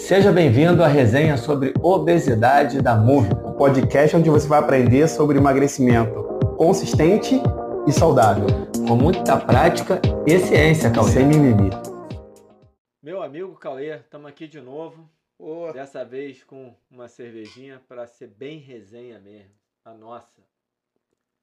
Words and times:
Seja 0.00 0.32
bem-vindo 0.32 0.82
à 0.82 0.88
resenha 0.88 1.36
sobre 1.36 1.72
obesidade 1.80 2.80
da 2.82 2.96
Move, 2.96 3.28
o 3.44 3.52
podcast 3.52 4.16
onde 4.16 4.28
você 4.28 4.48
vai 4.48 4.58
aprender 4.58 5.06
sobre 5.06 5.38
emagrecimento 5.38 6.24
consistente 6.56 7.36
e 7.86 7.92
saudável. 7.92 8.46
Com 8.88 8.96
muita 8.96 9.38
prática 9.38 10.00
e 10.26 10.38
ciência, 10.38 10.90
Cauê. 10.90 11.10
Sem 11.10 11.26
mimimi. 11.26 11.70
Meu 13.00 13.22
amigo 13.22 13.54
Cauê, 13.56 13.98
estamos 13.98 14.28
aqui 14.28 14.48
de 14.48 14.60
novo. 14.60 15.08
Oh. 15.38 15.70
Dessa 15.72 16.04
vez 16.04 16.42
com 16.42 16.74
uma 16.90 17.06
cervejinha 17.06 17.80
para 17.86 18.06
ser 18.06 18.28
bem 18.28 18.58
resenha 18.58 19.20
mesmo. 19.20 19.54
A 19.84 19.92
nossa. 19.92 20.42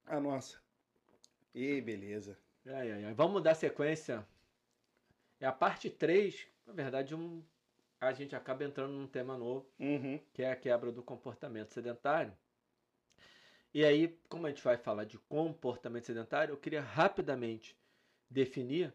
A 0.06 0.20
nossa. 0.20 0.58
E 1.54 1.80
beleza. 1.80 2.36
Ai, 2.66 2.92
ai, 2.92 3.06
ai. 3.06 3.14
Vamos 3.14 3.42
dar 3.42 3.54
sequência. 3.54 4.26
É 5.40 5.46
a 5.46 5.54
parte 5.54 5.90
3, 5.90 6.36
na 6.66 6.74
verdade, 6.74 7.16
um 7.16 7.42
a 8.00 8.14
gente 8.14 8.36
acaba 8.36 8.64
entrando 8.64 8.94
num 8.94 9.08
tema 9.08 9.38
novo, 9.38 9.70
uhum. 9.80 10.20
que 10.34 10.44
é 10.44 10.52
a 10.52 10.56
quebra 10.56 10.92
do 10.92 11.02
comportamento 11.02 11.74
sedentário. 11.74 12.34
E 13.74 13.84
aí, 13.84 14.20
como 14.30 14.46
a 14.46 14.50
gente 14.50 14.64
vai 14.64 14.78
falar 14.78 15.04
de 15.04 15.18
comportamento 15.20 16.06
sedentário, 16.06 16.54
eu 16.54 16.58
queria 16.58 16.82
rapidamente 16.82 17.78
definir 18.30 18.94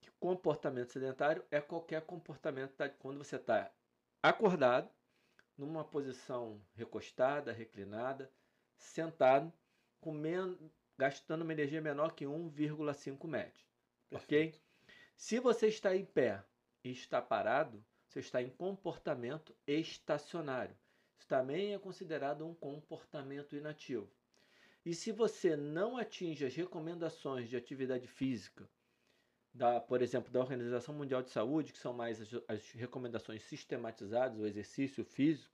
que 0.00 0.10
comportamento 0.12 0.92
sedentário 0.92 1.44
é 1.50 1.60
qualquer 1.60 2.02
comportamento 2.02 2.72
tá, 2.72 2.88
quando 2.88 3.18
você 3.18 3.36
está 3.36 3.70
acordado, 4.22 4.90
numa 5.56 5.84
posição 5.84 6.60
recostada, 6.74 7.52
reclinada, 7.52 8.30
sentado, 8.76 9.52
comendo, 10.00 10.70
gastando 10.98 11.42
uma 11.42 11.52
energia 11.52 11.80
menor 11.80 12.12
que 12.12 12.24
1,5 12.24 13.26
metros. 13.28 13.64
Ok? 14.10 14.54
Se 15.16 15.38
você 15.38 15.68
está 15.68 15.94
em 15.94 16.04
pé 16.04 16.42
e 16.82 16.90
está 16.90 17.22
parado, 17.22 17.84
você 18.14 18.20
está 18.20 18.40
em 18.40 18.48
comportamento 18.48 19.52
estacionário. 19.66 20.76
Isso 21.18 21.26
também 21.26 21.74
é 21.74 21.78
considerado 21.78 22.46
um 22.46 22.54
comportamento 22.54 23.56
inativo. 23.56 24.08
E 24.86 24.94
se 24.94 25.10
você 25.10 25.56
não 25.56 25.96
atinge 25.96 26.46
as 26.46 26.54
recomendações 26.54 27.48
de 27.48 27.56
atividade 27.56 28.06
física, 28.06 28.68
da, 29.52 29.80
por 29.80 30.00
exemplo, 30.00 30.30
da 30.30 30.38
Organização 30.38 30.94
Mundial 30.94 31.22
de 31.22 31.30
Saúde, 31.30 31.72
que 31.72 31.78
são 31.78 31.92
mais 31.92 32.20
as, 32.20 32.28
as 32.46 32.70
recomendações 32.70 33.42
sistematizadas, 33.42 34.38
o 34.38 34.46
exercício 34.46 35.04
físico, 35.04 35.52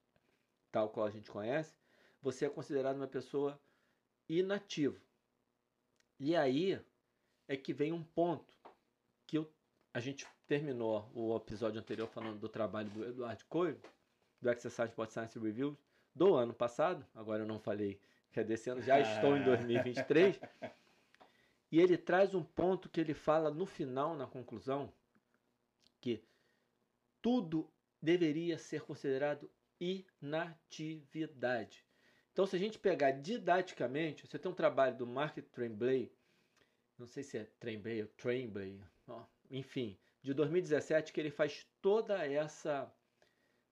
tal 0.71 0.91
qual 0.91 1.07
a 1.07 1.11
gente 1.11 1.31
conhece, 1.31 1.75
você 2.21 2.45
é 2.45 2.51
considerado 2.51 2.97
uma 2.97 3.09
pessoa 3.09 3.59
inativa. 4.29 5.01
E 6.19 6.37
aí 6.37 6.79
é 7.49 7.57
que 7.57 7.73
vem 7.73 7.93
um 7.93 8.05
ponto 8.05 8.55
que 9.27 9.39
eu 9.39 9.51
a 9.93 10.01
gente 10.01 10.27
terminou 10.47 11.11
o 11.15 11.37
episódio 11.37 11.81
anterior 11.81 12.09
falando 12.09 12.39
do 12.39 12.49
trabalho 12.49 12.89
do 12.91 13.05
Eduardo 13.05 13.45
Coelho, 13.47 13.81
do 14.41 14.51
Exercise 14.51 14.95
Body 14.95 15.13
Science 15.13 15.39
Review, 15.39 15.77
do 16.15 16.35
ano 16.35 16.55
passado, 16.55 17.05
agora 17.15 17.43
eu 17.43 17.47
não 17.47 17.59
falei 17.59 18.01
que 18.33 18.41
é 18.41 18.45
desse 18.45 18.71
ano, 18.71 18.81
já 18.81 19.01
estou 19.01 19.37
em 19.37 19.43
2023. 19.45 20.41
e 21.73 21.81
ele 21.81 21.97
traz 21.97 22.35
um 22.35 22.43
ponto 22.43 22.89
que 22.89 23.01
ele 23.01 23.15
fala 23.15 23.51
no 23.51 23.67
final, 23.67 24.17
na 24.17 24.27
conclusão, 24.27 24.93
que 26.01 26.23
tudo 27.21 27.69
deveria 28.01 28.59
ser 28.59 28.83
considerado 28.83 29.51
inatividade. 29.79 31.85
Então, 32.33 32.47
se 32.47 32.57
a 32.57 32.59
gente 32.59 32.79
pegar 32.79 33.11
didaticamente, 33.11 34.27
você 34.27 34.39
tem 34.39 34.51
um 34.51 34.55
trabalho 34.55 34.97
do 34.97 35.07
Mark 35.07 35.37
Tremblay, 35.53 36.11
não 36.97 37.07
sei 37.07 37.23
se 37.23 37.37
é 37.37 37.45
Tremblay 37.59 38.03
ou 38.03 38.09
Tremblay, 38.09 38.81
enfim, 39.51 39.99
de 40.23 40.33
2017, 40.33 41.13
que 41.13 41.21
ele 41.21 41.31
faz 41.31 41.67
toda 41.81 42.25
essa 42.27 42.93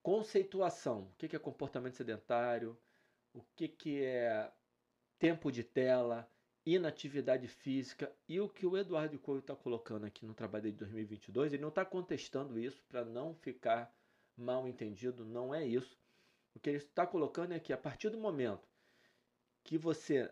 conceituação. 0.02 1.02
O 1.02 1.14
que 1.16 1.36
é 1.36 1.38
comportamento 1.38 1.94
sedentário, 1.94 2.76
o 3.32 3.42
que 3.42 4.02
é 4.02 4.50
tempo 5.18 5.52
de 5.52 5.62
tela, 5.62 6.30
inatividade 6.64 7.48
física 7.48 8.12
e 8.28 8.41
o 8.41 8.48
que 8.48 8.66
o 8.66 8.76
Eduardo 8.76 9.19
Coelho 9.19 9.41
está 9.41 9.56
colocando 9.56 10.04
aqui 10.04 10.26
no 10.26 10.34
trabalho 10.34 10.70
de 10.70 10.76
2022, 10.76 11.53
ele 11.53 11.62
não 11.62 11.70
está 11.70 11.84
contestando 11.84 12.58
isso 12.58 12.82
para 12.88 13.04
não 13.04 13.34
ficar 13.34 13.94
mal 14.36 14.69
entendido, 14.69 15.24
não 15.24 15.54
é 15.54 15.66
isso. 15.66 15.98
O 16.54 16.60
que 16.60 16.70
ele 16.70 16.78
está 16.78 17.06
colocando 17.06 17.53
é 17.53 17.60
que 17.60 17.72
a 17.72 17.78
partir 17.78 18.10
do 18.10 18.19
momento 18.19 18.69
que 19.64 19.78
você 19.78 20.30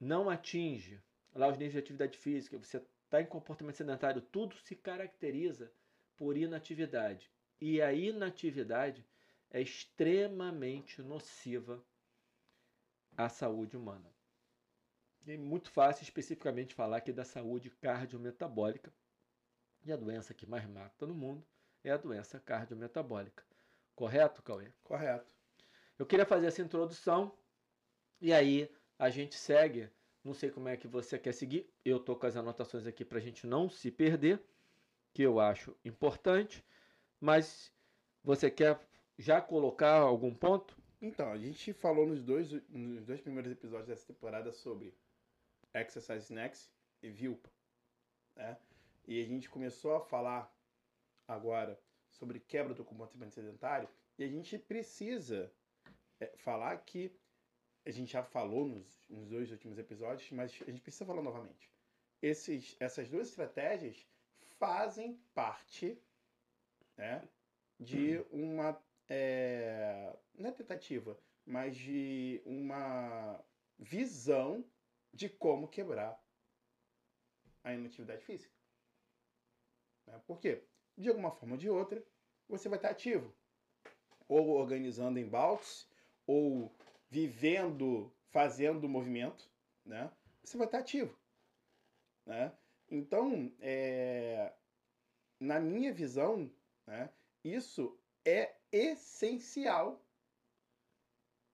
não 0.00 0.28
atinge 0.30 1.00
lá 1.34 1.48
os 1.48 1.58
níveis 1.58 1.72
de 1.72 1.78
atividade 1.78 2.16
física, 2.18 2.58
você 2.58 2.82
está 3.08 3.22
em 3.22 3.26
comportamento 3.26 3.76
sedentário, 3.76 4.20
tudo 4.20 4.54
se 4.58 4.76
caracteriza 4.76 5.72
por 6.14 6.36
inatividade. 6.36 7.32
E 7.58 7.80
a 7.80 7.92
inatividade 7.92 9.04
é 9.50 9.62
extremamente 9.62 11.02
nociva 11.02 11.82
à 13.16 13.28
saúde 13.28 13.76
humana. 13.76 14.12
É 15.26 15.36
muito 15.36 15.70
fácil 15.70 16.02
especificamente 16.02 16.74
falar 16.74 16.98
aqui 16.98 17.12
da 17.12 17.24
saúde 17.24 17.70
cardiometabólica. 17.70 18.92
E 19.84 19.90
a 19.92 19.96
doença 19.96 20.34
que 20.34 20.46
mais 20.46 20.68
mata 20.68 21.06
no 21.06 21.14
mundo 21.14 21.46
é 21.82 21.90
a 21.90 21.96
doença 21.96 22.38
cardiometabólica. 22.38 23.44
Correto, 23.94 24.42
Cauê? 24.42 24.70
Correto. 24.82 25.34
Eu 25.98 26.06
queria 26.06 26.26
fazer 26.26 26.46
essa 26.46 26.62
introdução 26.62 27.36
e 28.20 28.32
aí 28.32 28.70
a 28.98 29.08
gente 29.08 29.34
segue 29.34 29.90
não 30.28 30.34
sei 30.34 30.50
como 30.50 30.68
é 30.68 30.76
que 30.76 30.86
você 30.86 31.18
quer 31.18 31.32
seguir. 31.32 31.66
Eu 31.82 31.98
tô 31.98 32.14
com 32.14 32.26
as 32.26 32.36
anotações 32.36 32.86
aqui 32.86 33.02
para 33.02 33.16
a 33.18 33.20
gente 33.20 33.46
não 33.46 33.68
se 33.70 33.90
perder, 33.90 34.38
que 35.14 35.22
eu 35.22 35.40
acho 35.40 35.74
importante. 35.82 36.62
Mas 37.18 37.72
você 38.22 38.50
quer 38.50 38.78
já 39.18 39.40
colocar 39.40 39.94
algum 39.94 40.34
ponto? 40.34 40.76
Então, 41.00 41.32
a 41.32 41.38
gente 41.38 41.72
falou 41.72 42.06
nos 42.06 42.22
dois, 42.22 42.52
nos 42.68 43.06
dois 43.06 43.20
primeiros 43.22 43.50
episódios 43.50 43.88
dessa 43.88 44.06
temporada 44.06 44.52
sobre 44.52 44.94
Exercise 45.72 46.24
Snacks 46.24 46.70
e 47.02 47.08
VILPA. 47.08 47.50
Né? 48.36 48.58
E 49.06 49.22
a 49.22 49.24
gente 49.24 49.48
começou 49.48 49.96
a 49.96 50.00
falar 50.00 50.54
agora 51.26 51.80
sobre 52.10 52.38
quebra 52.38 52.74
do 52.74 52.84
comportamento 52.84 53.32
sedentário 53.32 53.88
e 54.18 54.24
a 54.24 54.28
gente 54.28 54.58
precisa 54.58 55.50
é, 56.20 56.26
falar 56.36 56.76
que 56.78 57.16
a 57.88 57.92
gente 57.92 58.12
já 58.12 58.22
falou 58.22 58.66
nos, 58.66 59.02
nos 59.08 59.28
dois 59.28 59.50
últimos 59.50 59.78
episódios, 59.78 60.30
mas 60.30 60.52
a 60.66 60.70
gente 60.70 60.82
precisa 60.82 61.06
falar 61.06 61.22
novamente. 61.22 61.70
Esses, 62.20 62.76
essas 62.78 63.08
duas 63.08 63.28
estratégias 63.28 64.06
fazem 64.58 65.18
parte 65.34 65.98
né, 66.96 67.26
de 67.80 68.18
uma. 68.30 68.78
É, 69.08 70.14
não 70.34 70.50
é 70.50 70.52
tentativa, 70.52 71.18
mas 71.46 71.76
de 71.76 72.42
uma 72.44 73.42
visão 73.78 74.62
de 75.14 75.30
como 75.30 75.66
quebrar 75.66 76.22
a 77.64 77.72
inatividade 77.72 78.22
física. 78.22 78.52
Né? 80.06 80.20
Por 80.26 80.38
quê? 80.38 80.62
De 80.94 81.08
alguma 81.08 81.30
forma 81.30 81.54
ou 81.54 81.58
de 81.58 81.70
outra, 81.70 82.04
você 82.46 82.68
vai 82.68 82.78
estar 82.78 82.90
ativo. 82.90 83.34
Ou 84.28 84.50
organizando 84.50 85.18
embaltes, 85.18 85.88
ou 86.26 86.70
vivendo, 87.10 88.12
fazendo 88.30 88.88
movimento, 88.88 89.50
né? 89.84 90.10
Você 90.42 90.56
vai 90.56 90.66
estar 90.66 90.78
ativo, 90.78 91.18
né? 92.26 92.56
Então, 92.90 93.52
é, 93.60 94.52
na 95.38 95.60
minha 95.60 95.92
visão, 95.92 96.50
né, 96.86 97.10
isso 97.44 97.98
é 98.24 98.56
essencial 98.72 100.02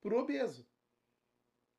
para 0.01 0.15
o 0.15 0.19
obeso. 0.19 0.67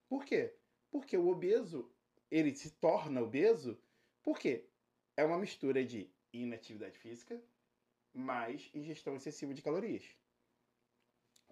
Por 0.09 0.25
quê? 0.25 0.53
Porque 0.91 1.17
o 1.17 1.27
obeso, 1.27 1.91
ele 2.29 2.55
se 2.55 2.71
torna 2.71 3.21
obeso 3.21 3.79
porque 4.23 4.67
é 5.15 5.23
uma 5.23 5.37
mistura 5.37 5.85
de 5.85 6.09
inatividade 6.33 6.97
física 6.97 7.41
mais 8.13 8.69
ingestão 8.73 9.15
excessiva 9.15 9.53
de 9.53 9.61
calorias. 9.61 10.03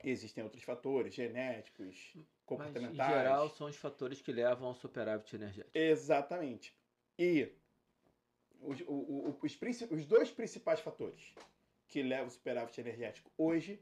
Existem 0.04 0.44
outros 0.44 0.64
fatores, 0.64 1.14
genéticos, 1.14 2.14
comportamentais. 2.46 2.98
Mas, 2.98 3.08
em 3.08 3.12
geral, 3.12 3.50
são 3.50 3.68
os 3.68 3.76
fatores 3.76 4.22
que 4.22 4.32
levam 4.32 4.68
ao 4.68 4.76
superávit 4.76 5.36
energético. 5.36 5.78
Exatamente. 5.78 6.76
E 7.18 7.52
os, 8.62 8.82
o, 8.82 8.94
o, 8.94 9.40
os, 9.42 9.58
os 9.92 10.06
dois 10.06 10.30
principais 10.30 10.80
fatores 10.80 11.34
que 11.88 12.02
levam 12.02 12.26
ao 12.26 12.32
superávit 12.32 12.80
energético 12.82 13.32
hoje, 13.38 13.80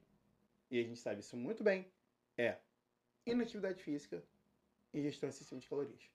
e 0.69 0.79
a 0.79 0.83
gente 0.83 0.99
sabe 0.99 1.21
isso 1.21 1.35
muito 1.35 1.63
bem, 1.63 1.91
é 2.37 2.57
inatividade 3.25 3.81
física 3.81 4.23
e 4.93 5.01
gestão 5.01 5.29
excessiva 5.29 5.59
de 5.59 5.67
calorias. 5.67 6.09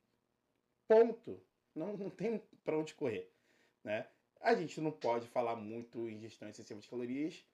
Ponto. 0.87 1.41
Não, 1.75 1.97
não 1.97 2.11
tem 2.11 2.41
para 2.65 2.79
onde 2.79 2.95
correr. 2.95 3.31
Né? 3.85 4.07
A 4.41 4.55
gente 4.55 4.81
não 4.81 4.91
pode 4.91 5.27
falar 5.29 5.57
muito 5.57 6.09
em 6.09 6.19
gestão 6.19 6.49
excessiva 6.49 6.81
de 6.81 6.89
calorias 6.89 7.45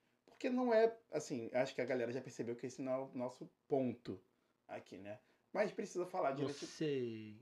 porque 0.43 0.51
não 0.51 0.75
é, 0.75 0.93
assim, 1.13 1.49
acho 1.55 1.73
que 1.73 1.81
a 1.81 1.85
galera 1.85 2.11
já 2.11 2.21
percebeu 2.21 2.57
que 2.57 2.67
esse 2.67 2.83
não 2.83 2.93
é 2.93 2.99
o 2.99 3.11
nosso 3.15 3.49
ponto 3.69 4.21
aqui, 4.67 4.99
né? 4.99 5.21
Mas 5.53 5.71
precisa 5.71 6.05
falar 6.05 6.33
de. 6.33 6.43
Não 6.43 6.49
sei. 6.49 7.41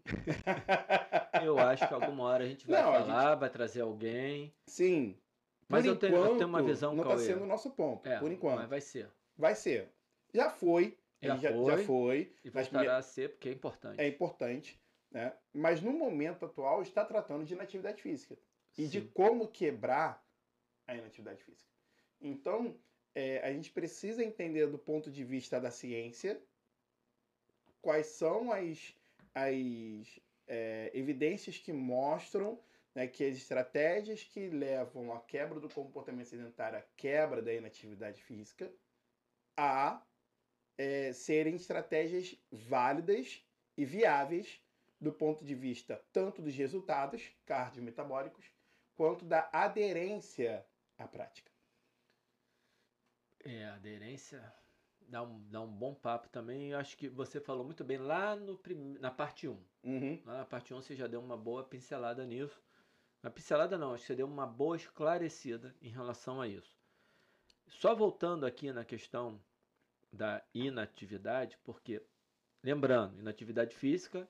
Eu 1.43 1.59
acho 1.59 1.89
que 1.89 1.95
alguma 1.95 2.25
hora 2.25 2.45
a 2.45 2.47
gente 2.47 2.67
vai 2.67 2.83
não, 2.83 2.93
falar, 2.93 3.31
gente... 3.31 3.41
vai 3.41 3.49
trazer 3.51 3.81
alguém. 3.81 4.55
Sim. 4.67 5.17
Mas 5.67 5.87
eu 5.87 5.95
por 5.95 6.01
tenho- 6.01 6.15
eu 6.17 6.25
enquanto, 6.25 6.37
tenho 6.37 6.49
uma 6.49 6.63
visão, 6.63 6.93
não 6.95 7.03
está 7.05 7.15
Cauê. 7.15 7.27
sendo 7.27 7.45
o 7.45 7.47
nosso 7.47 7.71
ponto, 7.71 8.07
É, 8.07 8.19
por 8.19 8.31
enquanto. 8.31 8.59
Mas 8.59 8.69
vai 8.69 8.81
ser. 8.83 9.11
Vai 9.35 9.55
ser. 9.55 9.89
Já 10.35 10.51
foi, 10.51 10.99
Já 11.23 11.37
já, 11.39 11.53
foi. 11.53 11.71
já 11.79 11.85
foi, 11.85 12.33
E 12.45 12.51
voltará 12.51 12.97
a 12.99 13.03
ser 13.03 13.31
porque 13.31 13.49
é 13.49 13.53
importante. 13.53 13.99
é 13.99 14.09
importante, 14.09 14.79
né? 15.11 15.33
Mas 15.55 15.81
no 15.81 15.93
momento 15.93 16.45
atual 16.45 16.83
está 16.83 17.03
tratando 17.03 17.47
de 17.47 17.55
inatividade 17.55 18.03
física 18.03 18.37
e 18.77 18.87
de 18.87 19.01
Sim. 19.01 19.11
como 19.15 19.49
quebrar 19.49 20.23
a 20.87 20.95
inatividade 20.95 21.43
física. 21.43 21.71
Então, 22.21 22.79
é, 23.15 23.39
a 23.39 23.53
gente 23.53 23.71
precisa 23.71 24.23
entender 24.25 24.67
do 24.67 24.79
ponto 24.79 25.11
de 25.11 25.25
vista 25.25 25.61
da 25.61 25.71
ciência 25.71 26.41
quais 27.81 28.07
são 28.07 28.53
as, 28.53 28.95
as 29.35 30.21
é, 30.47 30.91
evidências 30.95 31.59
que 31.59 31.73
mostram 31.73 32.61
né, 32.95 33.07
que 33.07 33.25
as 33.25 33.37
estratégias 33.37 34.23
que 34.23 34.49
levam 34.49 35.13
à 35.13 35.21
quebra 35.21 35.61
do 35.61 35.69
comportamento 35.69 36.27
sedentário, 36.27 36.79
à 36.79 36.83
quebra 36.97 37.41
da 37.41 37.53
inatividade 37.53 38.23
física, 38.23 38.73
a 39.57 40.05
é, 40.77 41.13
serem 41.13 41.55
estratégias 41.55 42.37
válidas 42.51 43.45
e 43.77 43.85
viáveis 43.85 44.61
do 45.01 45.13
ponto 45.13 45.45
de 45.45 45.55
vista 45.55 46.03
tanto 46.13 46.43
dos 46.43 46.55
resultados 46.55 47.33
cardiometabólicos 47.47 48.53
quanto 48.95 49.25
da 49.25 49.49
aderência 49.53 50.67
à 50.99 51.09
prática. 51.09 51.51
É, 53.45 53.65
a 53.67 53.75
aderência 53.75 54.43
dá 55.09 55.23
um, 55.23 55.43
dá 55.49 55.61
um 55.61 55.71
bom 55.71 55.95
papo 55.95 56.29
também. 56.29 56.71
Eu 56.71 56.79
acho 56.79 56.97
que 56.97 57.09
você 57.09 57.41
falou 57.41 57.65
muito 57.65 57.85
bem 57.85 57.99
lá 57.99 58.37
no, 58.37 58.61
na 59.01 59.11
parte 59.11 59.49
1. 59.49 59.59
Uhum. 59.85 60.23
Lá 60.25 60.39
na 60.39 60.45
parte 60.45 60.73
1 60.73 60.81
você 60.81 60.95
já 60.95 61.07
deu 61.07 61.21
uma 61.21 61.37
boa 61.37 61.65
pincelada 61.65 62.25
nisso. 62.25 62.63
Uma 63.23 63.31
pincelada 63.31 63.77
não, 63.77 63.93
acho 63.93 64.03
que 64.03 64.07
você 64.09 64.17
deu 64.17 64.27
uma 64.27 64.47
boa 64.47 64.77
esclarecida 64.77 65.75
em 65.83 65.89
relação 65.89 66.41
a 66.41 66.49
isso. 66.49 66.79
Só 67.67 67.95
voltando 67.95 68.47
aqui 68.47 68.73
na 68.73 68.85
questão 68.85 69.41
da 70.13 70.43
inatividade, 70.55 71.59
porque, 71.63 72.03
lembrando, 72.63 73.19
inatividade 73.19 73.75
física 73.75 74.29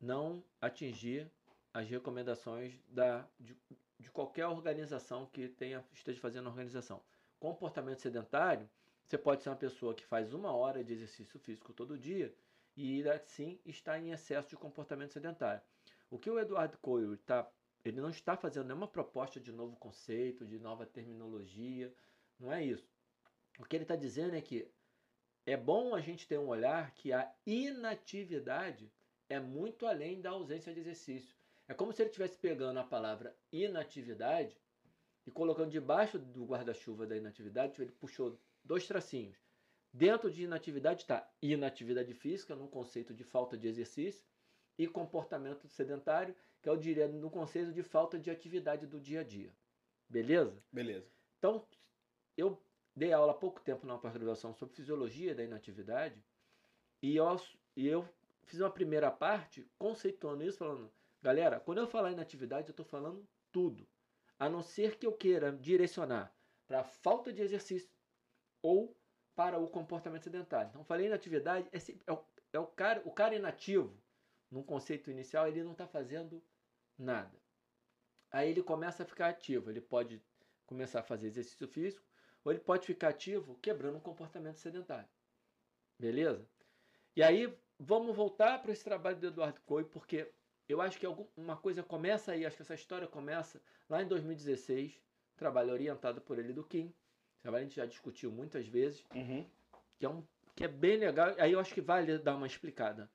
não 0.00 0.44
atingir 0.60 1.30
as 1.72 1.88
recomendações 1.88 2.78
da, 2.88 3.26
de, 3.38 3.56
de 3.98 4.10
qualquer 4.10 4.46
organização 4.46 5.26
que 5.26 5.48
tenha, 5.48 5.84
esteja 5.92 6.20
fazendo 6.20 6.48
organização. 6.48 7.02
Comportamento 7.42 7.98
sedentário, 7.98 8.70
você 9.04 9.18
pode 9.18 9.42
ser 9.42 9.48
uma 9.48 9.56
pessoa 9.56 9.96
que 9.96 10.06
faz 10.06 10.32
uma 10.32 10.52
hora 10.52 10.84
de 10.84 10.92
exercício 10.92 11.40
físico 11.40 11.72
todo 11.72 11.98
dia 11.98 12.32
e 12.76 13.02
assim 13.08 13.58
está 13.66 13.98
em 13.98 14.12
excesso 14.12 14.50
de 14.50 14.56
comportamento 14.56 15.12
sedentário. 15.12 15.60
O 16.08 16.20
que 16.20 16.30
o 16.30 16.38
Eduardo 16.38 16.78
Coelho 16.78 17.14
está, 17.14 17.50
ele 17.84 18.00
não 18.00 18.10
está 18.10 18.36
fazendo 18.36 18.66
nenhuma 18.66 18.86
proposta 18.86 19.40
de 19.40 19.50
novo 19.50 19.74
conceito, 19.74 20.46
de 20.46 20.56
nova 20.60 20.86
terminologia, 20.86 21.92
não 22.38 22.52
é 22.52 22.62
isso. 22.64 22.88
O 23.58 23.64
que 23.64 23.74
ele 23.74 23.82
está 23.82 23.96
dizendo 23.96 24.36
é 24.36 24.40
que 24.40 24.70
é 25.44 25.56
bom 25.56 25.96
a 25.96 26.00
gente 26.00 26.28
ter 26.28 26.38
um 26.38 26.46
olhar 26.46 26.94
que 26.94 27.12
a 27.12 27.28
inatividade 27.44 28.88
é 29.28 29.40
muito 29.40 29.84
além 29.84 30.20
da 30.20 30.30
ausência 30.30 30.72
de 30.72 30.78
exercício. 30.78 31.34
É 31.66 31.74
como 31.74 31.92
se 31.92 32.02
ele 32.02 32.10
estivesse 32.10 32.38
pegando 32.38 32.78
a 32.78 32.84
palavra 32.84 33.36
inatividade 33.50 34.56
e 35.26 35.30
colocando 35.30 35.70
debaixo 35.70 36.18
do 36.18 36.44
guarda-chuva 36.44 37.06
da 37.06 37.16
inatividade, 37.16 37.80
ele 37.80 37.92
puxou 37.92 38.38
dois 38.64 38.86
tracinhos. 38.86 39.36
Dentro 39.92 40.30
de 40.30 40.44
inatividade 40.44 41.02
está 41.02 41.30
inatividade 41.40 42.14
física, 42.14 42.56
no 42.56 42.66
conceito 42.66 43.12
de 43.12 43.24
falta 43.24 43.56
de 43.56 43.68
exercício, 43.68 44.24
e 44.78 44.88
comportamento 44.88 45.68
sedentário, 45.68 46.34
que 46.62 46.68
eu 46.68 46.76
diria 46.76 47.06
no 47.06 47.30
conceito 47.30 47.72
de 47.72 47.82
falta 47.82 48.18
de 48.18 48.30
atividade 48.30 48.86
do 48.86 48.98
dia 48.98 49.20
a 49.20 49.24
dia. 49.24 49.54
Beleza? 50.08 50.62
Beleza. 50.72 51.06
Então, 51.38 51.66
eu 52.36 52.58
dei 52.96 53.12
aula 53.12 53.32
há 53.32 53.34
pouco 53.34 53.60
tempo 53.60 53.86
na 53.86 53.98
pós-graduação 53.98 54.54
sobre 54.54 54.74
fisiologia 54.74 55.34
da 55.34 55.44
inatividade 55.44 56.22
e 57.02 57.16
eu, 57.16 57.40
e 57.76 57.86
eu 57.86 58.08
fiz 58.44 58.60
uma 58.60 58.70
primeira 58.70 59.10
parte 59.10 59.68
conceituando 59.78 60.44
isso, 60.44 60.58
falando, 60.58 60.90
galera, 61.20 61.60
quando 61.60 61.78
eu 61.78 61.86
falar 61.86 62.12
inatividade, 62.12 62.68
eu 62.68 62.72
estou 62.72 62.86
falando 62.86 63.26
tudo, 63.50 63.86
a 64.42 64.48
não 64.48 64.60
ser 64.60 64.98
que 64.98 65.06
eu 65.06 65.12
queira 65.12 65.52
direcionar 65.52 66.34
para 66.66 66.80
a 66.80 66.84
falta 66.84 67.32
de 67.32 67.40
exercício 67.40 67.88
ou 68.60 68.92
para 69.36 69.56
o 69.56 69.68
comportamento 69.68 70.24
sedentário. 70.24 70.68
Então, 70.68 70.84
falei 70.84 71.06
inatividade, 71.06 71.68
é, 71.70 71.78
é 72.08 72.12
o, 72.12 72.24
é 72.52 72.58
o 72.58 72.66
cara, 72.66 73.00
o 73.04 73.12
cara 73.12 73.36
inativo, 73.36 73.96
num 74.50 74.64
conceito 74.64 75.12
inicial, 75.12 75.46
ele 75.46 75.62
não 75.62 75.70
está 75.70 75.86
fazendo 75.86 76.42
nada. 76.98 77.40
Aí 78.32 78.50
ele 78.50 78.64
começa 78.64 79.04
a 79.04 79.06
ficar 79.06 79.28
ativo, 79.28 79.70
ele 79.70 79.80
pode 79.80 80.20
começar 80.66 80.98
a 80.98 81.04
fazer 81.04 81.28
exercício 81.28 81.68
físico, 81.68 82.04
ou 82.44 82.50
ele 82.50 82.60
pode 82.60 82.84
ficar 82.84 83.10
ativo 83.10 83.54
quebrando 83.62 83.98
um 83.98 84.00
comportamento 84.00 84.58
sedentário. 84.58 85.08
Beleza? 85.96 86.44
E 87.14 87.22
aí, 87.22 87.56
vamos 87.78 88.16
voltar 88.16 88.60
para 88.60 88.72
esse 88.72 88.82
trabalho 88.82 89.18
do 89.18 89.28
Eduardo 89.28 89.60
Coelho, 89.60 89.88
porque 89.88 90.28
eu 90.72 90.80
acho 90.80 90.98
que 90.98 91.06
algum- 91.06 91.26
uma 91.36 91.56
coisa 91.56 91.82
começa 91.82 92.32
aí, 92.32 92.44
acho 92.46 92.56
que 92.56 92.62
essa 92.62 92.74
história 92.74 93.06
começa 93.06 93.60
lá 93.88 94.02
em 94.02 94.06
2016, 94.08 95.00
trabalho 95.36 95.72
orientado 95.72 96.20
por 96.20 96.38
ele 96.38 96.52
do 96.52 96.64
Kim, 96.64 96.92
trabalho 97.40 97.62
a 97.62 97.66
gente 97.66 97.76
já 97.76 97.86
discutiu 97.86 98.30
muitas 98.32 98.66
vezes, 98.66 99.04
Uhum. 99.14 99.46
que 99.98 100.06
é, 100.06 100.08
um, 100.08 100.24
que 100.54 100.64
é 100.64 100.68
bem 100.68 100.96
legal. 100.96 101.34
Aí 101.38 101.52
eu 101.52 101.60
acho 101.60 101.74
que 101.74 101.80
vale 101.80 102.18
dar 102.18 102.34
uma 102.36 102.46
explicada 102.46 103.10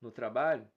no 0.00 0.10
trabalho, 0.10 0.68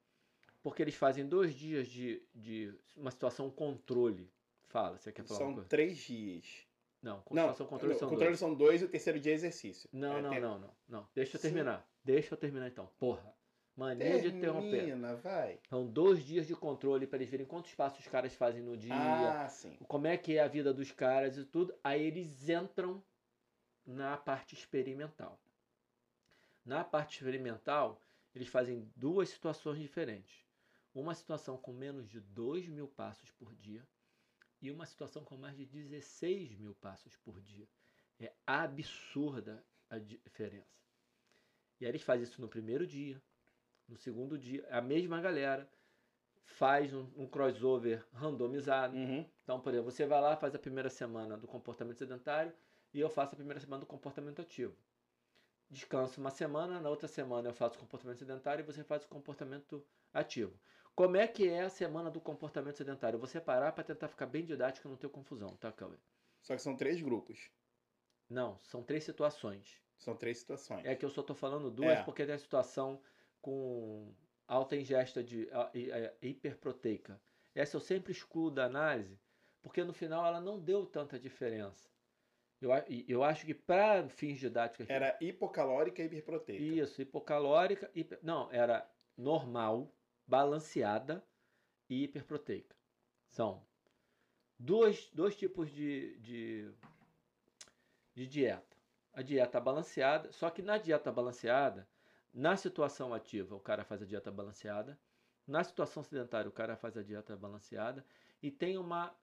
porque 0.62 0.82
eles 0.82 0.96
fazem 0.96 1.28
dois 1.28 1.54
dias 1.54 1.88
de, 1.88 2.22
de 2.34 2.74
uma 2.96 3.12
situação 3.12 3.50
controle. 3.50 4.32
Fala, 4.70 4.98
você 4.98 5.12
quer 5.12 5.24
falar 5.24 5.40
São 5.40 5.64
três 5.66 5.98
dias. 5.98 6.46
Não, 7.02 7.22
controle 7.22 7.52
o 7.52 7.54
são 7.54 7.68
controle 7.68 7.94
dois. 8.30 8.40
são 8.40 8.54
dois 8.56 8.82
e 8.82 8.86
o 8.86 8.88
terceiro 8.88 9.20
dia 9.20 9.34
é 9.34 9.36
exercício. 9.36 9.90
Não, 9.92 10.18
É, 10.18 10.22
não, 10.22 10.30
tem- 10.30 10.40
não, 10.40 10.58
não, 10.60 10.70
não. 10.88 11.08
Deixa 11.14 11.36
eu 11.36 11.42
Sim. 11.42 11.48
terminar. 11.50 11.86
Deixa 12.04 12.34
eu 12.34 12.38
terminar 12.38 12.68
então. 12.70 12.90
Porra. 12.98 13.24
Mania 13.76 14.22
de 14.22 14.28
interromper. 14.28 14.86
Termina, 14.86 15.16
vai. 15.16 15.60
São 15.68 15.88
dois 15.88 16.24
dias 16.24 16.46
de 16.46 16.56
controle 16.56 17.08
para 17.08 17.18
eles 17.18 17.30
verem 17.30 17.46
quantos 17.46 17.74
passos 17.74 18.00
os 18.00 18.08
caras 18.08 18.34
fazem 18.36 18.62
no 18.62 18.78
dia, 18.78 18.94
Ah, 18.94 19.50
sim. 19.50 19.76
como 19.88 20.06
é 20.08 20.16
que 20.18 20.38
é 20.38 20.42
a 20.44 20.48
vida 20.48 20.74
dos 20.74 20.92
caras 20.92 21.38
e 21.38 21.44
tudo. 21.46 21.74
Aí 21.84 22.02
eles 22.04 22.48
entram 22.50 23.04
na 23.86 24.16
parte 24.16 24.54
experimental. 24.54 25.40
Na 26.64 26.84
parte 26.84 27.18
experimental, 27.18 28.00
eles 28.34 28.48
fazem 28.48 28.88
duas 28.96 29.30
situações 29.30 29.80
diferentes. 29.80 30.46
Uma 30.94 31.16
situação 31.16 31.58
com 31.58 31.74
menos 31.74 32.08
de 32.08 32.20
2 32.22 32.68
mil 32.70 32.88
passos 32.88 33.32
por 33.32 33.54
dia 33.56 33.86
e 34.62 34.70
uma 34.72 34.86
situação 34.86 35.24
com 35.24 35.36
mais 35.36 35.58
de 35.58 35.66
16 35.66 36.56
mil 36.56 36.76
passos 36.76 37.18
por 37.18 37.42
dia. 37.42 37.68
É 38.20 38.32
absurda 38.46 39.66
a 39.90 39.98
diferença. 39.98 40.80
E 41.82 41.86
aí 41.86 41.92
eles 41.92 42.04
fazem 42.04 42.24
isso 42.24 42.40
no 42.40 42.48
primeiro 42.48 42.86
dia, 42.88 43.22
no 43.94 43.98
segundo 43.98 44.38
dia, 44.40 44.68
a 44.72 44.82
mesma 44.82 45.22
galera 45.22 45.70
faz 46.44 46.94
um, 46.94 47.08
um 47.16 47.28
crossover 47.28 48.04
randomizado. 48.12 48.98
Uhum. 48.98 49.30
Então, 49.44 49.62
por 49.62 49.72
exemplo, 49.72 49.92
você 49.92 50.06
vai 50.06 50.20
lá, 50.20 50.36
faz 50.36 50.56
a 50.56 50.60
primeira 50.60 50.90
semana 50.90 51.38
do 51.38 51.48
comportamento 51.48 51.98
sedentário 52.00 52.52
e 52.92 53.00
eu 53.00 53.10
faço 53.10 53.34
a 53.34 53.38
primeira 53.38 53.60
semana 53.60 53.82
do 53.82 53.86
comportamento 53.86 54.42
ativo. 54.42 54.76
Descanso 55.70 56.20
uma 56.20 56.32
semana, 56.32 56.82
na 56.82 56.90
outra 56.90 57.08
semana 57.08 57.50
eu 57.50 57.54
faço 57.54 57.76
o 57.78 57.80
comportamento 57.80 58.18
sedentário 58.18 58.64
e 58.64 58.66
você 58.66 58.84
faz 58.84 59.06
o 59.06 59.08
comportamento 59.08 59.86
ativo. 60.12 60.60
Como 60.96 61.16
é 61.16 61.28
que 61.28 61.48
é 61.48 61.62
a 61.62 61.70
semana 61.70 62.10
do 62.10 62.20
comportamento 62.20 62.76
sedentário? 62.76 63.16
Eu 63.16 63.20
vou 63.20 63.28
separar 63.28 63.72
para 63.74 63.84
tentar 63.84 64.08
ficar 64.08 64.26
bem 64.26 64.44
didático 64.44 64.88
e 64.88 64.90
não 64.90 64.98
ter 64.98 65.10
confusão, 65.10 65.56
tá, 65.58 65.72
Cauê? 65.72 65.98
Só 66.42 66.56
que 66.56 66.62
são 66.62 66.76
três 66.76 67.02
grupos. 67.02 67.50
Não, 68.30 68.60
são 68.64 68.84
três 68.84 69.04
situações. 69.04 69.82
São 69.98 70.16
três 70.16 70.40
situações. 70.40 70.86
É 70.86 70.96
que 70.96 71.06
eu 71.06 71.10
só 71.10 71.22
estou 71.22 71.36
falando 71.36 71.72
duas 71.72 72.00
É. 72.00 72.04
porque 72.04 72.26
tem 72.26 72.36
a 72.36 72.40
situação 72.40 73.02
com 73.44 74.16
alta 74.48 74.76
ingesta 74.76 75.22
de 75.22 75.50
hiperproteica. 76.22 77.22
Essa 77.54 77.76
eu 77.76 77.82
sempre 77.82 78.14
excluo 78.14 78.50
da 78.50 78.64
análise, 78.66 79.20
porque 79.62 79.84
no 79.84 79.94
final 79.94 80.26
ela 80.26 80.40
não 80.40 80.58
deu 80.60 80.86
tanta 80.86 81.20
diferença. 81.20 81.92
Eu, 82.62 82.72
eu 83.08 83.24
acho 83.24 83.46
que 83.46 83.54
para 83.54 84.08
fins 84.08 84.40
didáticos 84.40 84.90
Era 84.90 85.18
hipocalórica 85.20 86.02
e 86.02 86.06
hiperproteica. 86.06 86.64
isso, 86.64 87.02
hipocalórica, 87.02 87.92
hiper, 87.94 88.18
não, 88.24 88.50
era 88.50 88.90
normal, 89.18 89.94
balanceada 90.26 91.22
e 91.90 92.06
hiperproteica. 92.06 92.76
São 93.30 93.62
dois, 94.58 95.10
dois 95.14 95.36
tipos 95.36 95.70
de, 95.70 96.18
de, 96.20 96.72
de 98.16 98.26
dieta. 98.26 98.78
A 99.12 99.22
dieta 99.22 99.60
balanceada, 99.60 100.32
só 100.32 100.50
que 100.50 100.62
na 100.62 100.78
dieta 100.78 101.12
balanceada, 101.12 101.88
na 102.34 102.58
situação 102.58 103.14
ativa, 103.14 103.56
o 103.56 103.60
cara 103.60 103.84
faz 103.84 104.02
a 104.02 104.06
dieta 104.06 104.32
balanceada, 104.32 105.00
na 105.46 105.64
situação 105.64 106.04
sedentária, 106.04 106.50
o 106.50 106.54
cara 106.54 106.76
faz 106.76 106.98
a 106.98 107.04
dieta 107.04 107.36
balanceada, 107.36 108.06
e 108.42 108.50
tem 108.50 108.78
uma 108.78 109.16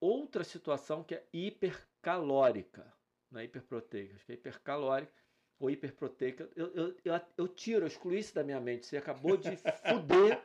outra 0.00 0.44
situação 0.44 1.02
que 1.02 1.14
é 1.14 1.26
hipercalórica, 1.32 2.92
não 3.30 3.40
é 3.40 3.44
hiperproteica, 3.44 4.14
acho 4.14 4.26
que 4.26 4.32
é 4.32 4.34
hipercalórica 4.34 5.24
ou 5.58 5.70
hiperproteica. 5.70 6.48
Eu, 6.54 6.72
eu, 6.74 6.96
eu, 7.04 7.20
eu 7.36 7.48
tiro, 7.48 7.84
eu 7.84 7.88
excluí 7.88 8.18
isso 8.18 8.34
da 8.34 8.44
minha 8.44 8.60
mente. 8.60 8.86
Você 8.86 8.96
acabou 8.96 9.36
de 9.36 9.56
fuder 9.56 10.40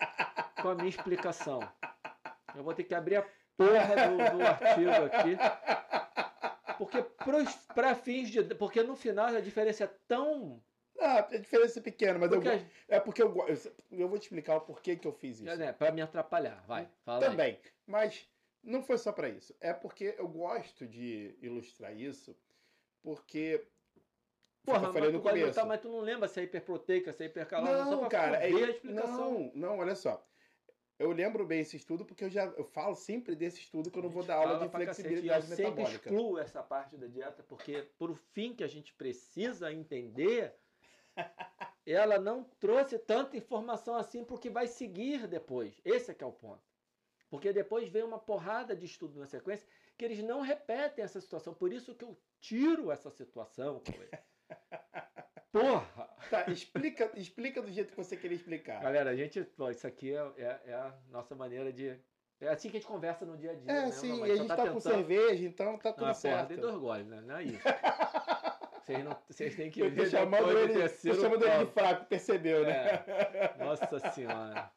com 0.62 0.70
a 0.70 0.76
minha 0.76 0.90
explicação. 0.90 1.60
Eu 2.56 2.64
vou 2.64 2.74
ter 2.74 2.84
que 2.84 2.96
abrir 2.96 3.18
a 3.18 3.30
porra 3.58 3.96
do, 4.08 4.38
do 4.38 4.44
artigo 4.44 4.92
aqui. 5.06 5.38
Porque 6.78 7.04
para 7.74 7.96
fins 7.96 8.30
de. 8.30 8.44
Porque 8.56 8.82
no 8.82 8.96
final 8.96 9.28
a 9.28 9.42
diferença 9.42 9.84
é 9.84 9.88
tão. 10.08 10.64
Ah, 11.00 11.20
a 11.20 11.38
diferença 11.38 11.80
é 11.80 11.82
pequena, 11.82 12.20
mas 12.20 12.30
Porque 12.30 12.48
eu, 12.48 12.62
é 12.88 13.00
porque 13.00 13.22
eu, 13.24 13.34
eu 13.92 14.08
vou 14.10 14.20
te 14.20 14.24
explicar 14.24 14.58
o 14.58 14.62
porquê 14.62 14.96
que 14.96 15.08
eu 15.08 15.14
fiz 15.14 15.40
isso. 15.40 15.50
É, 15.50 15.72
para 15.74 15.92
me 15.92 16.02
atrapalhar. 16.02 16.64
Vai, 16.68 16.90
fala 17.04 17.24
aí. 17.26 17.30
Também. 17.32 17.60
Mas 17.88 18.28
não 18.64 18.82
foi 18.84 18.98
só 18.98 19.12
pra 19.12 19.30
isso. 19.30 19.56
É 19.60 19.74
porque 19.74 20.16
eu 20.18 20.28
gosto 20.28 20.86
de 20.86 21.36
ilustrar 21.42 21.96
isso, 21.96 22.36
porque. 23.02 23.66
Porra, 24.64 24.88
eu 24.88 24.94
falei 24.94 25.10
mas, 25.10 25.14
no 25.14 25.22
começo. 25.22 25.48
botar, 25.48 25.66
mas 25.66 25.82
tu 25.82 25.90
não 25.90 26.02
lembra 26.02 26.28
se 26.28 26.40
é 26.40 26.44
hiperproteica, 26.44 27.14
se 27.14 27.24
é 27.24 27.26
hipercalórica, 27.28 27.86
só 27.86 27.92
Não, 27.92 28.00
pra 28.00 28.10
cara, 28.10 28.38
é, 28.38 28.54
a 28.54 28.70
explicação. 28.70 29.32
não, 29.32 29.52
não, 29.56 29.80
olha 29.80 29.96
só. 29.96 30.24
Eu 31.00 31.12
lembro 31.12 31.46
bem 31.46 31.62
esse 31.62 31.78
estudo 31.78 32.04
porque 32.04 32.26
eu 32.26 32.30
já 32.30 32.44
eu 32.44 32.66
falo 32.66 32.94
sempre 32.94 33.34
desse 33.34 33.62
estudo 33.62 33.90
quando 33.90 34.06
eu 34.06 34.12
vou 34.12 34.22
dar 34.22 34.36
aula 34.36 34.60
de 34.60 34.68
pra 34.68 34.86
cacete, 34.86 35.08
flexibilidade 35.08 35.50
Eu 35.50 35.56
sempre 35.56 35.72
metabólica. 35.72 36.10
excluo 36.10 36.38
essa 36.38 36.62
parte 36.62 36.98
da 36.98 37.08
dieta, 37.08 37.42
porque 37.42 37.88
por 37.98 38.14
fim 38.18 38.54
que 38.54 38.66
a 38.66 38.68
gente 38.68 38.94
precisa 38.94 39.72
entender, 39.72 40.54
ela 41.86 42.20
não 42.20 42.44
trouxe 42.60 42.98
tanta 43.00 43.36
informação 43.38 43.96
assim 43.96 44.24
pro 44.24 44.38
que 44.40 44.50
vai 44.50 44.68
seguir 44.68 45.28
depois. 45.28 45.80
Esse 45.84 46.12
é 46.12 46.14
que 46.14 46.24
é 46.24 46.28
o 46.28 46.32
ponto. 46.32 46.62
Porque 47.30 47.54
depois 47.54 47.88
vem 47.90 48.04
uma 48.04 48.18
porrada 48.20 48.76
de 48.76 48.86
estudo 48.86 49.20
na 49.20 49.26
sequência 49.28 49.68
que 49.98 50.04
eles 50.06 50.24
não 50.24 50.42
repetem 50.42 51.04
essa 51.04 51.20
situação. 51.22 51.54
Por 51.54 51.72
isso 51.72 51.94
que 51.94 52.04
eu 52.04 52.18
tiro 52.40 52.92
essa 52.92 53.10
situação 53.12 53.80
com 53.82 53.92
ele. 54.02 54.12
Porra! 55.52 56.08
Tá, 56.30 56.46
explica, 56.50 57.12
explica 57.16 57.62
do 57.62 57.72
jeito 57.72 57.90
que 57.92 57.98
você 57.98 58.16
queria 58.16 58.36
explicar. 58.36 58.82
Galera, 58.82 59.10
a 59.10 59.16
gente, 59.16 59.40
isso 59.72 59.88
aqui 59.88 60.14
é, 60.16 60.32
é- 60.38 60.62
é 60.68 60.74
a 60.74 60.96
nossa 61.10 61.36
maneira 61.36 61.74
de. 61.74 62.00
É 62.40 62.48
assim 62.50 62.70
que 62.70 62.78
a 62.78 62.80
gente 62.80 62.88
conversa 62.88 63.26
no 63.26 63.36
dia 63.36 63.52
a 63.52 63.56
dia. 63.56 63.72
É, 63.72 63.82
né? 63.82 63.92
sim, 63.92 64.24
a 64.24 64.36
gente 64.36 64.48
tá, 64.48 64.56
com 64.56 64.64
tentando- 64.64 64.82
cerveja, 64.82 65.46
então 65.46 65.78
tá 65.78 65.92
tudo 65.92 66.04
Ah, 66.06 66.08
porra, 66.10 66.14
certo. 66.14 66.48
tem 66.50 66.58
dois 66.58 66.76
goles, 66.78 67.06
né? 67.08 67.22
Não 67.22 67.36
é 67.38 67.44
isso. 67.44 67.60
Vocês, 68.90 69.06
não, 69.06 69.18
vocês 69.30 69.56
têm 69.56 69.70
que 69.70 69.88
ver 69.88 70.10
chamando 70.10 70.58
ele, 70.58 70.74
terceiro 70.74 71.22
chamando 71.22 71.46
ele 71.46 71.66
de 71.66 71.72
fraco, 71.72 72.06
percebeu, 72.06 72.64
né? 72.64 72.86
É. 73.06 73.64
Nossa 73.64 74.00
senhora. 74.12 74.72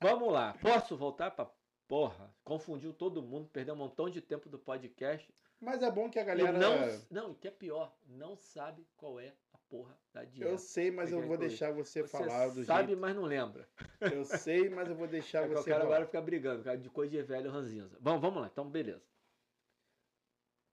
Vamos 0.00 0.32
lá. 0.32 0.54
Posso 0.62 0.96
voltar 0.96 1.32
pra. 1.32 1.50
Porra, 1.88 2.32
confundiu 2.44 2.92
todo 2.92 3.20
mundo, 3.20 3.48
perdeu 3.48 3.74
um 3.74 3.78
montão 3.78 4.08
de 4.08 4.20
tempo 4.20 4.48
do 4.48 4.60
podcast. 4.60 5.28
Mas 5.60 5.82
é 5.82 5.90
bom 5.90 6.08
que 6.08 6.20
a 6.20 6.22
E 6.22 6.24
galera. 6.24 6.52
não, 6.56 7.00
não, 7.10 7.30
o 7.32 7.34
que 7.34 7.48
é 7.48 7.50
pior, 7.50 7.92
não 8.06 8.36
sabe 8.36 8.86
qual 8.96 9.18
é 9.18 9.34
a 9.52 9.58
porra 9.68 9.98
da 10.14 10.22
dieta. 10.24 10.48
Eu 10.48 10.56
sei, 10.56 10.92
mas 10.92 11.10
Você 11.10 11.16
eu 11.16 11.22
vou 11.26 11.36
deixar 11.36 11.72
você, 11.72 12.02
Você 12.02 12.08
falar 12.08 12.46
do 12.46 12.62
sabe, 12.64 12.86
jeito. 12.90 13.00
mas 13.00 13.16
não 13.16 13.24
lembra. 13.24 13.68
Eu 14.00 14.24
sei, 14.24 14.70
mas 14.70 14.88
eu 14.88 14.94
vou 14.94 15.08
deixar 15.08 15.42
É 15.42 15.46
que 15.48 15.54
eu 15.54 15.58
você 15.58 15.70
quero 15.72 15.82
agora 15.82 16.06
ficar 16.06 16.22
brigando, 16.22 16.62
causa 16.62 16.78
de 16.80 16.88
coisa 16.88 17.10
de 17.10 17.22
velho 17.24 17.50
ranzinza. 17.50 17.98
Bom, 18.00 18.20
vamos 18.20 18.40
lá, 18.40 18.48
então 18.50 18.70
beleza. 18.70 19.02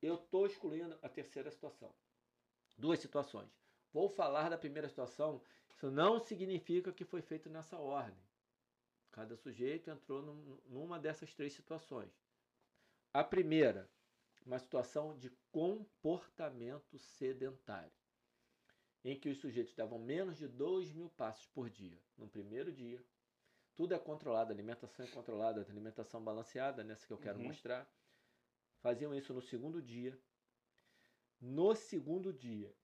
Eu 0.04 0.16
tô 0.18 0.46
excluindo 0.46 0.96
a 1.02 1.10
terceira 1.10 1.50
situação. 1.50 1.92
Duas 2.78 3.00
situações. 3.00 3.50
Vou 3.92 4.10
falar 4.10 4.50
da 4.50 4.58
primeira 4.58 4.88
situação. 4.88 5.42
Isso 5.70 5.90
não 5.90 6.20
significa 6.20 6.92
que 6.94 7.06
foi 7.06 7.22
feito 7.22 7.50
nessa 7.50 7.78
ordem. 7.78 8.24
Cada 9.12 9.36
sujeito 9.36 9.90
entrou 9.90 10.22
num- 10.22 10.60
numa 10.68 11.00
dessas 11.00 11.34
três 11.34 11.54
situações. 11.54 12.12
A 13.14 13.24
primeira, 13.24 13.90
uma 14.46 14.60
situação 14.60 15.18
de 15.18 15.30
comportamento 15.52 17.00
sedentário, 17.00 17.92
em 19.04 19.20
que 19.20 19.30
os 19.30 19.40
sujeitos 19.40 19.74
davam 19.74 19.98
menos 19.98 20.38
de 20.38 20.48
2 20.48 20.92
mil 20.94 21.10
passos 21.10 21.48
por 21.48 21.70
dia. 21.70 21.98
No 22.18 22.28
primeiro 22.28 22.72
dia, 22.72 23.04
tudo 23.76 23.94
é 23.96 24.00
controlado, 24.00 24.52
alimentação 24.52 25.06
é 25.06 25.10
controlada, 25.10 25.66
alimentação 25.70 26.24
balanceada, 26.24 26.84
nessa 26.84 27.08
que 27.08 27.14
eu 27.14 27.18
quero 27.18 27.40
Uhum. 27.40 27.46
mostrar. 27.48 27.90
Faziam 28.82 29.14
isso 29.16 29.34
no 29.34 29.42
segundo 29.42 29.82
dia. 29.82 30.18
No 31.42 31.76
segundo 31.76 32.34
dia, 32.34 32.76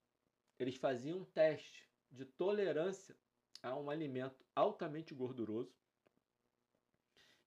eles 0.59 0.75
faziam 0.75 1.19
um 1.19 1.25
teste 1.25 1.89
de 2.11 2.25
tolerância 2.25 3.17
a 3.61 3.75
um 3.77 3.89
alimento 3.89 4.45
altamente 4.55 5.13
gorduroso 5.13 5.75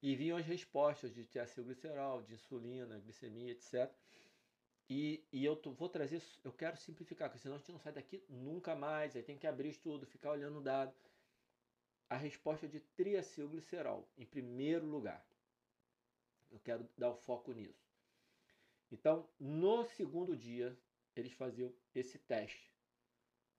e 0.01 0.15
viam 0.15 0.37
as 0.37 0.45
respostas 0.45 1.13
de 1.13 1.25
tiacilglicerol, 1.25 2.21
de 2.21 2.33
insulina, 2.33 2.99
glicemia, 2.99 3.51
etc. 3.51 3.99
E, 4.89 5.23
e 5.31 5.43
eu 5.45 5.55
tô- 5.55 5.71
vou 5.73 5.89
trazer, 5.89 6.21
eu 6.43 6.53
quero 6.53 6.77
simplificar, 6.77 7.29
porque 7.29 7.41
senão 7.41 7.55
a 7.55 7.59
gente 7.59 7.71
não 7.71 7.79
sai 7.79 7.93
daqui 7.93 8.23
nunca 8.29 8.75
mais, 8.75 9.15
aí 9.15 9.23
tem 9.23 9.37
que 9.37 9.47
abrir 9.47 9.69
estudo, 9.69 10.05
ficar 10.05 10.31
olhando 10.31 10.59
o 10.59 10.63
dado. 10.63 10.93
A 12.09 12.17
resposta 12.17 12.65
é 12.65 12.69
de 12.69 12.79
triacilglicerol, 12.81 14.11
em 14.17 14.25
primeiro 14.25 14.85
lugar. 14.85 15.25
Eu 16.51 16.59
quero 16.59 16.89
dar 16.97 17.09
o 17.11 17.15
foco 17.15 17.51
nisso. 17.53 17.87
Então, 18.91 19.29
no 19.39 19.83
segundo 19.85 20.35
dia, 20.35 20.77
eles 21.19 21.33
faziam 21.33 21.73
esse 21.93 22.17
teste 22.19 22.71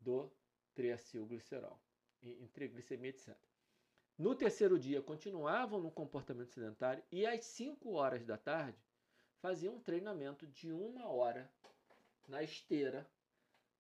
do 0.01 0.31
triacilglicerol, 0.75 1.81
em 2.23 2.47
triglicemia, 2.49 3.11
etc. 3.11 3.37
No 4.17 4.35
terceiro 4.35 4.79
dia, 4.79 5.01
continuavam 5.01 5.81
no 5.81 5.91
comportamento 5.91 6.53
sedentário 6.53 7.05
e 7.11 7.25
às 7.25 7.45
5 7.45 7.93
horas 7.93 8.25
da 8.25 8.37
tarde 8.37 8.79
faziam 9.41 9.77
um 9.77 9.81
treinamento 9.81 10.47
de 10.47 10.73
uma 10.73 11.07
hora 11.09 11.51
na 12.27 12.43
esteira 12.43 13.09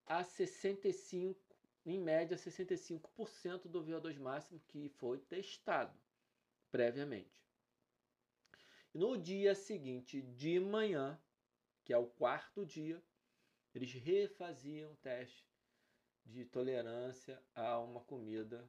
a 0.06 0.22
65, 0.22 1.38
em 1.84 1.98
média 1.98 2.36
65% 2.36 3.68
do 3.68 3.84
VO2 3.84 4.18
máximo 4.18 4.60
que 4.68 4.88
foi 4.88 5.18
testado 5.18 5.98
previamente. 6.70 7.44
No 8.94 9.18
dia 9.18 9.54
seguinte 9.54 10.22
de 10.22 10.58
manhã, 10.58 11.20
que 11.84 11.92
é 11.92 11.98
o 11.98 12.06
quarto 12.06 12.64
dia, 12.64 13.02
eles 13.74 13.92
refaziam 13.92 14.92
o 14.92 14.96
teste 14.96 15.44
de 16.24 16.44
tolerância 16.44 17.42
a 17.54 17.78
uma 17.78 18.00
comida, 18.00 18.68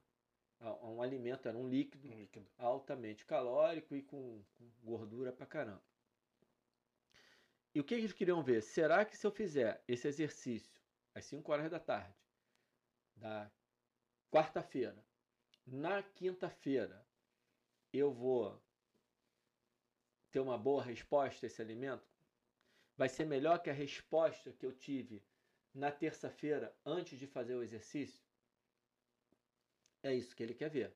a 0.58 0.72
um 0.86 1.02
alimento, 1.02 1.48
era 1.48 1.56
um 1.56 1.68
líquido 1.68 2.08
Um 2.08 2.16
líquido. 2.16 2.46
altamente 2.58 3.24
calórico 3.24 3.94
e 3.94 4.02
com, 4.02 4.42
com 4.58 4.70
gordura 4.82 5.32
pra 5.32 5.46
caramba. 5.46 5.82
E 7.74 7.80
o 7.80 7.84
que 7.84 7.94
eles 7.94 8.12
queriam 8.12 8.42
ver? 8.42 8.62
Será 8.62 9.04
que 9.04 9.16
se 9.16 9.26
eu 9.26 9.30
fizer 9.30 9.82
esse 9.86 10.08
exercício 10.08 10.80
às 11.14 11.24
5 11.24 11.52
horas 11.52 11.70
da 11.70 11.78
tarde, 11.78 12.16
da 13.16 13.50
quarta-feira, 14.30 15.04
na 15.66 16.02
quinta-feira, 16.02 17.06
eu 17.92 18.12
vou 18.12 18.60
ter 20.32 20.40
uma 20.40 20.58
boa 20.58 20.82
resposta 20.82 21.46
a 21.46 21.48
esse 21.48 21.62
alimento? 21.62 22.09
Vai 23.00 23.08
ser 23.08 23.24
melhor 23.24 23.62
que 23.62 23.70
a 23.70 23.72
resposta 23.72 24.52
que 24.52 24.66
eu 24.66 24.74
tive 24.74 25.24
na 25.72 25.90
terça-feira 25.90 26.76
antes 26.84 27.18
de 27.18 27.26
fazer 27.26 27.54
o 27.54 27.62
exercício? 27.62 28.22
É 30.02 30.14
isso 30.14 30.36
que 30.36 30.42
ele 30.42 30.52
quer 30.52 30.68
ver. 30.68 30.94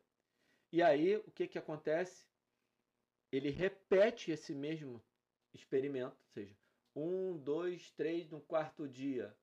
E 0.71 0.83
aí, 0.83 1.17
o 1.17 1.31
que, 1.31 1.49
que 1.49 1.57
acontece? 1.57 2.27
Ele 3.33 3.49
repete 3.49 4.31
esse 4.31 4.55
mesmo 4.55 5.03
experimento, 5.55 6.15
ou 6.21 6.29
seja, 6.35 6.55
um, 6.95 7.39
dois, 7.39 7.91
três 7.93 8.29
no 8.29 8.43
quarto 8.43 8.87
dia. 8.87 9.35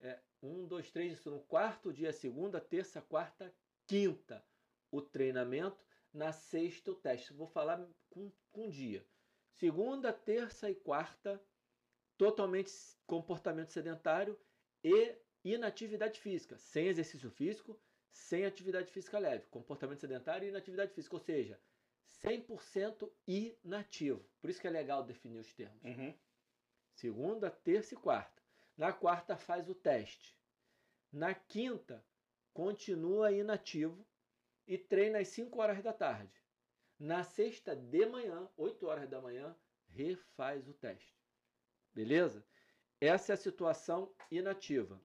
É, 0.00 0.18
um, 0.42 0.66
dois, 0.66 0.90
três, 0.90 1.12
isso 1.12 1.30
no 1.30 1.42
quarto 1.42 1.92
dia, 1.92 2.10
segunda, 2.10 2.58
terça, 2.58 3.02
quarta, 3.02 3.54
quinta, 3.86 4.42
o 4.90 5.02
treinamento. 5.02 5.84
Na 6.10 6.32
sexta, 6.32 6.90
o 6.90 6.94
teste. 6.94 7.34
Vou 7.34 7.46
falar 7.46 7.86
com, 8.08 8.32
com 8.50 8.70
dia. 8.70 9.06
Segunda, 9.52 10.10
terça 10.10 10.70
e 10.70 10.74
quarta, 10.74 11.38
totalmente 12.18 12.70
comportamento 13.06 13.70
sedentário 13.72 14.38
e 14.84 15.16
inatividade 15.44 16.20
física, 16.20 16.58
sem 16.58 16.88
exercício 16.88 17.30
físico, 17.30 17.80
sem 18.10 18.44
atividade 18.44 18.90
física 18.90 19.18
leve, 19.18 19.46
comportamento 19.46 20.00
sedentário 20.00 20.44
e 20.44 20.50
inatividade 20.50 20.92
física, 20.92 21.14
ou 21.14 21.20
seja, 21.20 21.58
100% 22.22 23.10
inativo. 23.26 24.28
Por 24.40 24.50
isso 24.50 24.60
que 24.60 24.66
é 24.66 24.70
legal 24.70 25.04
definir 25.04 25.38
os 25.38 25.54
termos. 25.54 25.82
Uhum. 25.84 26.12
Segunda, 26.92 27.50
terça 27.50 27.94
e 27.94 27.96
quarta. 27.96 28.42
Na 28.76 28.92
quarta 28.92 29.36
faz 29.36 29.68
o 29.68 29.74
teste. 29.74 30.36
Na 31.12 31.34
quinta, 31.34 32.04
continua 32.52 33.30
inativo 33.30 34.04
e 34.66 34.76
treina 34.76 35.20
às 35.20 35.28
5 35.28 35.60
horas 35.60 35.82
da 35.82 35.92
tarde. 35.92 36.42
Na 36.98 37.22
sexta 37.22 37.76
de 37.76 38.04
manhã, 38.06 38.48
8 38.56 38.86
horas 38.86 39.08
da 39.08 39.20
manhã, 39.20 39.56
refaz 39.86 40.68
o 40.68 40.74
teste. 40.74 41.17
Beleza? 41.94 42.44
Essa 43.00 43.32
é 43.32 43.34
a 43.34 43.38
situação 43.38 44.14
inativa 44.30 45.00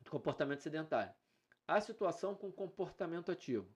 do 0.00 0.10
comportamento 0.10 0.60
sedentário. 0.60 1.14
A 1.66 1.80
situação 1.80 2.34
com 2.34 2.52
comportamento 2.52 3.30
ativo. 3.32 3.74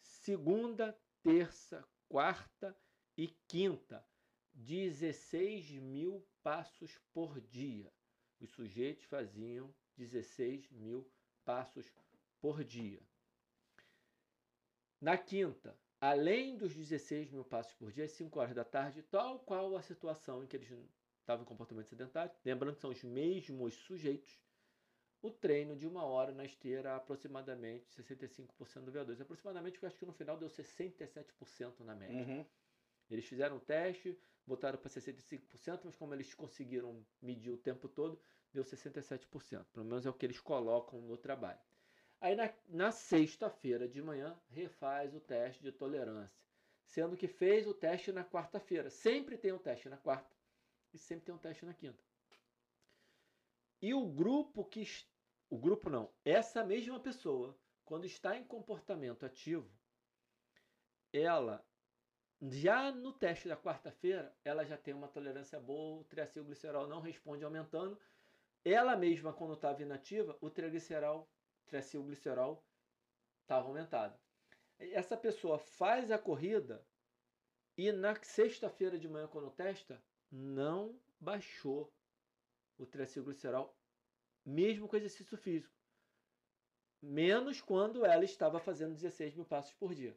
Segunda, 0.00 0.98
terça, 1.22 1.86
quarta 2.08 2.76
e 3.16 3.28
quinta, 3.48 4.06
16 4.52 5.70
mil 5.78 6.26
passos 6.42 6.98
por 7.12 7.40
dia. 7.40 7.92
Os 8.40 8.50
sujeitos 8.50 9.04
faziam 9.04 9.74
16 9.96 10.70
mil 10.70 11.10
passos 11.44 11.92
por 12.40 12.62
dia. 12.62 13.00
Na 15.00 15.16
quinta, 15.16 15.78
além 16.00 16.56
dos 16.56 16.74
16 16.74 17.30
mil 17.30 17.44
passos 17.44 17.74
por 17.74 17.92
dia, 17.92 18.04
às 18.04 18.12
5 18.12 18.38
horas 18.38 18.54
da 18.54 18.64
tarde, 18.64 19.02
tal 19.02 19.38
qual 19.40 19.76
a 19.76 19.82
situação 19.82 20.42
em 20.42 20.46
que 20.46 20.56
eles 20.56 20.70
estavam 21.24 21.42
em 21.42 21.46
comportamento 21.46 21.88
sedentário, 21.88 22.30
lembrando 22.44 22.74
que 22.74 22.80
são 22.80 22.90
os 22.90 23.02
mesmos 23.02 23.74
sujeitos, 23.74 24.38
o 25.22 25.30
treino 25.30 25.74
de 25.74 25.86
uma 25.86 26.04
hora 26.04 26.32
na 26.32 26.44
esteira 26.44 26.94
aproximadamente 26.94 27.86
65% 27.90 28.84
do 28.84 28.92
VO2. 28.92 29.22
Aproximadamente, 29.22 29.82
eu 29.82 29.86
acho 29.86 29.98
que 29.98 30.04
no 30.04 30.12
final 30.12 30.36
deu 30.36 30.48
67% 30.48 31.80
na 31.80 31.94
média. 31.94 32.22
Uhum. 32.22 32.46
Eles 33.10 33.24
fizeram 33.24 33.56
o 33.56 33.60
teste, 33.60 34.18
botaram 34.46 34.78
para 34.78 34.90
65%, 34.90 35.80
mas 35.84 35.96
como 35.96 36.12
eles 36.12 36.34
conseguiram 36.34 37.04
medir 37.22 37.50
o 37.50 37.56
tempo 37.56 37.88
todo, 37.88 38.20
deu 38.52 38.62
67%. 38.62 39.64
Pelo 39.72 39.86
menos 39.86 40.04
é 40.04 40.10
o 40.10 40.12
que 40.12 40.26
eles 40.26 40.40
colocam 40.40 41.00
no 41.00 41.16
trabalho. 41.16 41.60
Aí 42.20 42.36
na, 42.36 42.52
na 42.68 42.92
sexta-feira 42.92 43.88
de 43.88 44.02
manhã, 44.02 44.38
refaz 44.50 45.14
o 45.14 45.20
teste 45.20 45.62
de 45.62 45.72
tolerância. 45.72 46.38
Sendo 46.84 47.16
que 47.16 47.28
fez 47.28 47.66
o 47.66 47.72
teste 47.72 48.12
na 48.12 48.24
quarta-feira. 48.24 48.90
Sempre 48.90 49.38
tem 49.38 49.52
um 49.52 49.58
teste 49.58 49.88
na 49.88 49.96
quarta 49.96 50.33
e 50.94 50.98
sempre 50.98 51.26
tem 51.26 51.34
um 51.34 51.38
teste 51.38 51.66
na 51.66 51.74
quinta. 51.74 52.02
E 53.82 53.92
o 53.92 54.06
grupo 54.06 54.64
que 54.64 54.84
o 55.50 55.58
grupo 55.58 55.90
não. 55.90 56.10
Essa 56.24 56.64
mesma 56.64 56.98
pessoa, 56.98 57.58
quando 57.84 58.06
está 58.06 58.36
em 58.36 58.44
comportamento 58.44 59.26
ativo, 59.26 59.70
ela 61.12 61.64
já 62.40 62.90
no 62.90 63.12
teste 63.12 63.48
da 63.48 63.56
quarta-feira, 63.56 64.34
ela 64.44 64.64
já 64.64 64.76
tem 64.76 64.94
uma 64.94 65.08
tolerância 65.08 65.60
boa, 65.60 66.00
o 66.00 66.04
triacilglicerol 66.04 66.86
não 66.86 67.00
responde 67.00 67.44
aumentando. 67.44 67.98
Ela 68.64 68.96
mesma, 68.96 69.32
quando 69.32 69.54
estava 69.54 69.82
inativa, 69.82 70.36
o 70.40 70.50
triglicerol, 70.50 71.28
triacilglicerol 71.66 72.64
estava 73.42 73.66
aumentado. 73.68 74.18
Essa 74.78 75.16
pessoa 75.16 75.58
faz 75.58 76.10
a 76.10 76.18
corrida 76.18 76.84
e 77.76 77.92
na 77.92 78.14
sexta-feira 78.22 78.98
de 78.98 79.08
manhã, 79.08 79.28
quando 79.28 79.50
testa, 79.50 80.02
não 80.34 80.98
baixou 81.20 81.92
o 82.76 82.84
triacilglicerol 82.84 83.74
mesmo 84.44 84.88
com 84.88 84.96
exercício 84.96 85.38
físico. 85.38 85.72
Menos 87.00 87.60
quando 87.60 88.04
ela 88.04 88.24
estava 88.24 88.58
fazendo 88.58 88.94
16 88.94 89.34
mil 89.34 89.44
passos 89.44 89.72
por 89.74 89.94
dia. 89.94 90.16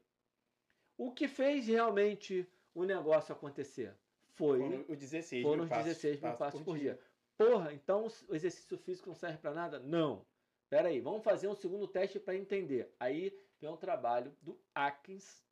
O 0.97 1.11
que 1.11 1.27
fez 1.27 1.67
realmente 1.67 2.49
o 2.73 2.83
negócio 2.83 3.33
acontecer 3.33 3.95
foi 4.33 4.59
Foram 4.59 4.85
os 4.87 4.97
16 4.97 5.43
foram 5.43 5.55
mil 5.57 5.63
os 5.65 5.69
passos, 5.69 5.85
16 5.85 6.21
mil 6.21 6.33
passos 6.33 6.61
por 6.61 6.77
dia. 6.77 6.99
Porra, 7.37 7.71
então 7.73 8.07
o 8.27 8.35
exercício 8.35 8.77
físico 8.77 9.09
não 9.09 9.15
serve 9.15 9.37
para 9.37 9.53
nada? 9.53 9.79
Não. 9.79 10.25
Pera 10.69 10.89
aí, 10.89 10.99
vamos 10.99 11.23
fazer 11.23 11.47
um 11.47 11.55
segundo 11.55 11.87
teste 11.87 12.19
para 12.19 12.35
entender. 12.35 12.91
Aí 12.99 13.37
vem 13.61 13.69
um 13.69 13.77
trabalho 13.77 14.35
do 14.41 14.59
Atkins, 14.73 15.45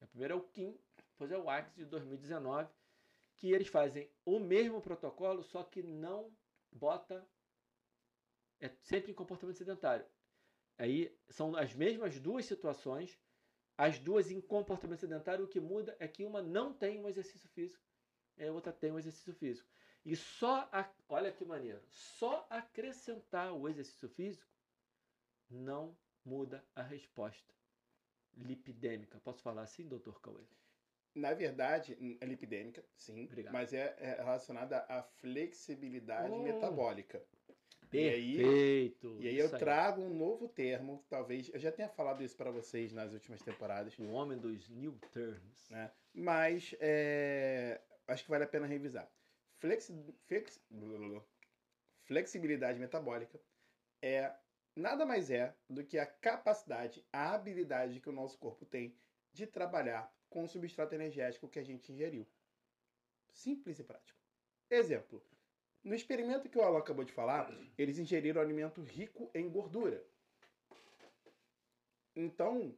o 0.00 0.06
primeiro 0.06 0.34
é 0.34 0.36
o 0.36 0.42
Kim, 0.42 0.78
depois 1.10 1.32
é 1.32 1.36
o 1.36 1.50
Atkins 1.50 1.76
de 1.76 1.84
2019, 1.86 2.70
que 3.42 3.50
eles 3.50 3.66
fazem 3.66 4.08
o 4.24 4.38
mesmo 4.38 4.80
protocolo, 4.80 5.42
só 5.42 5.64
que 5.64 5.82
não 5.82 6.32
bota 6.70 7.28
é 8.60 8.68
sempre 8.68 9.10
em 9.10 9.14
comportamento 9.14 9.56
sedentário. 9.56 10.06
Aí 10.78 11.12
são 11.28 11.56
as 11.56 11.74
mesmas 11.74 12.20
duas 12.20 12.44
situações, 12.44 13.18
as 13.76 13.98
duas 13.98 14.30
em 14.30 14.40
comportamento 14.40 15.00
sedentário, 15.00 15.44
o 15.44 15.48
que 15.48 15.58
muda 15.58 15.96
é 15.98 16.06
que 16.06 16.24
uma 16.24 16.40
não 16.40 16.72
tem 16.72 17.00
um 17.00 17.08
exercício 17.08 17.48
físico 17.48 17.84
e 18.36 18.44
a 18.44 18.52
outra 18.52 18.72
tem 18.72 18.92
um 18.92 18.98
exercício 19.00 19.34
físico. 19.34 19.68
E 20.04 20.14
só, 20.14 20.68
a, 20.70 20.88
olha 21.08 21.32
que 21.32 21.44
maneiro, 21.44 21.82
só 21.88 22.46
acrescentar 22.48 23.52
o 23.52 23.68
exercício 23.68 24.08
físico 24.08 24.52
não 25.50 25.98
muda 26.24 26.64
a 26.76 26.82
resposta 26.82 27.52
lipidêmica. 28.36 29.18
Posso 29.18 29.42
falar 29.42 29.62
assim, 29.62 29.88
doutor 29.88 30.20
Cauê? 30.20 30.46
Na 31.14 31.34
verdade, 31.34 31.96
é 32.20 32.24
lipidêmica, 32.24 32.82
sim, 32.96 33.24
Obrigado. 33.26 33.52
mas 33.52 33.72
é, 33.72 33.94
é 33.98 34.14
relacionada 34.16 34.78
à 34.88 35.02
flexibilidade 35.02 36.30
Oh. 36.32 36.42
metabólica. 36.42 37.22
Perfeito! 37.90 39.18
E 39.20 39.28
aí 39.28 39.36
isso 39.38 39.54
eu 39.54 39.58
trago 39.58 40.00
um 40.00 40.14
novo 40.14 40.48
termo, 40.48 41.04
talvez 41.10 41.50
eu 41.52 41.58
já 41.60 41.70
tenha 41.70 41.90
falado 41.90 42.22
isso 42.24 42.34
para 42.36 42.50
vocês 42.50 42.90
nas 42.92 43.12
últimas 43.12 43.42
temporadas, 43.42 43.98
O 43.98 44.08
homem 44.12 44.38
dos 44.38 44.68
new 44.70 44.98
terms. 45.12 45.68
né? 45.68 45.92
Mas 46.14 46.74
é, 46.80 47.78
acho 48.08 48.24
que 48.24 48.30
vale 48.30 48.44
a 48.44 48.48
pena 48.48 48.66
revisar. 48.66 49.10
Flexi, 49.58 49.92
flex, 50.26 50.58
flexibilidade 52.04 52.78
metabólica 52.80 53.38
é 54.00 54.32
nada 54.74 55.04
mais 55.04 55.30
é 55.30 55.54
do 55.68 55.84
que 55.84 55.98
a 55.98 56.06
capacidade, 56.06 57.04
a 57.12 57.34
habilidade 57.34 58.00
que 58.00 58.08
o 58.08 58.12
nosso 58.12 58.38
corpo 58.38 58.64
tem 58.64 58.96
de 59.32 59.46
trabalhar 59.46 60.10
com 60.32 60.44
o 60.44 60.48
substrato 60.48 60.94
energético 60.94 61.48
que 61.48 61.58
a 61.58 61.62
gente 61.62 61.92
ingeriu. 61.92 62.26
Simples 63.30 63.78
e 63.78 63.84
prático. 63.84 64.18
Exemplo. 64.70 65.22
No 65.84 65.94
experimento 65.94 66.48
que 66.48 66.58
o 66.58 66.62
Alan 66.62 66.78
acabou 66.78 67.04
de 67.04 67.12
falar, 67.12 67.52
eles 67.76 67.98
ingeriram 67.98 68.40
alimento 68.40 68.80
rico 68.82 69.30
em 69.34 69.48
gordura. 69.50 70.02
Então, 72.16 72.74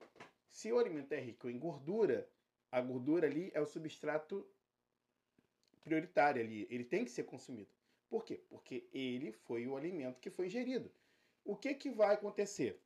se 0.49 0.73
o 0.73 0.79
alimento 0.79 1.12
é 1.12 1.21
rico 1.21 1.49
em 1.49 1.59
gordura, 1.59 2.29
a 2.73 2.81
gordura 2.81 3.27
ali 3.27 3.53
é 3.55 3.61
o 3.61 3.67
substrato 3.67 4.47
prioritário 5.85 6.43
ali. 6.43 6.67
Ele 6.71 6.85
tem 6.85 7.05
que 7.05 7.11
ser 7.11 7.25
consumido. 7.25 7.71
Por 8.09 8.25
quê? 8.25 8.40
Porque 8.49 8.88
ele 8.93 9.33
foi 9.33 9.67
o 9.67 9.77
alimento 9.77 10.21
que 10.21 10.31
foi 10.31 10.47
ingerido. 10.47 10.90
O 11.45 11.55
que, 11.57 11.75
que 11.75 11.90
vai 11.90 12.14
acontecer? 12.14 12.81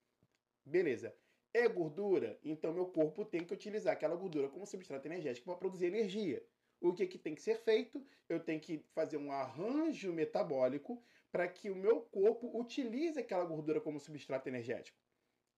Beleza. 0.64 1.14
É 1.54 1.66
gordura, 1.66 2.38
então 2.44 2.72
meu 2.72 2.86
corpo 2.86 3.24
tem 3.24 3.44
que 3.44 3.54
utilizar 3.54 3.92
aquela 3.92 4.14
gordura 4.14 4.48
como 4.48 4.66
substrato 4.66 5.06
energético 5.08 5.46
para 5.46 5.56
produzir 5.56 5.86
energia. 5.86 6.44
O 6.80 6.92
que, 6.92 7.06
que 7.06 7.18
tem 7.18 7.34
que 7.34 7.42
ser 7.42 7.56
feito? 7.56 8.06
Eu 8.28 8.38
tenho 8.38 8.60
que 8.60 8.78
fazer 8.94 9.16
um 9.16 9.32
arranjo 9.32 10.12
metabólico 10.12 11.02
para 11.32 11.48
que 11.48 11.70
o 11.70 11.76
meu 11.76 12.02
corpo 12.02 12.58
utilize 12.58 13.18
aquela 13.18 13.44
gordura 13.44 13.80
como 13.80 13.98
substrato 13.98 14.48
energético. 14.48 14.98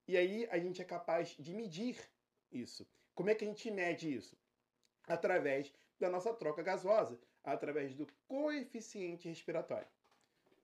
E 0.09 0.17
aí 0.17 0.47
a 0.51 0.59
gente 0.59 0.81
é 0.81 0.85
capaz 0.85 1.37
de 1.39 1.55
medir 1.55 1.99
isso. 2.51 2.87
Como 3.15 3.29
é 3.29 3.35
que 3.35 3.45
a 3.45 3.49
gente 3.49 3.71
mede 3.71 4.13
isso? 4.15 4.37
Através 5.07 5.73
da 5.99 6.09
nossa 6.09 6.33
troca 6.33 6.63
gasosa, 6.63 7.21
através 7.45 7.95
do 7.95 8.07
coeficiente 8.27 9.29
respiratório. 9.29 9.89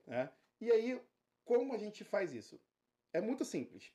Né? 0.06 0.30
E 0.60 0.70
aí, 0.72 1.00
como 1.44 1.74
a 1.74 1.78
gente 1.78 2.02
faz 2.02 2.32
isso? 2.32 2.60
É 3.12 3.20
muito 3.20 3.44
simples. 3.44 3.92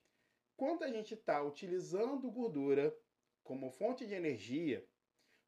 Quando 0.62 0.84
a 0.84 0.92
gente 0.92 1.16
está 1.16 1.42
utilizando 1.42 2.30
gordura 2.30 2.96
como 3.44 3.72
fonte 3.72 4.06
de 4.06 4.14
energia, 4.14 4.88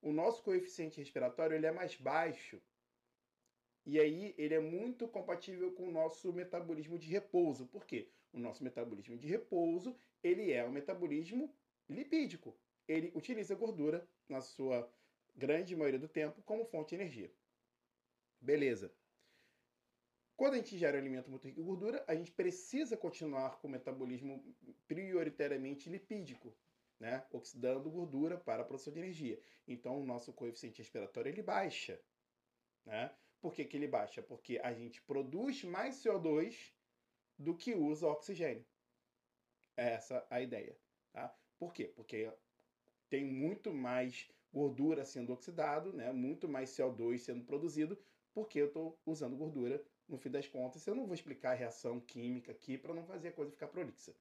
o 0.02 0.12
nosso 0.12 0.42
coeficiente 0.42 0.98
respiratório 0.98 1.56
ele 1.56 1.68
é 1.68 1.72
mais 1.72 1.96
baixo. 1.96 2.60
E 3.86 4.00
aí 4.00 4.34
ele 4.40 4.56
é 4.56 4.60
muito 4.60 5.08
compatível 5.08 5.72
com 5.74 5.88
o 5.88 5.92
nosso 5.92 6.34
metabolismo 6.34 6.98
de 6.98 7.10
repouso. 7.10 7.68
Por 7.68 7.86
quê? 7.86 8.10
O 8.34 8.40
nosso 8.40 8.64
metabolismo 8.64 9.16
de 9.16 9.28
repouso, 9.28 9.96
ele 10.24 10.52
é 10.52 10.66
um 10.66 10.72
metabolismo 10.72 11.56
lipídico. 11.88 12.58
Ele 12.88 13.12
utiliza 13.14 13.54
gordura 13.54 14.10
na 14.28 14.42
sua 14.42 14.92
grande 15.36 15.76
maioria 15.76 16.00
do 16.00 16.08
tempo 16.08 16.42
como 16.42 16.66
fonte 16.66 16.90
de 16.90 16.96
energia. 16.96 17.32
Beleza. 18.42 18.92
Quando 20.36 20.56
a 20.56 20.58
gente 20.58 20.78
gera 20.78 20.98
um 20.98 21.00
alimento 21.00 21.30
muito 21.30 21.48
rico 21.48 21.62
em 21.62 21.64
gordura, 21.64 22.04
a 22.08 22.16
gente 22.16 22.32
precisa 22.32 22.98
continuar 22.98 23.60
com 23.60 23.68
o 23.68 23.72
metabolismo 23.72 24.44
prioritariamente 24.88 25.90
lipídico, 25.90 26.56
né? 27.00 27.26
oxidando 27.32 27.90
gordura 27.92 28.38
para 28.38 28.64
a 28.64 28.66
produção 28.66 28.92
de 28.92 29.00
energia. 29.00 29.40
Então, 29.68 30.00
o 30.00 30.06
nosso 30.06 30.34
coeficiente 30.34 30.80
respiratório 30.80 31.30
ele 31.30 31.44
baixa. 31.44 32.02
Né? 32.84 33.16
Por 33.40 33.54
que, 33.54 33.64
que 33.64 33.78
ele 33.78 33.88
baixa? 33.88 34.24
Porque 34.24 34.60
a 34.64 34.74
gente 34.74 35.02
produz 35.04 35.64
mais 35.64 36.04
CO2 36.04 36.74
do 37.38 37.56
que 37.56 37.76
usa 37.76 38.08
oxigênio. 38.08 38.66
Essa 39.78 40.26
é 40.30 40.36
a 40.36 40.42
ideia. 40.42 40.78
Tá? 41.12 41.36
Por 41.60 41.74
quê? 41.74 41.86
Porque 41.86 42.32
tem 43.08 43.24
muito 43.24 43.72
mais 43.72 44.32
gordura 44.52 45.06
sendo 45.06 45.32
oxidado, 45.32 45.94
né? 45.94 46.12
muito 46.12 46.50
mais 46.50 46.72
CO2 46.72 47.20
sendo 47.20 47.44
produzido, 47.44 47.98
porque 48.34 48.60
eu 48.60 48.68
estou 48.68 49.00
usando 49.06 49.38
gordura 49.38 49.84
no 50.08 50.18
fim 50.18 50.30
das 50.30 50.48
contas. 50.48 50.86
Eu 50.86 50.96
não 50.96 51.06
vou 51.06 51.14
explicar 51.14 51.52
a 51.52 51.56
reação 51.56 52.00
química 52.00 52.52
aqui 52.52 52.78
para 52.78 52.94
não 52.94 53.06
fazer 53.06 53.30
a 53.30 53.32
coisa 53.32 53.52
ficar 53.52 53.68
prolixa. 53.68 54.16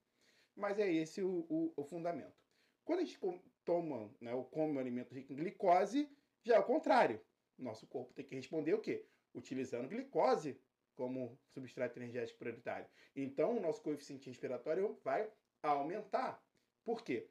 Mas 0.54 0.78
é 0.78 0.90
esse 0.90 1.22
o, 1.22 1.46
o, 1.48 1.72
o 1.76 1.84
fundamento. 1.84 2.42
Quando 2.84 3.00
a 3.00 3.04
gente 3.04 3.18
toma 3.64 4.10
né, 4.20 4.34
ou 4.34 4.44
come 4.44 4.76
um 4.76 4.80
alimento 4.80 5.14
rico 5.14 5.32
em 5.32 5.36
glicose, 5.36 6.08
já 6.42 6.56
é 6.56 6.58
o 6.58 6.64
contrário. 6.64 7.20
Nosso 7.58 7.86
corpo 7.86 8.12
tem 8.12 8.24
que 8.24 8.34
responder 8.34 8.74
o 8.74 8.80
quê? 8.80 9.06
Utilizando 9.34 9.88
glicose 9.88 10.60
como 10.94 11.38
substrato 11.48 11.98
energético 11.98 12.38
prioritário. 12.38 12.86
Então, 13.14 13.56
o 13.56 13.60
nosso 13.60 13.80
coeficiente 13.80 14.28
respiratório 14.28 14.98
vai 15.02 15.30
aumentar. 15.62 16.42
Por 16.84 17.02
quê? 17.02 17.28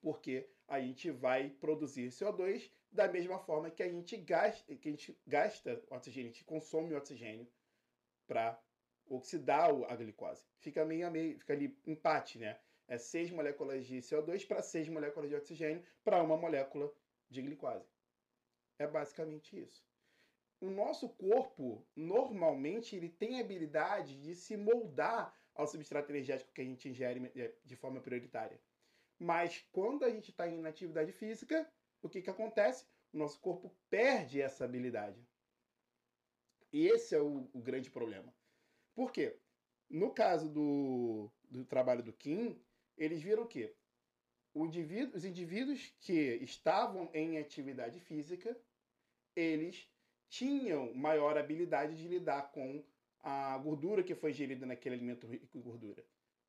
Porque 0.00 0.48
a 0.66 0.80
gente 0.80 1.10
vai 1.10 1.50
produzir 1.50 2.08
CO2 2.08 2.70
da 2.90 3.08
mesma 3.08 3.38
forma 3.38 3.70
que 3.70 3.82
a 3.82 3.88
gente 3.88 4.16
gasta, 4.16 4.74
que 4.76 4.88
a 4.88 4.90
gente 4.90 5.18
gasta 5.26 5.82
oxigênio, 5.90 6.30
a 6.30 6.32
gente 6.32 6.44
consome 6.44 6.94
oxigênio 6.94 7.46
para 8.26 8.58
oxidar 9.06 9.70
a 9.88 9.96
glicose. 9.96 10.46
Fica 10.58 10.84
meio 10.84 11.06
a 11.06 11.10
meio, 11.10 11.38
fica 11.38 11.52
ali 11.52 11.76
empate, 11.86 12.38
né? 12.38 12.58
É 12.86 12.98
6 12.98 13.30
moléculas 13.30 13.86
de 13.86 13.98
CO2 13.98 14.46
para 14.46 14.62
6 14.62 14.88
moléculas 14.88 15.30
de 15.30 15.36
oxigênio 15.36 15.82
para 16.02 16.22
uma 16.22 16.36
molécula 16.36 16.92
de 17.30 17.42
glicose. 17.42 17.88
É 18.78 18.86
basicamente 18.86 19.58
isso. 19.58 19.84
O 20.60 20.70
nosso 20.70 21.08
corpo, 21.10 21.86
normalmente, 21.94 22.96
ele 22.96 23.08
tem 23.08 23.38
a 23.38 23.40
habilidade 23.40 24.20
de 24.20 24.34
se 24.34 24.56
moldar 24.56 25.34
ao 25.54 25.66
substrato 25.66 26.10
energético 26.10 26.52
que 26.52 26.60
a 26.60 26.64
gente 26.64 26.88
ingere 26.88 27.30
eh, 27.36 27.54
de 27.64 27.76
forma 27.76 28.00
prioritária. 28.00 28.60
Mas 29.18 29.64
quando 29.72 30.04
a 30.04 30.10
gente 30.10 30.30
está 30.30 30.48
em 30.48 30.66
atividade 30.66 31.12
física, 31.12 31.70
o 32.02 32.08
que, 32.08 32.20
que 32.20 32.30
acontece? 32.30 32.86
O 33.12 33.18
nosso 33.18 33.38
corpo 33.40 33.74
perde 33.88 34.40
essa 34.40 34.64
habilidade. 34.64 35.24
E 36.74 36.88
esse 36.88 37.14
é 37.14 37.20
o, 37.20 37.48
o 37.52 37.60
grande 37.60 37.88
problema. 37.88 38.34
Por 38.96 39.12
quê? 39.12 39.38
No 39.88 40.12
caso 40.12 40.48
do, 40.48 41.30
do 41.48 41.64
trabalho 41.64 42.02
do 42.02 42.12
Kim, 42.12 42.60
eles 42.98 43.22
viram 43.22 43.46
que 43.46 43.72
indivíduo, 44.56 45.16
os 45.16 45.24
indivíduos 45.24 45.94
que 46.00 46.34
estavam 46.42 47.08
em 47.14 47.38
atividade 47.38 48.00
física, 48.00 48.60
eles 49.36 49.88
tinham 50.28 50.92
maior 50.94 51.38
habilidade 51.38 51.96
de 51.96 52.08
lidar 52.08 52.50
com 52.50 52.84
a 53.20 53.56
gordura 53.58 54.02
que 54.02 54.16
foi 54.16 54.32
ingerida 54.32 54.66
naquele 54.66 54.96
alimento 54.96 55.28
rico 55.28 55.56
em 55.56 55.62
gordura. 55.62 56.04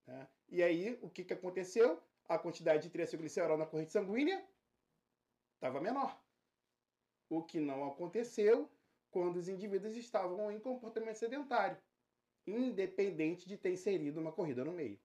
Né? 0.07 0.27
E 0.49 0.63
aí, 0.63 0.97
o 1.03 1.09
que, 1.09 1.23
que 1.23 1.33
aconteceu? 1.33 2.01
A 2.27 2.39
quantidade 2.39 2.81
de 2.81 2.89
triacilglicerol 2.89 3.59
na 3.59 3.67
corrente 3.67 3.91
sanguínea 3.91 4.43
estava 5.53 5.79
menor. 5.79 6.19
O 7.29 7.43
que 7.43 7.59
não 7.59 7.85
aconteceu 7.85 8.67
quando 9.15 9.37
os 9.37 9.47
indivíduos 9.47 9.95
estavam 9.95 10.51
em 10.51 10.59
comportamento 10.59 11.15
sedentário, 11.15 11.77
independente 12.45 13.47
de 13.47 13.55
ter 13.55 13.71
inserido 13.71 14.19
uma 14.19 14.33
corrida 14.33 14.65
no 14.65 14.73
meio. 14.73 14.99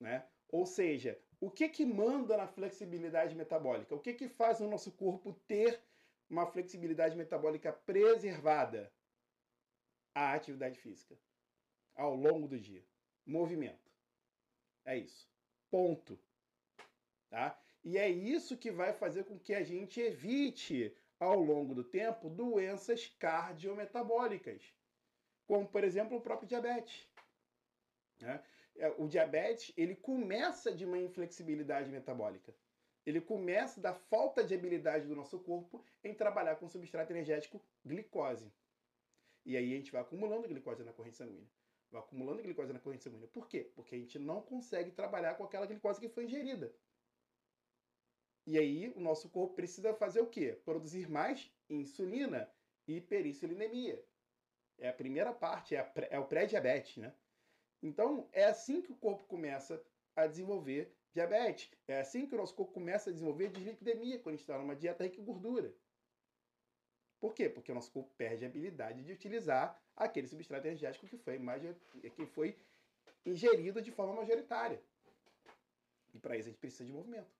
Né? 0.00 0.28
Ou 0.48 0.66
seja, 0.66 1.16
o 1.38 1.48
que, 1.48 1.68
que 1.68 1.86
manda 1.86 2.36
na 2.36 2.48
flexibilidade 2.48 3.36
metabólica? 3.36 3.94
O 3.94 4.00
que, 4.00 4.12
que 4.12 4.28
faz 4.28 4.60
o 4.60 4.66
nosso 4.66 4.90
corpo 4.90 5.32
ter 5.46 5.80
uma 6.28 6.48
flexibilidade 6.48 7.16
metabólica 7.16 7.72
preservada? 7.72 8.92
A 10.12 10.34
atividade 10.34 10.76
física. 10.76 11.16
Ao 11.94 12.16
longo 12.16 12.48
do 12.48 12.58
dia. 12.58 12.84
Movimento. 13.24 13.88
É 14.84 14.98
isso. 14.98 15.30
Ponto. 15.70 16.18
Tá? 17.30 17.56
E 17.84 17.96
é 17.96 18.08
isso 18.08 18.58
que 18.58 18.72
vai 18.72 18.92
fazer 18.92 19.22
com 19.26 19.38
que 19.38 19.54
a 19.54 19.62
gente 19.62 20.00
evite, 20.00 20.92
ao 21.24 21.40
longo 21.40 21.74
do 21.74 21.84
tempo, 21.84 22.28
doenças 22.28 23.06
cardiometabólicas. 23.18 24.62
Como, 25.46 25.66
por 25.66 25.84
exemplo, 25.84 26.16
o 26.16 26.20
próprio 26.20 26.48
diabetes. 26.48 27.08
Né? 28.20 28.42
É, 28.76 28.88
o 28.98 29.06
diabetes 29.06 29.72
ele 29.76 29.94
começa 29.94 30.72
de 30.72 30.84
uma 30.84 30.98
inflexibilidade 30.98 31.90
metabólica. 31.90 32.54
Ele 33.06 33.20
começa 33.20 33.80
da 33.80 33.92
falta 33.92 34.42
de 34.42 34.54
habilidade 34.54 35.06
do 35.06 35.14
nosso 35.14 35.38
corpo 35.38 35.84
em 36.02 36.14
trabalhar 36.14 36.56
com 36.56 36.68
substrato 36.68 37.12
energético 37.12 37.60
glicose. 37.84 38.50
E 39.44 39.56
aí 39.56 39.74
a 39.74 39.76
gente 39.76 39.92
vai 39.92 40.00
acumulando 40.00 40.48
glicose 40.48 40.82
na 40.82 40.92
corrente 40.92 41.16
sanguínea. 41.16 41.46
Vai 41.90 42.00
acumulando 42.00 42.42
glicose 42.42 42.72
na 42.72 42.80
corrente 42.80 43.04
sanguínea. 43.04 43.28
Por 43.28 43.46
quê? 43.46 43.70
Porque 43.74 43.94
a 43.94 43.98
gente 43.98 44.18
não 44.18 44.40
consegue 44.40 44.90
trabalhar 44.90 45.34
com 45.34 45.44
aquela 45.44 45.66
glicose 45.66 46.00
que 46.00 46.08
foi 46.08 46.24
ingerida. 46.24 46.74
E 48.46 48.58
aí 48.58 48.92
o 48.94 49.00
nosso 49.00 49.28
corpo 49.30 49.54
precisa 49.54 49.94
fazer 49.94 50.20
o 50.20 50.26
quê? 50.26 50.58
Produzir 50.64 51.08
mais 51.08 51.50
insulina 51.68 52.50
e 52.86 52.96
hiperinsulinemia. 52.96 54.04
É 54.78 54.88
a 54.88 54.92
primeira 54.92 55.32
parte, 55.32 55.74
é, 55.74 55.82
pré, 55.82 56.08
é 56.10 56.18
o 56.18 56.26
pré-diabetes, 56.26 56.98
né? 56.98 57.14
Então, 57.82 58.28
é 58.32 58.44
assim 58.44 58.82
que 58.82 58.92
o 58.92 58.96
corpo 58.96 59.24
começa 59.24 59.82
a 60.16 60.26
desenvolver 60.26 60.94
diabetes. 61.12 61.70
É 61.86 62.00
assim 62.00 62.26
que 62.26 62.34
o 62.34 62.38
nosso 62.38 62.54
corpo 62.54 62.72
começa 62.72 63.10
a 63.10 63.12
desenvolver 63.12 63.48
dislipidemia, 63.48 64.18
quando 64.18 64.36
está 64.36 64.58
numa 64.58 64.74
dieta 64.74 65.04
rica 65.04 65.20
em 65.20 65.24
gordura. 65.24 65.74
Por 67.20 67.34
quê? 67.34 67.48
Porque 67.48 67.72
o 67.72 67.74
nosso 67.74 67.90
corpo 67.90 68.12
perde 68.16 68.44
a 68.44 68.48
habilidade 68.48 69.02
de 69.02 69.12
utilizar 69.12 69.80
aquele 69.96 70.26
substrato 70.26 70.66
energético 70.66 71.06
que 71.06 71.16
foi, 71.16 71.38
que 72.14 72.26
foi 72.26 72.58
ingerido 73.24 73.80
de 73.80 73.90
forma 73.90 74.12
majoritária. 74.12 74.82
E 76.12 76.18
para 76.18 76.36
isso 76.36 76.48
a 76.48 76.50
gente 76.50 76.60
precisa 76.60 76.84
de 76.84 76.92
movimento. 76.92 77.30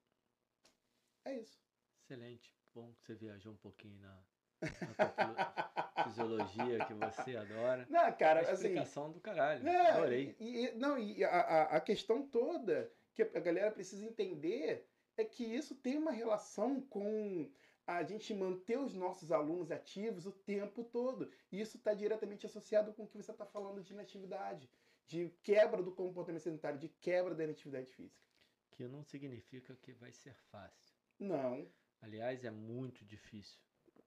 É 1.25 1.39
isso. 1.39 1.59
Excelente. 2.03 2.55
Bom 2.75 2.93
que 2.95 3.05
você 3.05 3.15
viajou 3.15 3.53
um 3.53 3.57
pouquinho 3.57 3.99
na, 4.01 4.25
fisiologia 6.05 6.85
que 6.87 6.95
você 6.95 7.37
adora. 7.37 7.87
Não, 7.89 8.13
cara, 8.13 8.41
a 8.41 8.43
assim, 8.53 8.67
explicação 8.67 9.05
assim, 9.05 9.13
do 9.13 9.21
caralho. 9.21 9.69
É, 9.69 9.91
Adorei. 9.91 10.37
E, 10.39 10.71
não, 10.73 10.99
e 10.99 11.25
a, 11.25 11.63
a 11.63 11.81
questão 11.81 12.27
toda 12.27 12.91
que 13.15 13.23
a 13.23 13.41
galera 13.41 13.71
precisa 13.71 14.05
entender 14.05 14.87
é 15.17 15.25
que 15.25 15.45
isso 15.45 15.75
tem 15.75 15.97
uma 15.97 16.11
relação 16.11 16.81
com 16.83 17.51
a 17.87 18.03
gente 18.03 18.33
manter 18.33 18.79
os 18.79 18.95
nossos 18.95 19.31
alunos 19.31 19.71
ativos 19.71 20.27
o 20.27 20.33
tempo 20.33 20.83
todo. 20.85 21.31
E 21.53 21.61
isso 21.61 21.77
está 21.77 21.95
diretamente 21.95 22.47
associado 22.47 22.93
com 22.93 23.05
o 23.05 23.07
que 23.07 23.17
você 23.17 23.31
está 23.31 23.47
falando 23.47 23.83
de 23.83 23.93
inatividade, 23.93 24.71
de 25.07 25.31
quebra 25.43 25.83
do 25.83 25.93
comportamento 25.93 26.43
sedentário, 26.43 26.79
de 26.79 26.89
quebra 26.89 27.35
da 27.35 27.45
inatividade 27.45 27.93
física. 27.93 28.25
Que 28.73 28.89
não 28.89 29.05
significa 29.05 29.77
que 29.77 29.93
vai 29.93 30.13
ser 30.13 30.35
fácil. 30.51 30.95
Não. 31.19 31.71
Aliás, 32.01 32.45
é 32.45 32.51
muito 32.51 33.05
difícil 33.05 33.65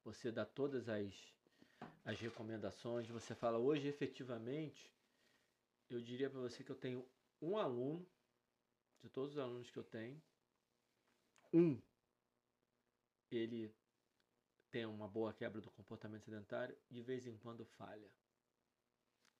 você 0.08 0.32
dá 0.32 0.46
todas 0.46 0.88
as, 0.88 1.14
as 2.06 2.18
recomendações, 2.18 3.10
você 3.10 3.36
fala 3.36 3.58
hoje 3.58 3.90
efetivamente, 3.90 4.90
eu 5.90 6.00
diria 6.02 6.30
para 6.30 6.40
você 6.40 6.64
que 6.64 6.72
eu 6.72 6.78
tenho 6.78 7.06
um 7.42 7.58
aluno, 7.58 8.08
de 9.02 9.10
todos 9.10 9.34
os 9.34 9.38
alunos 9.38 9.70
que 9.70 9.78
eu 9.78 9.84
tenho, 9.84 10.22
um, 11.54 11.82
ele 13.30 13.76
tem 14.72 14.86
uma 14.86 15.10
boa 15.10 15.34
quebra 15.34 15.60
do 15.60 15.72
comportamento 15.72 16.24
sedentário, 16.24 16.78
de 16.90 17.02
vez 17.02 17.28
em 17.28 17.38
quando 17.38 17.66
falha. 17.66 18.10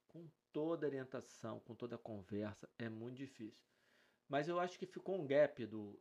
Com 0.10 0.30
toda 0.52 0.86
orientação, 0.86 1.62
com 1.62 1.76
toda 1.76 1.98
conversa, 1.98 2.70
é 2.78 2.90
muito 2.90 3.18
difícil. 3.18 3.66
Mas 4.28 4.50
eu 4.50 4.60
acho 4.60 4.78
que 4.78 4.86
ficou 4.86 5.16
um 5.18 5.26
gap 5.26 5.66
do 5.66 5.98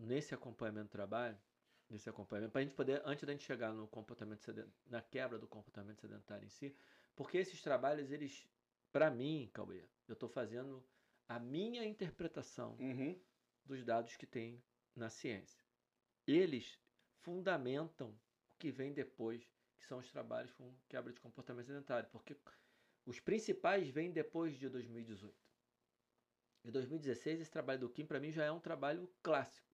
nesse 0.00 0.34
acompanhamento 0.34 0.88
do 0.88 0.92
trabalho 0.92 1.38
desse 1.88 2.08
acompanhamento, 2.08 2.52
para 2.52 2.60
a 2.60 2.64
gente 2.64 2.74
poder, 2.74 3.02
antes 3.04 3.24
da 3.24 3.32
gente 3.32 3.44
chegar 3.44 3.72
no 3.72 3.86
comportamento 3.88 4.40
na 4.86 5.02
quebra 5.02 5.38
do 5.38 5.48
comportamento 5.48 6.00
sedentário 6.00 6.46
em 6.46 6.48
si, 6.48 6.74
porque 7.16 7.36
esses 7.36 7.60
trabalhos, 7.60 8.10
eles, 8.10 8.48
para 8.92 9.10
mim, 9.10 9.50
Cauê, 9.52 9.84
eu 10.06 10.14
estou 10.14 10.28
fazendo 10.28 10.84
a 11.28 11.38
minha 11.38 11.84
interpretação 11.84 12.76
uhum. 12.78 13.20
dos 13.64 13.84
dados 13.84 14.16
que 14.16 14.26
tem 14.26 14.62
na 14.94 15.10
ciência. 15.10 15.62
Eles 16.26 16.78
fundamentam 17.22 18.10
o 18.10 18.58
que 18.58 18.70
vem 18.70 18.92
depois, 18.92 19.42
que 19.76 19.84
são 19.84 19.98
os 19.98 20.10
trabalhos 20.10 20.52
com 20.52 20.72
quebra 20.88 21.12
de 21.12 21.20
comportamento 21.20 21.66
sedentário, 21.66 22.08
porque 22.10 22.36
os 23.04 23.18
principais 23.18 23.88
vêm 23.88 24.12
depois 24.12 24.56
de 24.56 24.68
2018. 24.68 25.34
Em 26.64 26.70
2016, 26.70 27.40
esse 27.40 27.50
trabalho 27.50 27.80
do 27.80 27.90
Kim, 27.90 28.06
para 28.06 28.20
mim, 28.20 28.30
já 28.30 28.44
é 28.44 28.52
um 28.52 28.60
trabalho 28.60 29.10
clássico 29.22 29.69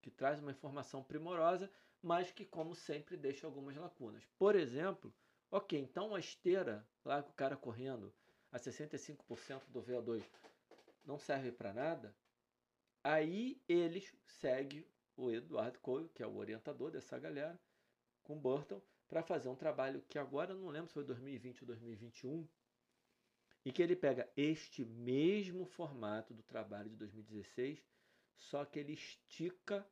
que 0.00 0.10
traz 0.10 0.40
uma 0.40 0.50
informação 0.50 1.02
primorosa, 1.02 1.70
mas 2.02 2.30
que, 2.30 2.44
como 2.44 2.74
sempre, 2.74 3.16
deixa 3.16 3.46
algumas 3.46 3.76
lacunas. 3.76 4.24
Por 4.38 4.54
exemplo, 4.54 5.12
ok, 5.50 5.78
então 5.78 6.14
a 6.14 6.20
esteira, 6.20 6.86
lá 7.04 7.22
com 7.22 7.30
o 7.30 7.34
cara 7.34 7.56
correndo 7.56 8.12
a 8.52 8.58
65% 8.58 9.62
do 9.68 9.82
VO2 9.82 10.22
não 11.04 11.18
serve 11.18 11.50
para 11.50 11.72
nada, 11.72 12.14
aí 13.02 13.60
eles 13.68 14.14
seguem 14.26 14.86
o 15.16 15.30
Eduardo 15.30 15.78
Coelho, 15.80 16.08
que 16.10 16.22
é 16.22 16.26
o 16.26 16.36
orientador 16.36 16.90
dessa 16.90 17.18
galera, 17.18 17.58
com 18.22 18.38
Burton, 18.38 18.80
para 19.08 19.22
fazer 19.22 19.48
um 19.48 19.56
trabalho 19.56 20.04
que 20.08 20.18
agora 20.18 20.54
não 20.54 20.68
lembro 20.68 20.88
se 20.88 20.94
foi 20.94 21.04
2020 21.04 21.62
ou 21.62 21.66
2021, 21.66 22.48
e 23.64 23.72
que 23.72 23.82
ele 23.82 23.96
pega 23.96 24.30
este 24.36 24.84
mesmo 24.84 25.66
formato 25.66 26.32
do 26.32 26.42
trabalho 26.42 26.88
de 26.88 26.96
2016 26.96 27.82
só 28.38 28.64
que 28.64 28.78
ele 28.78 28.92
estica 28.94 29.86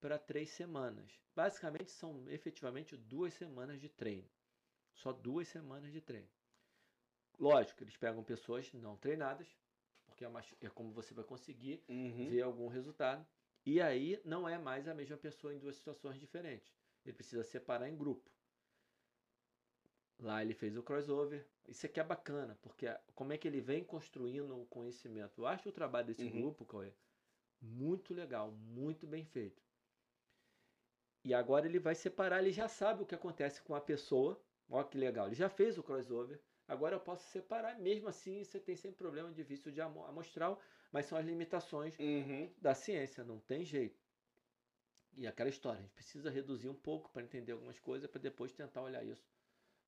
para 0.00 0.18
três 0.18 0.50
semanas. 0.50 1.18
Basicamente 1.34 1.90
são 1.90 2.28
efetivamente 2.28 2.96
duas 2.96 3.32
semanas 3.34 3.80
de 3.80 3.88
treino. 3.88 4.28
Só 4.92 5.12
duas 5.12 5.48
semanas 5.48 5.92
de 5.92 6.00
treino. 6.00 6.28
Lógico, 7.38 7.82
eles 7.82 7.96
pegam 7.96 8.22
pessoas 8.22 8.72
não 8.74 8.96
treinadas, 8.96 9.48
porque 10.06 10.24
é, 10.24 10.28
mais, 10.28 10.54
é 10.60 10.68
como 10.68 10.92
você 10.92 11.12
vai 11.14 11.24
conseguir 11.24 11.82
uhum. 11.88 12.28
ver 12.28 12.42
algum 12.42 12.68
resultado. 12.68 13.26
E 13.66 13.80
aí 13.80 14.20
não 14.24 14.48
é 14.48 14.58
mais 14.58 14.86
a 14.86 14.94
mesma 14.94 15.16
pessoa 15.16 15.54
em 15.54 15.58
duas 15.58 15.76
situações 15.76 16.20
diferentes. 16.20 16.72
Ele 17.04 17.14
precisa 17.14 17.42
separar 17.42 17.88
em 17.88 17.96
grupo. 17.96 18.30
Lá 20.18 20.42
ele 20.42 20.54
fez 20.54 20.76
o 20.76 20.82
crossover. 20.82 21.46
Isso 21.66 21.86
aqui 21.86 21.98
é 21.98 22.04
bacana, 22.04 22.58
porque 22.62 22.86
como 23.14 23.32
é 23.32 23.38
que 23.38 23.48
ele 23.48 23.60
vem 23.60 23.82
construindo 23.82 24.56
o 24.56 24.66
conhecimento. 24.66 25.40
Eu 25.40 25.46
acho 25.46 25.68
o 25.68 25.72
trabalho 25.72 26.06
desse 26.06 26.24
uhum. 26.24 26.42
grupo, 26.42 26.64
Cauê, 26.64 26.92
muito 27.64 28.14
legal, 28.14 28.52
muito 28.52 29.06
bem 29.06 29.24
feito. 29.24 29.62
E 31.24 31.34
agora 31.34 31.66
ele 31.66 31.78
vai 31.80 31.94
separar, 31.94 32.38
ele 32.40 32.52
já 32.52 32.68
sabe 32.68 33.02
o 33.02 33.06
que 33.06 33.14
acontece 33.16 33.62
com 33.62 33.74
a 33.74 33.80
pessoa. 33.80 34.40
Olha 34.68 34.86
que 34.86 34.96
legal, 34.98 35.26
ele 35.26 35.34
já 35.34 35.48
fez 35.48 35.76
o 35.78 35.82
crossover. 35.82 36.40
Agora 36.68 36.96
eu 36.96 37.00
posso 37.00 37.24
separar, 37.30 37.78
mesmo 37.78 38.08
assim 38.08 38.44
você 38.44 38.60
tem 38.60 38.76
sempre 38.76 38.96
problema 38.98 39.32
de 39.32 39.42
vício 39.42 39.72
de 39.72 39.80
amostral, 39.80 40.60
mas 40.92 41.06
são 41.06 41.18
as 41.18 41.26
limitações 41.26 41.98
Uhum. 41.98 42.54
da 42.56 42.74
ciência, 42.74 43.24
não 43.24 43.38
tem 43.40 43.64
jeito. 43.64 44.02
E 45.16 45.26
aquela 45.26 45.48
história, 45.48 45.78
a 45.78 45.82
gente 45.82 45.94
precisa 45.94 46.30
reduzir 46.30 46.68
um 46.68 46.74
pouco 46.74 47.10
para 47.10 47.22
entender 47.22 47.52
algumas 47.52 47.78
coisas, 47.80 48.10
para 48.10 48.20
depois 48.20 48.52
tentar 48.52 48.82
olhar 48.82 49.04
isso 49.04 49.34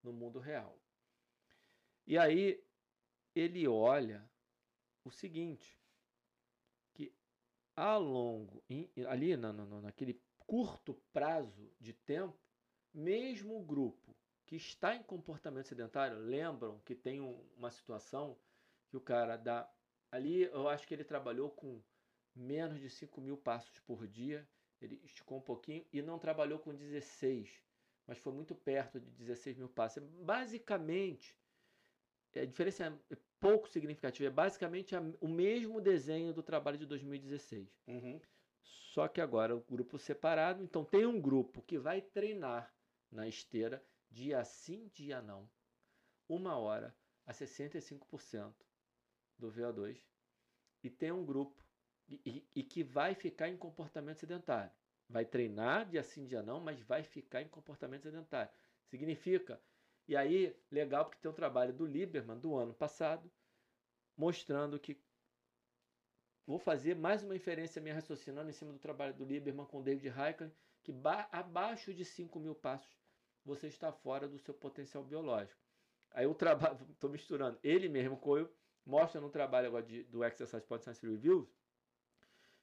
no 0.03 0.13
mundo 0.13 0.39
real. 0.39 0.83
E 2.07 2.17
aí 2.17 2.65
ele 3.35 3.69
olha 3.69 4.31
o 5.05 5.11
seguinte, 5.11 5.81
a 7.77 7.97
longo, 7.97 8.65
em- 8.69 8.93
ali 9.07 9.37
na, 9.37 9.53
na- 9.53 9.83
naquele 9.83 10.25
curto 10.39 10.95
prazo 11.13 11.75
de 11.81 11.93
tempo, 11.95 12.39
mesmo 12.93 13.57
o 13.57 13.65
grupo 13.67 14.17
que 14.47 14.57
está 14.57 14.95
em 14.97 15.03
comportamento 15.03 15.67
sedentário, 15.69 16.19
lembram 16.19 16.81
que 16.81 16.95
tem 16.95 17.21
um- 17.21 17.49
uma 17.55 17.71
situação 17.71 18.41
que 18.89 18.97
o 18.97 19.01
cara 19.01 19.37
dá. 19.37 19.77
Ali 20.11 20.43
eu 20.45 20.69
acho 20.69 20.87
que 20.87 20.95
ele 20.95 21.05
trabalhou 21.05 21.51
com 21.51 21.85
menos 22.35 22.81
de 22.81 22.89
5 22.91 23.21
mil 23.21 23.37
passos 23.39 23.81
por 23.81 24.07
dia, 24.09 24.51
ele 24.81 24.97
esticou 25.05 25.39
um 25.39 25.43
pouquinho 25.43 25.89
e 25.93 26.03
não 26.03 26.19
trabalhou 26.19 26.61
com 26.61 26.75
16, 26.75 27.65
mas 28.07 28.19
foi 28.19 28.33
muito 28.33 28.55
perto 28.55 29.01
de 29.01 29.11
16 29.11 29.57
mil 29.57 29.69
passos. 29.69 30.03
Basicamente, 30.05 31.41
a 32.35 32.45
diferença 32.45 33.03
é 33.11 33.17
pouco 33.41 33.69
significativa, 33.69 34.29
é 34.29 34.31
basicamente 34.31 34.95
a- 34.97 35.01
o 35.21 35.29
mesmo 35.29 35.81
desenho 35.81 36.33
do 36.33 36.43
trabalho 36.43 36.79
de 36.79 36.87
2016. 36.87 37.69
Uhum. 37.87 38.21
Só 38.63 39.09
que 39.09 39.21
agora 39.21 39.55
o 39.55 39.61
grupo 39.61 39.99
separado, 39.99 40.63
então 40.63 40.85
tem 40.85 41.07
um 41.07 41.21
grupo 41.21 41.63
que 41.63 41.79
vai 41.79 42.01
treinar 42.01 42.75
na 43.11 43.29
esteira 43.29 43.85
dia 44.11 44.45
sim, 44.45 44.89
dia 44.89 45.21
não, 45.21 45.51
uma 46.29 46.57
hora 46.59 46.97
a 47.25 47.33
65% 47.33 48.67
do 49.39 49.51
VO2, 49.51 49.99
e 50.83 50.91
tem 50.91 51.13
um 51.13 51.25
grupo 51.25 51.63
e, 52.09 52.21
e- 52.25 52.51
e 52.55 52.63
que 52.63 52.83
vai 52.85 53.15
ficar 53.15 53.49
em 53.49 53.57
comportamento 53.57 54.19
sedentário. 54.19 54.73
Vai 55.09 55.25
treinar 55.25 55.89
dia 55.89 56.03
sim, 56.03 56.27
dia 56.27 56.43
não, 56.43 56.61
mas 56.61 56.81
vai 56.81 57.03
ficar 57.03 57.43
em 57.43 57.49
comportamento 57.49 58.03
sedentário. 58.05 58.53
Significa, 58.85 59.63
e 60.09 60.17
aí, 60.17 60.57
legal 60.71 61.05
porque 61.05 61.21
tem 61.21 61.31
um 61.31 61.35
trabalho 61.35 61.73
do 61.73 61.85
Lieberman 61.87 62.39
do 62.39 62.55
ano 62.55 62.75
passado, 62.75 63.31
mostrando 64.17 64.79
que 64.81 65.05
vou 66.47 66.59
fazer 66.59 66.95
mais 66.95 67.23
uma 67.23 67.37
inferência 67.37 67.81
minha 67.83 67.95
raciocinando 67.95 68.49
em 68.51 68.53
cima 68.53 68.73
do 68.73 68.79
trabalho 68.79 69.15
do 69.15 69.25
Lieberman 69.25 69.67
com 69.67 69.83
David 69.83 70.09
Heikkinen, 70.09 70.53
que 70.83 70.93
ba- 70.93 71.29
abaixo 71.33 71.93
de 71.93 72.05
5 72.05 72.39
mil 72.41 72.55
passos 72.55 72.97
você 73.45 73.69
está 73.69 73.93
fora 73.93 74.29
do 74.29 74.39
seu 74.39 74.55
potencial 74.55 75.05
biológico. 75.05 75.61
Aí 76.11 76.27
o 76.27 76.35
trabalho, 76.35 76.79
estou 76.91 77.11
misturando, 77.11 77.59
ele 77.63 77.89
mesmo, 77.89 78.17
Coelho, 78.19 78.53
mostra 78.85 79.21
no 79.21 79.31
trabalho 79.31 79.69
agora 79.69 79.85
de, 79.85 80.05
do 80.05 80.25
Exercise 80.25 80.67
Pod 80.67 80.83
Science 80.83 81.07
Reviews, 81.07 81.49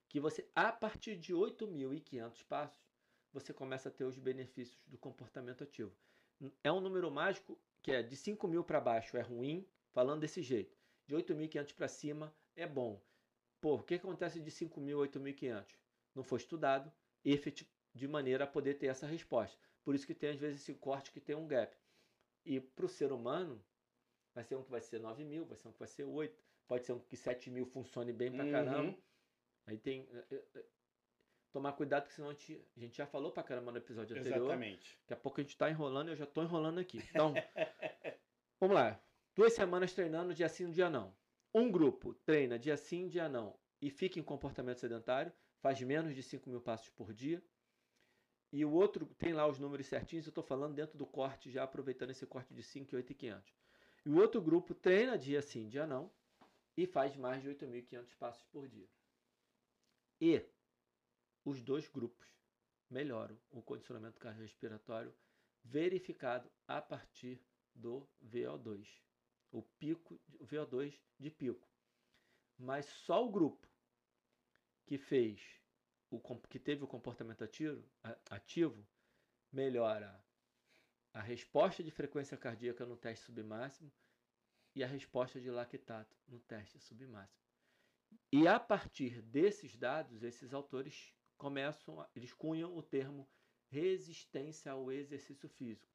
que 0.08 0.19
você, 0.19 0.49
a 0.56 0.71
partir 0.71 1.17
de 1.17 1.34
8.500 1.34 2.43
passos, 2.43 2.86
você 3.32 3.53
começa 3.53 3.89
a 3.89 3.91
ter 3.91 4.03
os 4.06 4.17
benefícios 4.19 4.82
do 4.86 4.97
comportamento 4.97 5.63
ativo. 5.63 5.97
É 6.63 6.71
um 6.71 6.82
número 6.82 7.10
mágico 7.12 7.58
que 7.82 7.91
é 7.91 8.01
de 8.01 8.15
5 8.15 8.47
mil 8.47 8.63
para 8.63 8.79
baixo 8.79 9.17
é 9.17 9.21
ruim, 9.21 9.67
falando 9.91 10.21
desse 10.21 10.41
jeito. 10.41 10.77
De 11.06 11.15
8.500 11.15 11.73
para 11.73 11.88
cima 11.88 12.34
é 12.56 12.65
bom. 12.65 12.99
Pô, 13.62 13.75
o 13.75 13.84
que 13.84 13.95
acontece 13.95 14.39
de 14.39 14.51
5.000 14.51 14.97
a 15.01 15.08
8.500? 15.08 15.77
Não 16.15 16.23
foi 16.23 16.39
estudado 16.39 16.91
de 17.93 18.08
maneira 18.08 18.43
a 18.43 18.47
poder 18.47 18.75
ter 18.75 18.88
essa 18.88 19.06
resposta. 19.06 19.58
Por 19.84 19.95
isso 19.95 20.08
que 20.08 20.13
tem 20.13 20.32
às 20.32 20.39
vezes 20.39 20.62
esse 20.62 20.73
corte 20.75 21.12
que 21.12 21.19
tem 21.19 21.36
um 21.36 21.47
gap. 21.47 21.75
E 22.45 22.60
para 22.60 22.86
o 22.86 22.89
ser 22.89 23.12
humano, 23.12 23.63
vai 24.34 24.43
ser 24.43 24.56
um 24.56 24.63
que 24.63 24.71
vai 24.71 24.82
ser 24.82 24.99
9 24.99 25.23
mil, 25.23 25.45
vai 25.45 25.58
ser 25.58 25.67
um 25.67 25.71
que 25.71 25.79
vai 25.79 25.88
ser 25.88 26.03
8, 26.03 26.43
pode 26.67 26.86
ser 26.86 26.93
um 26.93 26.99
que 26.99 27.15
7 27.15 27.49
mil 27.49 27.65
funcione 27.65 28.12
bem 28.12 28.32
pra 28.32 28.43
Uhum. 28.43 28.51
caramba. 28.51 28.97
Aí 29.65 29.77
tem. 29.77 30.08
Tomar 31.54 31.74
cuidado, 31.74 32.08
que 32.08 32.13
senão 32.13 32.30
a 32.30 32.34
gente, 32.34 32.68
a 32.76 32.80
gente 32.80 32.98
já 32.98 33.06
falou 33.06 33.32
pra 33.32 33.44
caramba 33.44 33.72
no 33.72 33.78
episódio 33.78 34.18
anterior. 34.18 34.46
Exatamente. 34.46 34.98
Daqui 35.02 35.13
a 35.13 35.18
pouco 35.18 35.39
a 35.39 35.44
gente 35.44 35.56
tá 35.56 35.70
enrolando 35.70 36.10
e 36.10 36.12
eu 36.12 36.16
já 36.16 36.26
tô 36.26 36.42
enrolando 36.42 36.80
aqui. 36.80 36.98
Então, 37.10 37.34
vamos 38.60 38.76
lá. 38.76 39.00
Duas 39.36 39.54
semanas 39.54 39.94
treinando 39.94 40.34
dia 40.34 40.50
sim, 40.50 40.72
dia 40.72 40.89
não. 40.89 41.16
Um 41.54 41.72
grupo 41.72 42.16
treina 42.26 42.58
dia 42.58 42.76
sim, 42.76 43.08
dia 43.08 43.30
não 43.30 43.56
e 43.84 43.89
fica 43.89 44.18
em 44.18 44.24
comportamento 44.24 44.80
sedentário, 44.80 45.32
faz 45.60 45.82
menos 45.82 46.16
de 46.16 46.24
5 46.24 46.50
mil 46.50 46.62
passos 46.62 46.89
por 46.89 47.13
dia. 47.13 47.44
E 48.52 48.63
o 48.63 48.72
outro 48.72 49.06
tem 49.18 49.34
lá 49.34 49.46
os 49.46 49.60
números 49.60 49.88
certinhos, 49.88 50.26
eu 50.26 50.30
estou 50.30 50.44
falando 50.44 50.74
dentro 50.74 50.98
do 50.98 51.06
corte, 51.06 51.52
já 51.52 51.63
aproveitando 51.63 52.12
esse 52.12 52.26
corte 52.26 52.54
de 52.54 52.63
5 52.63 52.96
e 52.96 52.98
8,500. 52.98 53.54
E 54.06 54.10
o 54.10 54.18
outro 54.20 54.42
grupo 54.42 54.74
treina 54.74 55.18
dia 55.18 55.42
sim, 55.42 55.68
dia 55.68 55.86
não 55.86 56.10
e 56.78 56.88
faz 56.88 57.16
mais 57.18 57.44
de 57.44 57.50
8.500 57.50 58.16
passos 58.16 58.44
por 58.46 58.68
dia. 58.68 58.88
E 60.22 60.42
os 61.43 61.62
dois 61.62 61.88
grupos 61.88 62.27
melhoram 62.89 63.38
o 63.49 63.62
condicionamento 63.62 64.19
cardiorrespiratório 64.19 65.13
verificado 65.63 66.51
a 66.67 66.82
partir 66.82 67.41
do 67.73 68.08
VO2, 68.23 68.88
o 69.51 69.62
pico, 69.62 70.21
o 70.39 70.45
VO2 70.45 70.99
de 71.19 71.32
pico. 71.32 71.67
Mas 72.58 72.86
só 72.86 73.25
o 73.25 73.32
grupo 73.32 73.67
que 74.86 74.97
fez 74.97 75.41
o 76.10 76.19
que 76.47 76.60
teve 76.60 76.84
o 76.84 76.88
comportamento 76.88 77.43
ativo, 77.43 77.84
ativo 78.29 78.88
melhora 79.51 80.23
a 81.12 81.21
resposta 81.21 81.84
de 81.84 81.89
frequência 81.89 82.38
cardíaca 82.38 82.86
no 82.86 82.95
teste 82.95 83.25
submáximo 83.25 83.91
e 84.75 84.84
a 84.84 84.88
resposta 84.88 85.39
de 85.39 85.49
lactato 85.49 86.15
no 86.27 86.39
teste 86.39 86.79
submáximo. 86.79 87.43
E 88.32 88.47
a 88.47 88.60
partir 88.60 89.21
desses 89.21 89.75
dados, 89.75 90.23
esses 90.23 90.53
autores 90.53 91.13
começam, 91.43 92.08
eles 92.15 92.32
cunham 92.32 92.73
o 92.73 92.82
termo 92.82 93.29
resistência 93.67 94.71
ao 94.71 94.89
exercício 94.89 95.49
físico. 95.49 95.93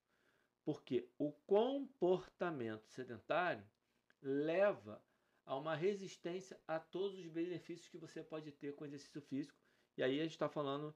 Porque 0.62 1.08
o 1.16 1.32
comportamento 1.46 2.86
sedentário 2.88 3.66
leva 4.20 5.02
a 5.46 5.56
uma 5.56 5.74
resistência 5.74 6.60
a 6.68 6.78
todos 6.78 7.18
os 7.18 7.26
benefícios 7.28 7.88
que 7.88 7.96
você 7.96 8.22
pode 8.22 8.52
ter 8.52 8.74
com 8.74 8.84
o 8.84 8.86
exercício 8.86 9.22
físico. 9.22 9.58
E 9.96 10.02
aí 10.02 10.20
a 10.20 10.22
gente 10.22 10.32
está 10.32 10.50
falando 10.50 10.94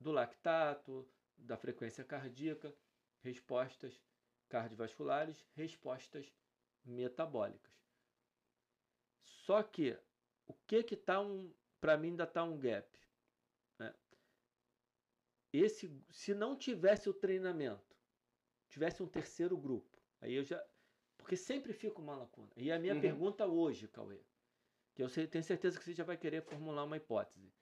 do 0.00 0.10
lactato, 0.10 1.08
da 1.36 1.56
frequência 1.56 2.02
cardíaca, 2.02 2.74
respostas 3.20 4.02
cardiovasculares, 4.48 5.46
respostas 5.54 6.34
metabólicas. 6.84 7.72
Só 9.22 9.62
que 9.62 9.96
o 10.48 10.54
que 10.66 10.82
que 10.82 10.96
tá 10.96 11.20
um, 11.20 11.54
para 11.80 11.96
mim 11.96 12.08
ainda 12.08 12.26
tá 12.26 12.42
um 12.42 12.58
gap? 12.58 13.02
Esse, 15.52 15.90
se 16.10 16.34
não 16.34 16.56
tivesse 16.56 17.08
o 17.08 17.14
treinamento, 17.14 17.96
tivesse 18.68 19.02
um 19.02 19.06
terceiro 19.06 19.56
grupo, 19.56 19.98
aí 20.20 20.34
eu 20.34 20.44
já, 20.44 20.64
porque 21.18 21.36
sempre 21.36 21.72
fica 21.72 22.00
uma 22.00 22.16
lacuna. 22.16 22.50
E 22.56 22.72
a 22.72 22.78
minha 22.78 22.94
Uhum. 22.94 23.00
pergunta 23.00 23.46
hoje, 23.46 23.86
Cauê, 23.88 24.20
que 24.94 25.02
eu 25.02 25.08
sei- 25.08 25.26
tenho 25.26 25.44
certeza 25.44 25.78
que 25.78 25.84
você 25.84 25.92
já 25.92 26.04
vai 26.04 26.16
querer 26.16 26.42
formular 26.42 26.84
uma 26.84 26.96
hipótese. 26.96 27.52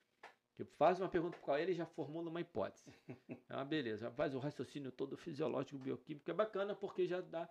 Que 0.55 0.65
faz 0.65 1.01
uma 1.01 1.09
pergunta 1.09 1.37
para 1.39 1.43
o 1.43 1.47
Cauê, 1.47 1.63
ele 1.63 1.75
já 1.75 1.87
formula 1.87 2.29
uma 2.31 2.41
hipótese. 2.41 2.85
É 3.49 3.55
uma 3.57 3.65
beleza, 3.65 4.03
já 4.03 4.11
faz 4.13 4.35
o 4.35 4.39
raciocínio 4.39 4.93
todo 4.93 5.17
fisiológico, 5.17 5.79
bioquímico, 5.79 6.31
é 6.31 6.35
bacana 6.35 6.75
porque 6.77 7.07
já 7.07 7.21
dá 7.21 7.51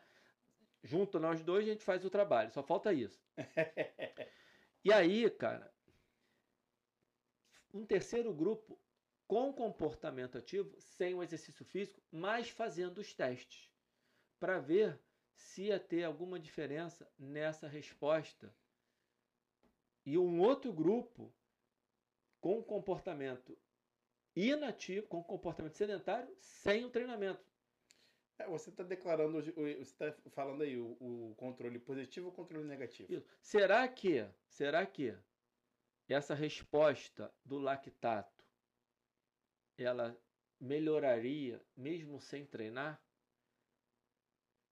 junto 0.83 1.19
nós 1.19 1.43
dois 1.43 1.67
a 1.67 1.71
gente 1.71 1.83
faz 1.83 2.05
o 2.05 2.09
trabalho, 2.09 2.51
só 2.51 2.63
falta 2.63 2.93
isso. 2.93 3.21
E 4.83 4.93
aí, 4.93 5.29
cara, 5.29 5.73
um 7.73 7.85
terceiro 7.85 8.33
grupo 8.33 8.79
com 9.29 9.53
comportamento 9.53 10.39
ativo, 10.39 10.75
sem 10.81 11.13
o 11.13 11.21
exercício 11.21 11.63
físico, 11.63 12.01
mas 12.11 12.49
fazendo 12.49 12.97
os 12.97 13.13
testes, 13.13 13.69
para 14.39 14.57
ver 14.57 14.99
se 15.35 15.65
ia 15.65 15.79
ter 15.79 16.03
alguma 16.03 16.39
diferença 16.39 17.07
nessa 17.15 17.67
resposta. 17.67 18.51
E 20.03 20.17
um 20.17 20.41
outro 20.41 20.73
grupo 20.73 21.31
com 22.41 22.63
comportamento 22.63 23.55
inativo, 24.35 25.05
com 25.05 25.23
comportamento 25.23 25.75
sedentário, 25.75 26.35
sem 26.39 26.83
o 26.83 26.89
treinamento. 26.89 27.47
É, 28.39 28.47
você 28.47 28.71
está 28.71 28.81
declarando, 28.81 29.43
você 29.43 29.81
está 29.81 30.11
falando 30.31 30.63
aí 30.63 30.75
o, 30.75 30.97
o 30.99 31.35
controle 31.35 31.77
positivo 31.77 32.25
ou 32.25 32.33
o 32.33 32.35
controle 32.35 32.67
negativo? 32.67 33.13
Isso. 33.13 33.27
Será 33.39 33.87
que, 33.87 34.27
será 34.47 34.87
que 34.87 35.15
essa 36.07 36.33
resposta 36.33 37.31
do 37.45 37.59
lactato 37.59 38.38
ela 39.83 40.17
melhoraria 40.59 41.65
mesmo 41.75 42.19
sem 42.19 42.45
treinar? 42.45 43.01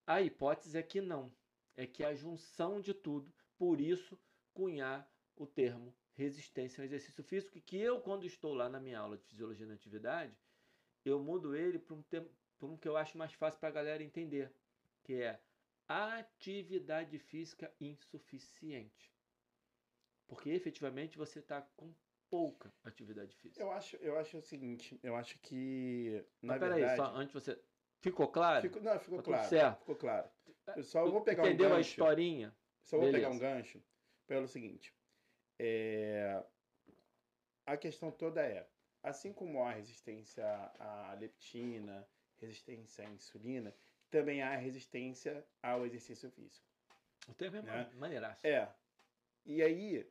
A 0.06 0.22
hipótese 0.22 0.78
é 0.78 0.84
que 0.84 1.02
não. 1.02 1.32
É 1.76 1.86
que 1.86 2.04
a 2.04 2.14
junção 2.16 2.82
de 2.82 2.94
tudo, 2.94 3.34
por 3.58 3.80
isso 3.80 4.20
cunhar 4.54 5.08
o 5.36 5.46
termo 5.46 5.96
resistência 6.14 6.82
ao 6.82 6.86
exercício 6.86 7.24
físico, 7.24 7.62
que 7.62 7.78
eu, 7.78 8.02
quando 8.02 8.26
estou 8.26 8.54
lá 8.54 8.68
na 8.68 8.80
minha 8.80 9.00
aula 9.00 9.18
de 9.18 9.24
fisiologia 9.26 9.68
da 9.68 9.76
atividade, 9.76 10.36
eu 11.06 11.22
mudo 11.24 11.56
ele 11.56 11.78
para 11.78 11.94
um, 11.96 12.02
termo- 12.02 12.36
pra 12.58 12.68
um 12.68 12.76
que 12.76 12.88
eu 12.88 12.98
acho 12.98 13.18
mais 13.18 13.34
fácil 13.34 13.60
para 13.60 13.70
a 13.70 13.72
galera 13.72 14.04
entender, 14.04 14.52
que 15.04 15.22
é 15.22 15.40
atividade 15.88 17.20
física 17.20 17.74
insuficiente. 17.80 19.16
Porque 20.28 20.50
efetivamente 20.50 21.18
você 21.18 21.40
está 21.40 21.62
com 21.62 21.94
pouca 22.30 22.74
atividade 22.84 23.36
física. 23.36 23.62
Eu 23.62 23.72
acho, 23.72 23.96
eu 23.98 24.18
acho 24.18 24.38
o 24.38 24.42
seguinte, 24.42 25.00
eu 25.04 25.16
acho 25.16 25.38
que. 25.40 26.24
Na 26.42 26.54
Mas 26.54 26.60
peraí, 26.60 26.80
verdade. 26.82 26.98
só 26.98 27.16
antes 27.16 27.34
você. 27.34 27.60
Ficou 28.00 28.28
claro? 28.28 28.62
Ficou, 28.62 28.82
não, 28.82 29.00
ficou 29.00 29.18
Tá 29.20 29.24
claro. 29.24 29.50
certo. 29.50 29.80
Ficou 29.80 29.96
claro. 29.96 30.30
Eu 30.76 30.84
só 30.84 31.10
vou 31.10 31.22
pegar 31.22 31.44
Entendeu 31.48 31.70
um 31.70 31.74
a 31.74 31.76
gancho. 31.78 31.90
historinha? 31.90 32.56
Só 32.84 32.98
vou 32.98 33.06
Beleza. 33.08 33.26
pegar 33.26 33.36
um 33.36 33.40
gancho 33.40 33.84
pelo 34.28 34.48
seguinte. 34.48 34.94
É, 35.60 36.44
A 37.66 37.76
questão 37.76 38.12
toda 38.12 38.42
é, 38.42 38.68
assim 39.04 39.34
como 39.34 39.64
há 39.64 39.72
resistência 39.72 40.46
à 40.80 41.14
leptina, 41.20 42.08
resistência 42.38 43.06
à 43.06 43.10
insulina, 43.10 43.76
também 44.10 44.42
há 44.42 44.56
resistência 44.56 45.46
ao 45.62 45.86
exercício 45.86 46.30
físico. 46.32 46.66
O 47.28 47.34
termo 47.34 47.58
é 47.58 47.62
Né? 47.62 47.92
maneiraço. 47.96 48.46
É. 48.48 48.74
E 49.46 49.62
aí, 49.62 50.10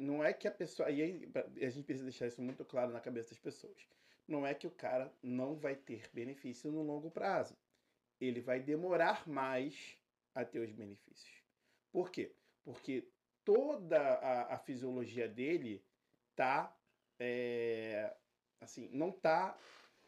não 0.00 0.24
é 0.24 0.32
que 0.32 0.48
a 0.48 0.50
pessoa. 0.50 0.90
E 0.90 1.02
aí, 1.02 1.32
a 1.60 1.68
gente 1.68 1.84
precisa 1.84 2.04
deixar 2.04 2.26
isso 2.26 2.40
muito 2.42 2.64
claro 2.64 2.92
na 2.92 3.00
cabeça 3.00 3.30
das 3.30 3.38
pessoas. 3.38 3.86
Não 4.26 4.46
é 4.46 4.54
que 4.54 4.66
o 4.66 4.70
cara 4.70 5.12
não 5.22 5.56
vai 5.56 5.74
ter 5.76 6.08
benefício 6.12 6.70
no 6.72 6.82
longo 6.82 7.10
prazo. 7.10 7.56
Ele 8.20 8.40
vai 8.40 8.60
demorar 8.60 9.28
mais 9.28 9.96
a 10.34 10.44
ter 10.44 10.60
os 10.60 10.72
benefícios. 10.72 11.42
Por 11.92 12.10
quê? 12.10 12.32
Porque 12.64 13.08
toda 13.44 14.00
a, 14.00 14.54
a 14.54 14.58
fisiologia 14.58 15.28
dele 15.28 15.84
tá. 16.34 16.74
é, 17.18 18.14
assim, 18.60 18.88
não 18.92 19.12
tá. 19.12 19.58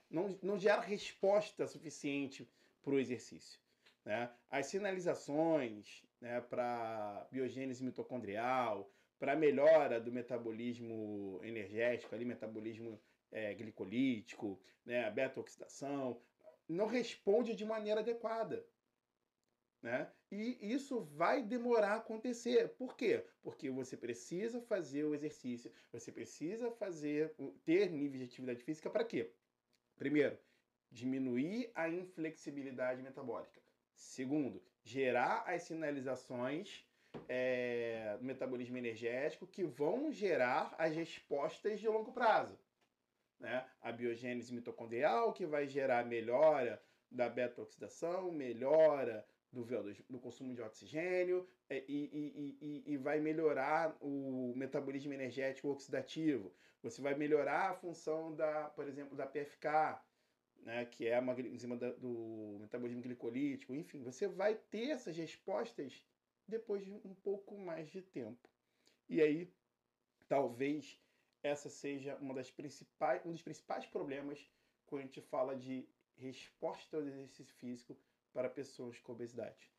Não, 0.08 0.38
não 0.42 0.58
gera 0.58 0.80
resposta 0.80 1.66
suficiente 1.66 2.48
para 2.82 2.94
o 2.94 2.98
exercício. 2.98 3.58
Né? 4.04 4.30
As 4.50 4.66
sinalizações 4.66 6.02
né, 6.20 6.40
para 6.40 7.26
biogênese 7.30 7.82
mitocondrial, 7.82 8.90
para 9.22 9.36
melhora 9.36 10.00
do 10.00 10.10
metabolismo 10.10 11.38
energético, 11.44 12.12
ali, 12.12 12.24
metabolismo 12.24 13.00
é, 13.30 13.54
glicolítico, 13.54 14.60
né, 14.84 15.08
beta-oxidação, 15.12 16.20
não 16.68 16.86
responde 16.86 17.54
de 17.54 17.64
maneira 17.64 18.00
adequada. 18.00 18.66
Né? 19.80 20.10
E 20.28 20.58
isso 20.60 21.04
vai 21.04 21.40
demorar 21.40 21.92
a 21.92 21.96
acontecer. 21.98 22.70
Por 22.70 22.96
quê? 22.96 23.24
Porque 23.40 23.70
você 23.70 23.96
precisa 23.96 24.60
fazer 24.60 25.04
o 25.04 25.14
exercício, 25.14 25.70
você 25.92 26.10
precisa 26.10 26.72
fazer, 26.72 27.32
ter 27.64 27.92
níveis 27.92 28.24
de 28.24 28.24
atividade 28.24 28.64
física 28.64 28.90
para 28.90 29.04
quê? 29.04 29.32
Primeiro, 29.94 30.36
diminuir 30.90 31.70
a 31.76 31.88
inflexibilidade 31.88 33.00
metabólica. 33.00 33.62
Segundo, 33.94 34.60
gerar 34.82 35.44
as 35.46 35.62
sinalizações 35.62 36.84
é, 37.28 38.16
metabolismo 38.20 38.76
energético 38.76 39.46
que 39.46 39.64
vão 39.64 40.12
gerar 40.12 40.74
as 40.78 40.94
respostas 40.94 41.80
de 41.80 41.88
longo 41.88 42.12
prazo. 42.12 42.58
Né? 43.38 43.66
A 43.80 43.90
biogênese 43.90 44.52
mitocondrial, 44.54 45.32
que 45.32 45.46
vai 45.46 45.66
gerar 45.66 46.04
melhora 46.06 46.82
da 47.10 47.28
beta-oxidação, 47.28 48.30
melhora 48.30 49.26
do, 49.52 49.64
VO2, 49.64 50.02
do 50.08 50.18
consumo 50.18 50.54
de 50.54 50.62
oxigênio 50.62 51.46
é, 51.68 51.84
e, 51.86 52.04
e, 52.12 52.58
e, 52.60 52.92
e 52.92 52.96
vai 52.96 53.20
melhorar 53.20 53.96
o 54.00 54.52
metabolismo 54.56 55.12
energético 55.12 55.68
oxidativo. 55.68 56.52
Você 56.82 57.02
vai 57.02 57.14
melhorar 57.14 57.70
a 57.70 57.74
função 57.74 58.34
da, 58.34 58.70
por 58.70 58.88
exemplo, 58.88 59.16
da 59.16 59.26
PFK, 59.26 60.00
né, 60.62 60.84
que 60.86 61.06
é 61.06 61.18
uma 61.18 61.38
enzima 61.40 61.76
do 61.76 62.58
metabolismo 62.60 63.02
glicolítico, 63.02 63.74
enfim, 63.74 64.02
você 64.02 64.28
vai 64.28 64.54
ter 64.54 64.90
essas 64.90 65.16
respostas 65.16 66.04
depois 66.52 66.84
de 66.84 66.92
um 66.92 67.14
pouco 67.14 67.56
mais 67.58 67.90
de 67.90 68.02
tempo. 68.02 68.48
E 69.08 69.20
aí, 69.20 69.52
talvez 70.28 71.00
essa 71.42 71.68
seja 71.68 72.14
uma 72.16 72.34
das 72.34 72.50
principais, 72.50 73.24
um 73.26 73.32
dos 73.32 73.42
principais 73.42 73.86
problemas 73.86 74.38
quando 74.86 75.00
a 75.00 75.04
gente 75.04 75.20
fala 75.22 75.56
de 75.56 75.88
resposta 76.14 76.96
ao 76.96 77.02
exercício 77.02 77.54
físico 77.54 77.96
para 78.32 78.48
pessoas 78.50 78.98
com 79.00 79.12
obesidade. 79.12 79.70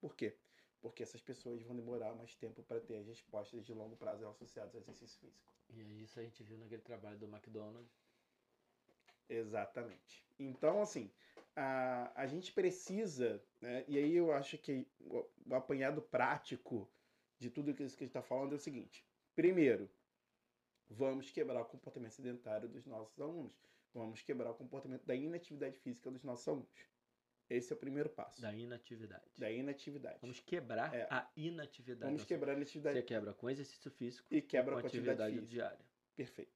Por 0.00 0.14
quê? 0.14 0.36
Porque 0.80 1.02
essas 1.02 1.20
pessoas 1.20 1.62
vão 1.62 1.74
demorar 1.74 2.14
mais 2.14 2.34
tempo 2.36 2.62
para 2.62 2.80
ter 2.80 2.98
as 2.98 3.06
respostas 3.06 3.64
de 3.64 3.72
longo 3.72 3.96
prazo 3.96 4.26
associadas 4.26 4.74
ao 4.74 4.80
exercício 4.82 5.18
físico. 5.18 5.50
E 5.70 5.80
aí 5.80 6.02
isso 6.02 6.20
a 6.20 6.22
gente 6.22 6.42
viu 6.44 6.58
naquele 6.58 6.82
trabalho 6.82 7.18
do 7.18 7.26
McDonald's. 7.26 8.05
Exatamente. 9.28 10.24
Então, 10.38 10.80
assim, 10.80 11.10
a, 11.54 12.12
a 12.14 12.26
gente 12.26 12.52
precisa, 12.52 13.42
né, 13.60 13.84
e 13.88 13.98
aí 13.98 14.14
eu 14.14 14.32
acho 14.32 14.58
que 14.58 14.86
o, 15.00 15.24
o 15.46 15.54
apanhado 15.54 16.02
prático 16.02 16.88
de 17.38 17.50
tudo 17.50 17.70
isso 17.70 17.96
que 17.96 18.04
a 18.04 18.06
gente 18.06 18.16
está 18.16 18.22
falando 18.22 18.52
é 18.52 18.56
o 18.56 18.60
seguinte. 18.60 19.04
Primeiro, 19.34 19.90
vamos 20.88 21.30
quebrar 21.30 21.60
o 21.60 21.64
comportamento 21.64 22.12
sedentário 22.12 22.68
dos 22.68 22.86
nossos 22.86 23.18
alunos. 23.20 23.52
Vamos 23.92 24.22
quebrar 24.22 24.50
o 24.50 24.54
comportamento 24.54 25.04
da 25.04 25.14
inatividade 25.14 25.78
física 25.78 26.10
dos 26.10 26.22
nossos 26.22 26.46
alunos. 26.46 26.68
Esse 27.48 27.72
é 27.72 27.76
o 27.76 27.78
primeiro 27.78 28.10
passo. 28.10 28.42
Da 28.42 28.52
inatividade. 28.52 29.24
Da 29.38 29.50
inatividade. 29.50 30.18
Vamos 30.20 30.40
quebrar 30.40 30.92
É. 30.92 31.06
a 31.08 31.30
inatividade. 31.36 32.04
Vamos 32.04 32.22
Nossa, 32.22 32.26
quebrar 32.28 32.52
a 32.52 32.56
inatividade. 32.56 32.98
Você 32.98 33.02
quebra 33.04 33.32
com 33.32 33.48
exercício 33.48 33.90
físico 33.90 34.26
E 34.34 34.42
quebra 34.42 34.74
com 34.74 34.80
com 34.80 34.86
atividade 34.86 35.22
atividade 35.22 35.46
diária. 35.46 35.86
Perfeito. 36.16 36.52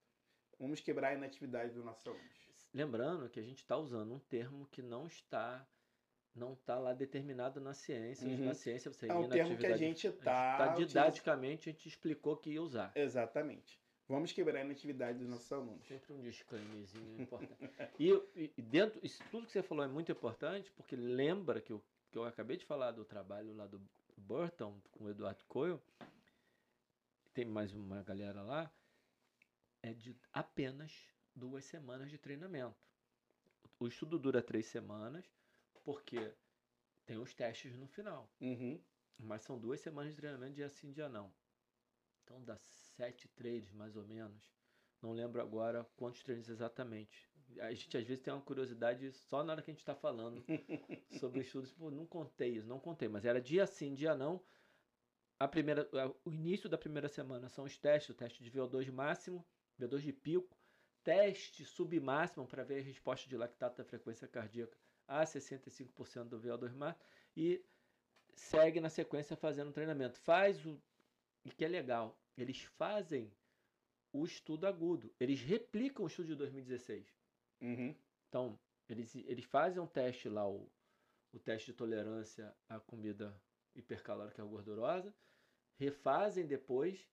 Vamos 0.59 0.81
quebrar 0.81 1.09
a 1.11 1.15
inatividade 1.15 1.73
dos 1.73 1.85
nossos 1.85 2.07
alunos. 2.07 2.50
Lembrando 2.73 3.29
que 3.29 3.41
a 3.41 3.43
gente 3.43 3.59
está 3.59 3.77
usando 3.77 4.15
um 4.15 4.19
termo 4.19 4.67
que 4.71 4.83
não 4.83 5.07
está 5.07 5.67
não 6.33 6.53
está 6.53 6.79
lá 6.79 6.93
determinado 6.95 7.61
na 7.61 7.75
ciência. 7.75 8.27
Uhum. 8.27 8.45
Na 8.45 8.55
ciência 8.55 8.91
você 8.93 9.09
É 9.09 9.15
um 9.15 9.29
termo 9.29 9.57
que 9.59 9.67
a 9.67 9.77
gente 9.77 10.07
está. 10.07 10.57
tá 10.59 10.69
didaticamente 10.75 11.69
a 11.69 11.73
gente 11.73 11.89
explicou 11.89 12.37
que 12.37 12.51
ia 12.51 12.63
usar. 12.63 12.93
Exatamente. 12.95 13.81
Vamos 14.09 14.33
quebrar 14.33 14.61
a 14.61 14.65
inatividade 14.65 15.19
dos 15.19 15.29
nossos 15.29 15.51
alunos. 15.53 15.85
Sempre 15.87 16.13
um 16.13 16.21
disclaimerzinho 16.21 17.21
importante. 17.23 17.71
e, 17.99 18.11
e- 18.37 18.53
e 18.57 18.63
dentro, 18.63 19.01
isso 19.05 19.23
tudo 19.31 19.47
que 19.47 19.53
você 19.53 19.63
falou 19.63 19.85
é 19.85 19.89
muito 19.89 20.11
importante, 20.13 20.71
porque 20.73 20.95
lembra 20.95 21.61
que 21.61 21.73
eu, 21.73 21.83
que 22.13 22.19
eu 22.19 22.25
acabei 22.25 22.57
de 22.57 22.65
falar 22.65 22.93
do 22.93 23.05
trabalho 23.05 23.53
lá 23.55 23.67
do 23.67 23.81
Burton 24.17 24.81
com 24.93 25.05
o 25.05 25.11
Eduardo 25.11 25.45
Coelho, 25.47 25.83
tem 27.35 27.45
mais 27.45 27.73
uma 27.75 28.03
galera 28.03 28.43
lá, 28.43 28.73
é 29.83 29.93
de 29.93 30.17
apenas 30.33 30.93
duas 31.35 31.65
semanas 31.65 32.11
de 32.11 32.19
treinamento. 32.19 32.77
O 33.79 33.87
estudo 33.87 34.19
dura 34.19 34.43
três 34.43 34.67
semanas, 34.67 35.25
porque 35.85 36.35
tem 37.07 37.17
os 37.19 37.35
testes 37.35 37.77
no 37.77 37.87
final. 37.87 38.31
Uhum. 38.41 38.83
Mas 39.19 39.43
são 39.43 39.59
duas 39.59 39.81
semanas 39.81 40.13
de 40.13 40.17
treinamento, 40.17 40.55
dia 40.55 40.69
sim, 40.69 40.93
dia 40.93 41.09
não. 41.09 41.33
Então 42.23 42.43
dá 42.45 42.57
sete 42.59 43.29
treinos, 43.29 43.73
mais 43.73 43.97
ou 43.97 44.07
menos. 44.07 44.53
Não 45.03 45.13
lembro 45.13 45.41
agora 45.41 45.85
quantos 45.97 46.23
treinos 46.23 46.49
exatamente. 46.49 47.29
A 47.59 47.73
gente 47.73 47.97
às 47.97 48.05
vezes 48.05 48.23
tem 48.23 48.33
uma 48.33 48.43
curiosidade 48.43 49.11
só 49.13 49.43
na 49.43 49.53
hora 49.53 49.63
que 49.63 49.71
a 49.71 49.73
gente 49.73 49.81
está 49.81 49.95
falando 49.95 50.45
sobre 51.19 51.41
estudos. 51.41 51.73
Pô, 51.73 51.91
não 51.91 52.07
contei 52.07 52.57
isso, 52.57 52.67
não 52.69 52.79
contei. 52.79 53.09
Mas 53.09 53.25
era 53.25 53.41
dia 53.41 53.67
sim, 53.67 53.95
dia 53.95 54.15
não. 54.15 54.43
A 55.39 55.49
primeira, 55.49 55.89
o 56.25 56.31
início 56.31 56.69
da 56.69 56.79
primeira 56.79 57.09
semana 57.09 57.49
são 57.49 57.65
os 57.65 57.77
testes. 57.77 58.11
O 58.11 58.15
teste 58.15 58.45
de 58.45 58.51
VO2 58.51 58.93
máximo, 58.93 59.45
VO2 59.81 60.01
de 60.01 60.13
pico. 60.13 60.60
Teste 61.03 61.65
submáximo 61.65 62.47
para 62.47 62.65
ver 62.65 62.81
a 62.81 62.85
resposta 62.85 63.29
de 63.29 63.37
lactato 63.37 63.79
da 63.79 63.85
frequência 63.85 64.29
cardíaca 64.29 64.77
a 65.09 65.25
65% 65.25 66.25
do 66.25 66.41
VO2 66.41 66.75
máximo. 66.75 67.05
E 67.37 67.65
segue 68.35 68.81
na 68.81 68.89
sequência 68.89 69.37
fazendo 69.37 69.73
treinamento. 69.73 70.19
Faz 70.19 70.65
o. 70.65 70.81
E 71.45 71.51
que 71.51 71.65
é 71.65 71.69
legal, 71.69 72.19
eles 72.37 72.63
fazem 72.63 73.33
o 74.13 74.25
estudo 74.25 74.67
agudo. 74.67 75.13
Eles 75.19 75.41
replicam 75.41 76.05
o 76.05 76.09
estudo 76.09 76.29
de 76.29 76.35
2016. 76.37 77.07
Uhum. 77.61 77.95
Então, 78.29 78.59
eles, 78.89 79.15
eles 79.15 79.45
fazem 79.45 79.83
um 79.83 79.87
teste 79.87 80.29
lá, 80.29 80.49
o, 80.49 80.71
o 81.33 81.39
teste 81.39 81.71
de 81.71 81.77
tolerância 81.77 82.55
à 82.69 82.79
comida 82.81 83.41
hipercalórica 83.75 84.45
gordurosa, 84.45 85.15
refazem 85.79 86.47
depois, 86.47 87.09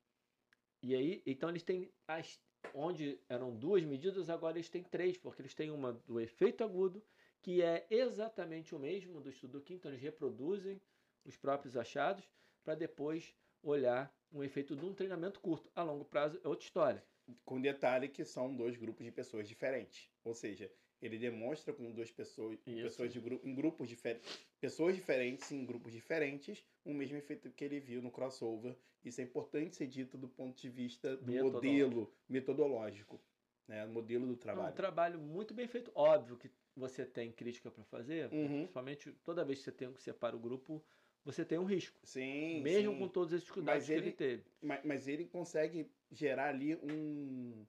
e 0.81 0.95
aí, 0.95 1.23
então 1.25 1.49
eles 1.49 1.63
têm 1.63 1.91
as, 2.07 2.39
onde 2.73 3.19
eram 3.29 3.55
duas 3.55 3.83
medidas, 3.83 4.29
agora 4.29 4.57
eles 4.57 4.69
têm 4.69 4.83
três, 4.83 5.17
porque 5.17 5.41
eles 5.41 5.53
têm 5.53 5.71
uma 5.71 5.93
do 5.93 6.19
efeito 6.19 6.63
agudo, 6.63 7.03
que 7.41 7.61
é 7.61 7.85
exatamente 7.89 8.75
o 8.75 8.79
mesmo 8.79 9.21
do 9.21 9.29
estudo 9.29 9.59
do 9.59 9.61
quinto, 9.63 9.79
então 9.79 9.91
eles 9.91 10.01
reproduzem 10.01 10.81
os 11.23 11.35
próprios 11.35 11.75
achados 11.77 12.29
para 12.63 12.75
depois 12.75 13.33
olhar 13.63 14.13
um 14.31 14.43
efeito 14.43 14.75
de 14.75 14.85
um 14.85 14.93
treinamento 14.93 15.39
curto. 15.39 15.69
A 15.75 15.83
longo 15.83 16.05
prazo 16.05 16.39
é 16.43 16.47
outra 16.47 16.65
história. 16.65 17.03
Com 17.43 17.59
detalhe 17.59 18.07
que 18.07 18.23
são 18.23 18.55
dois 18.55 18.77
grupos 18.77 19.05
de 19.05 19.11
pessoas 19.11 19.47
diferentes. 19.47 20.09
Ou 20.23 20.33
seja, 20.33 20.71
ele 21.01 21.17
demonstra 21.17 21.73
com 21.73 21.91
duas 21.91 22.11
pessoas, 22.11 22.57
Isso. 22.65 22.83
pessoas 22.83 23.13
de 23.13 23.19
grupo, 23.19 23.47
em 23.47 23.53
grupos 23.53 23.87
diferentes, 23.87 24.39
pessoas 24.59 24.95
diferentes 24.95 25.51
em 25.51 25.65
grupos 25.65 25.91
diferentes, 25.93 26.65
o 26.87 26.93
mesmo 26.93 27.17
efeito 27.17 27.49
que 27.51 27.63
ele 27.63 27.79
viu 27.79 28.01
no 28.01 28.11
crossover. 28.11 28.75
Isso 29.03 29.21
é 29.21 29.23
importante 29.23 29.75
ser 29.75 29.87
dito 29.87 30.17
do 30.17 30.27
ponto 30.27 30.59
de 30.59 30.69
vista 30.69 31.15
do 31.17 31.25
Metodológico. 31.31 31.55
modelo 31.57 32.13
metodológico, 32.27 33.19
né? 33.67 33.85
Modelo 33.85 34.25
do 34.25 34.31
É 34.31 34.35
um 34.35 34.37
trabalho. 34.37 34.75
trabalho 34.75 35.19
muito 35.19 35.53
bem 35.53 35.67
feito. 35.67 35.91
Óbvio 35.93 36.37
que 36.37 36.49
você 36.75 37.05
tem 37.05 37.31
crítica 37.31 37.69
para 37.71 37.83
fazer, 37.85 38.31
Uhum. 38.31 38.47
principalmente 38.59 39.11
toda 39.23 39.43
vez 39.45 39.59
que 39.59 39.65
você 39.65 39.71
tem 39.71 39.91
que 39.93 40.01
separar 40.01 40.35
o 40.35 40.39
grupo, 40.39 40.83
você 41.23 41.43
tem 41.43 41.57
um 41.57 41.65
risco. 41.65 41.99
Sim, 42.03 42.61
mesmo 42.61 42.93
sim. 42.93 42.99
com 42.99 43.07
todos 43.07 43.33
esses 43.33 43.49
cuidados 43.49 43.81
Mas 43.83 43.87
que 43.87 43.93
ele 43.93 44.07
ele- 44.07 44.15
teve. 44.15 44.43
Mas, 44.61 44.85
mas 44.85 45.07
ele 45.07 45.25
consegue 45.25 45.91
gerar 46.11 46.49
ali 46.49 46.75
um, 46.75 47.65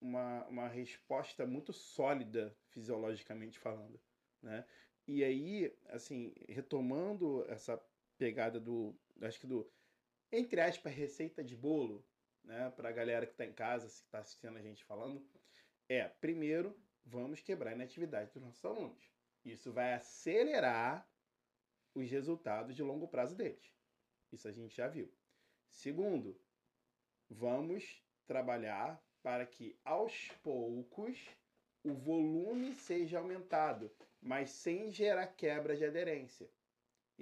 uma, 0.00 0.46
uma 0.46 0.68
resposta 0.68 1.46
muito 1.46 1.72
sólida, 1.72 2.56
fisiologicamente 2.68 3.58
falando, 3.58 4.00
né? 4.42 4.64
E 5.06 5.24
aí, 5.24 5.76
assim, 5.88 6.32
retomando 6.48 7.44
essa 7.48 7.76
pegada 8.22 8.60
do, 8.60 8.96
acho 9.20 9.40
que 9.40 9.48
do, 9.48 9.68
entre 10.30 10.60
aspas, 10.60 10.94
receita 10.94 11.42
de 11.42 11.56
bolo, 11.56 12.06
né? 12.44 12.70
Pra 12.70 12.92
galera 12.92 13.26
que 13.26 13.34
tá 13.34 13.44
em 13.44 13.52
casa, 13.52 13.88
se 13.88 14.04
tá 14.06 14.20
assistindo 14.20 14.56
a 14.56 14.62
gente 14.62 14.84
falando, 14.84 15.20
é, 15.88 16.06
primeiro, 16.06 16.80
vamos 17.04 17.40
quebrar 17.40 17.70
a 17.70 17.74
inatividade 17.74 18.30
dos 18.30 18.40
nossos 18.40 18.64
alunos. 18.64 19.10
Isso 19.44 19.72
vai 19.72 19.94
acelerar 19.94 21.04
os 21.96 22.08
resultados 22.08 22.76
de 22.76 22.82
longo 22.84 23.08
prazo 23.08 23.34
deles. 23.34 23.74
Isso 24.30 24.46
a 24.46 24.52
gente 24.52 24.76
já 24.76 24.86
viu. 24.86 25.12
Segundo, 25.68 26.40
vamos 27.28 28.04
trabalhar 28.24 29.04
para 29.20 29.44
que 29.44 29.76
aos 29.84 30.28
poucos 30.44 31.28
o 31.82 31.92
volume 31.92 32.72
seja 32.72 33.18
aumentado, 33.18 33.92
mas 34.20 34.50
sem 34.50 34.92
gerar 34.92 35.26
quebra 35.26 35.76
de 35.76 35.84
aderência. 35.84 36.48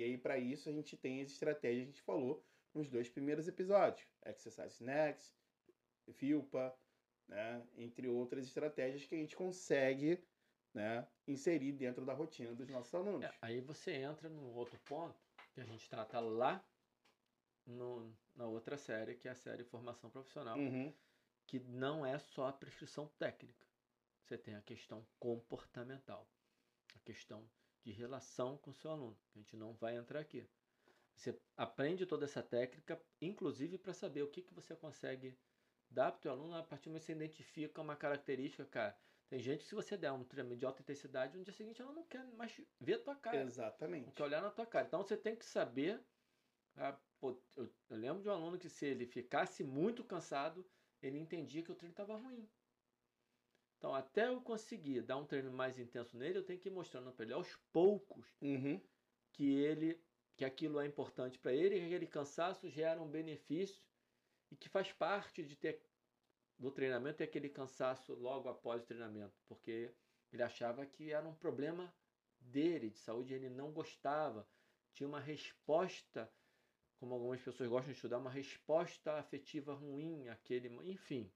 E 0.00 0.02
aí, 0.02 0.16
para 0.16 0.38
isso, 0.38 0.66
a 0.66 0.72
gente 0.72 0.96
tem 0.96 1.20
as 1.20 1.30
estratégias 1.30 1.82
que 1.84 1.90
a 1.90 1.92
gente 1.92 2.00
falou 2.02 2.42
nos 2.72 2.88
dois 2.88 3.10
primeiros 3.10 3.46
episódios: 3.46 4.08
Exercise 4.24 4.82
Next, 4.82 5.34
VILPA, 6.08 6.74
né? 7.28 7.62
entre 7.76 8.08
outras 8.08 8.46
estratégias 8.46 9.04
que 9.06 9.14
a 9.14 9.18
gente 9.18 9.36
consegue 9.36 10.26
né? 10.72 11.06
inserir 11.26 11.72
dentro 11.72 12.06
da 12.06 12.14
rotina 12.14 12.54
dos 12.54 12.66
nossos 12.70 12.94
alunos. 12.94 13.24
É, 13.24 13.34
aí 13.42 13.60
você 13.60 13.92
entra 13.92 14.30
num 14.30 14.54
outro 14.54 14.78
ponto 14.86 15.20
que 15.52 15.60
a 15.60 15.64
gente 15.64 15.86
trata 15.90 16.18
lá 16.18 16.64
no- 17.66 18.16
na 18.34 18.46
outra 18.46 18.78
série, 18.78 19.16
que 19.16 19.28
é 19.28 19.32
a 19.32 19.34
série 19.34 19.64
Formação 19.64 20.08
Profissional, 20.08 20.56
Uhum. 20.56 20.96
que 21.46 21.58
não 21.60 22.06
é 22.06 22.18
só 22.18 22.46
a 22.46 22.52
prescrição 22.54 23.06
técnica. 23.18 23.66
Você 24.22 24.38
tem 24.38 24.54
a 24.54 24.62
questão 24.62 25.06
comportamental, 25.18 26.26
a 26.94 26.98
questão 27.00 27.46
de 27.82 27.92
relação 27.92 28.58
com 28.58 28.70
o 28.70 28.74
seu 28.74 28.90
aluno, 28.90 29.16
que 29.32 29.38
a 29.38 29.42
gente 29.42 29.56
não 29.56 29.74
vai 29.74 29.96
entrar 29.96 30.20
aqui. 30.20 30.46
Você 31.14 31.38
aprende 31.56 32.06
toda 32.06 32.24
essa 32.24 32.42
técnica, 32.42 33.00
inclusive 33.20 33.78
para 33.78 33.92
saber 33.92 34.22
o 34.22 34.30
que, 34.30 34.42
que 34.42 34.54
você 34.54 34.74
consegue 34.74 35.38
dar 35.90 36.12
para 36.12 36.18
o 36.18 36.22
teu 36.22 36.32
aluno 36.32 36.54
a 36.54 36.62
partir 36.62 36.84
do 36.84 36.92
momento 36.92 37.02
que 37.02 37.06
você 37.06 37.12
identifica 37.12 37.82
uma 37.82 37.96
característica, 37.96 38.64
cara. 38.64 38.96
Tem 39.28 39.38
gente 39.38 39.60
que 39.60 39.68
se 39.68 39.74
você 39.74 39.96
der 39.96 40.12
um 40.12 40.24
treinamento 40.24 40.58
de 40.58 40.66
alta 40.66 40.82
intensidade, 40.82 41.36
no 41.36 41.44
dia 41.44 41.52
seguinte 41.52 41.80
ela 41.80 41.92
não 41.92 42.04
quer 42.04 42.24
mais 42.34 42.60
ver 42.80 42.94
a 42.94 42.98
tua 42.98 43.16
cara. 43.16 43.38
Não 43.38 43.46
Exatamente. 43.46 44.10
quer 44.12 44.24
olhar 44.24 44.42
na 44.42 44.50
tua 44.50 44.66
cara. 44.66 44.86
Então 44.86 45.02
você 45.02 45.16
tem 45.16 45.36
que 45.36 45.44
saber. 45.44 46.02
ah, 46.76 46.98
pô, 47.20 47.40
eu, 47.56 47.72
eu 47.90 47.96
lembro 47.96 48.22
de 48.22 48.28
um 48.28 48.32
aluno 48.32 48.58
que 48.58 48.68
se 48.68 48.86
ele 48.86 49.06
ficasse 49.06 49.62
muito 49.62 50.02
cansado, 50.02 50.68
ele 51.00 51.18
entendia 51.18 51.62
que 51.62 51.70
o 51.70 51.76
treino 51.76 51.92
estava 51.92 52.16
ruim. 52.16 52.48
Então, 53.80 53.94
até 53.94 54.28
eu 54.28 54.42
conseguir 54.42 55.00
dar 55.00 55.16
um 55.16 55.26
treino 55.26 55.50
mais 55.50 55.78
intenso 55.78 56.18
nele, 56.18 56.36
eu 56.38 56.44
tenho 56.44 56.60
que 56.60 56.68
ir 56.68 56.72
mostrando 56.72 57.14
para 57.14 57.24
ele 57.24 57.32
aos 57.32 57.56
poucos 57.72 58.28
Uhum. 58.42 58.80
que 59.32 59.48
ele 59.60 60.06
que 60.36 60.44
aquilo 60.44 60.80
é 60.80 60.86
importante 60.86 61.38
para 61.38 61.52
ele, 61.52 61.78
que 61.80 61.86
aquele 61.86 62.06
cansaço 62.06 62.68
gera 62.70 63.02
um 63.02 63.10
benefício 63.10 63.88
e 64.50 64.56
que 64.56 64.68
faz 64.68 64.92
parte 64.92 65.44
de 65.44 65.56
ter 65.56 65.90
do 66.58 66.70
treinamento 66.72 67.18
ter 67.18 67.24
aquele 67.24 67.50
cansaço 67.50 68.14
logo 68.14 68.48
após 68.48 68.82
o 68.82 68.86
treinamento, 68.86 69.42
porque 69.48 69.96
ele 70.32 70.42
achava 70.42 70.86
que 70.86 71.12
era 71.12 71.28
um 71.28 71.34
problema 71.36 71.96
dele 72.40 72.90
de 72.90 72.98
saúde, 72.98 73.34
ele 73.34 73.50
não 73.50 73.72
gostava, 73.72 74.50
tinha 74.92 75.08
uma 75.08 75.20
resposta, 75.20 76.34
como 76.98 77.14
algumas 77.14 77.42
pessoas 77.42 77.68
gostam 77.70 77.92
de 77.92 77.96
estudar, 77.98 78.18
uma 78.18 78.30
resposta 78.30 79.14
afetiva 79.18 79.74
ruim 79.74 80.28
àquele, 80.28 80.68
enfim. 80.90 81.34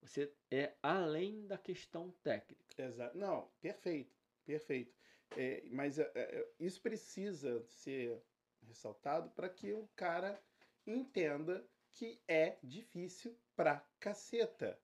Você 0.00 0.32
é 0.50 0.74
além 0.82 1.46
da 1.46 1.58
questão 1.58 2.10
técnica. 2.22 2.82
Exato. 2.82 3.16
Não, 3.16 3.50
perfeito, 3.60 4.16
perfeito. 4.44 4.94
É, 5.36 5.62
mas 5.66 5.98
é, 5.98 6.10
é, 6.14 6.48
isso 6.58 6.80
precisa 6.80 7.62
ser 7.68 8.22
ressaltado 8.62 9.30
para 9.30 9.48
que 9.48 9.72
o 9.72 9.88
cara 9.94 10.42
entenda 10.86 11.64
que 11.92 12.20
é 12.26 12.58
difícil 12.62 13.38
pra 13.54 13.86
caceta. 13.98 14.80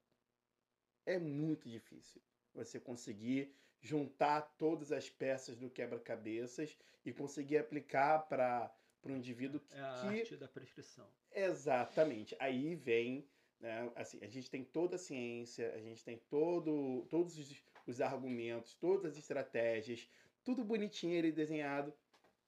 É 1.05 1.19
muito 1.19 1.69
difícil 1.69 2.21
você 2.53 2.81
conseguir 2.81 3.55
juntar 3.81 4.43
todas 4.59 4.91
as 4.93 5.09
peças 5.09 5.57
do 5.57 5.71
quebra-cabeças 5.71 6.77
e 7.05 7.13
conseguir 7.13 7.59
aplicar 7.59 8.27
para 8.29 8.75
um 9.05 9.17
indivíduo 9.17 9.61
que, 9.61 9.77
É 9.77 9.81
a 9.81 10.01
que 10.01 10.07
arte 10.21 10.37
da 10.37 10.49
prescrição. 10.49 11.09
Exatamente. 11.31 12.37
Aí 12.41 12.75
vem, 12.75 13.29
né, 13.61 13.91
assim, 13.95 14.19
a 14.23 14.29
gente 14.29 14.51
tem 14.51 14.65
toda 14.65 14.97
a 14.97 14.99
ciência, 14.99 15.73
a 15.75 15.81
gente 15.81 16.05
tem 16.05 16.19
todo, 16.29 17.07
todos 17.09 17.39
os, 17.39 17.65
os 17.87 18.01
argumentos, 18.01 18.75
todas 18.75 19.13
as 19.13 19.19
estratégias, 19.19 20.09
tudo 20.45 20.65
bonitinho 20.65 21.19
ali 21.19 21.33
desenhado, 21.33 21.93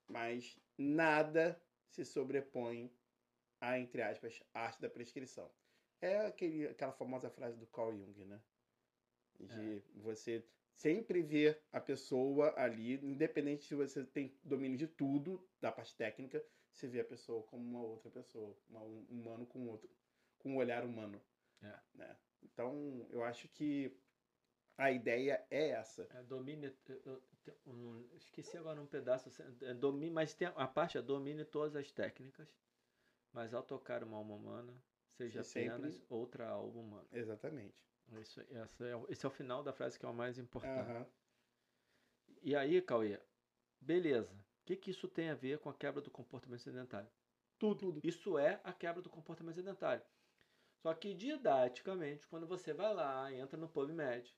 mas 0.06 0.58
nada 0.76 1.60
se 1.88 2.04
sobrepõe 2.04 2.90
à, 3.60 3.78
entre 3.78 4.02
aspas, 4.02 4.42
arte 4.52 4.80
da 4.80 4.88
prescrição. 4.88 5.50
É 6.00 6.26
aquele, 6.26 6.68
aquela 6.68 6.92
famosa 6.92 7.28
frase 7.30 7.58
do 7.58 7.66
Carl 7.66 7.92
Jung, 7.92 8.24
né? 8.24 8.40
De 9.40 9.82
você 9.96 10.44
sempre 10.78 11.22
ver 11.22 11.60
a 11.72 11.80
pessoa 11.80 12.54
ali, 12.56 12.94
independente 12.94 13.64
se 13.64 13.74
você 13.74 14.04
tem 14.04 14.32
domínio 14.44 14.78
de 14.78 14.86
tudo, 14.86 15.44
da 15.60 15.72
parte 15.72 15.94
técnica, 15.96 16.44
você 16.72 16.86
vê 16.86 17.00
a 17.00 17.04
pessoa 17.04 17.42
como 17.44 17.68
uma 17.68 17.82
outra 17.82 18.10
pessoa, 18.10 18.56
um 18.70 19.04
humano 19.10 19.44
com 19.46 19.66
outro, 19.66 19.90
com 20.38 20.50
um 20.52 20.56
olhar 20.56 20.84
humano. 20.84 21.20
É. 21.62 21.78
Né? 21.94 22.16
Então, 22.42 23.06
eu 23.10 23.24
acho 23.24 23.48
que 23.48 23.92
a 24.76 24.90
ideia 24.90 25.44
é 25.50 25.70
essa. 25.70 26.06
É, 26.14 26.22
domine. 26.22 26.72
eu- 26.88 27.02
eu- 27.04 27.22
eu 27.66 28.16
esqueci 28.16 28.56
agora 28.56 28.80
um 28.80 28.86
pedaço. 28.86 29.30
é, 29.62 29.74
domine, 29.74 30.10
mas 30.12 30.34
tem 30.34 30.48
a 30.48 30.68
parte 30.68 30.98
é 30.98 31.02
domine 31.02 31.44
todas 31.44 31.74
as 31.74 31.90
técnicas, 31.90 32.48
mas 33.32 33.52
ao 33.52 33.62
tocar 33.62 34.02
uma 34.04 34.16
alma 34.16 34.34
humana, 34.34 34.72
seja 35.16 35.40
E 35.40 35.44
sempre- 35.44 35.70
apenas 35.70 36.02
outra 36.08 36.48
alma 36.48 36.80
humana. 36.80 37.08
Exatamente. 37.12 37.74
Isso, 38.12 38.40
essa 38.50 38.84
é, 38.86 38.96
o- 38.96 39.06
esse 39.10 39.26
é 39.26 39.28
o 39.28 39.32
final 39.32 39.62
da 39.62 39.72
frase 39.72 39.98
que 39.98 40.06
é 40.06 40.08
o 40.08 40.14
mais 40.14 40.38
importante. 40.38 40.90
Aham. 40.90 41.06
E 42.42 42.54
aí, 42.54 42.80
Cauê, 42.80 43.20
beleza. 43.80 44.32
O 44.62 44.64
que, 44.64 44.76
que 44.76 44.90
isso 44.90 45.08
tem 45.08 45.30
a 45.30 45.34
ver 45.34 45.58
com 45.58 45.68
a 45.68 45.74
quebra 45.74 46.00
do 46.00 46.10
comportamento 46.10 46.60
sedentário? 46.60 47.10
Tudo. 47.58 48.00
Isso 48.04 48.38
é 48.38 48.60
a 48.62 48.72
quebra 48.72 49.02
do 49.02 49.10
comportamento 49.10 49.56
sedentário. 49.56 50.04
Só 50.82 50.94
que 50.94 51.14
didaticamente, 51.14 52.26
quando 52.28 52.46
você 52.46 52.72
vai 52.72 52.94
lá, 52.94 53.32
entra 53.32 53.56
no 53.56 53.68
PubMed 53.68 54.36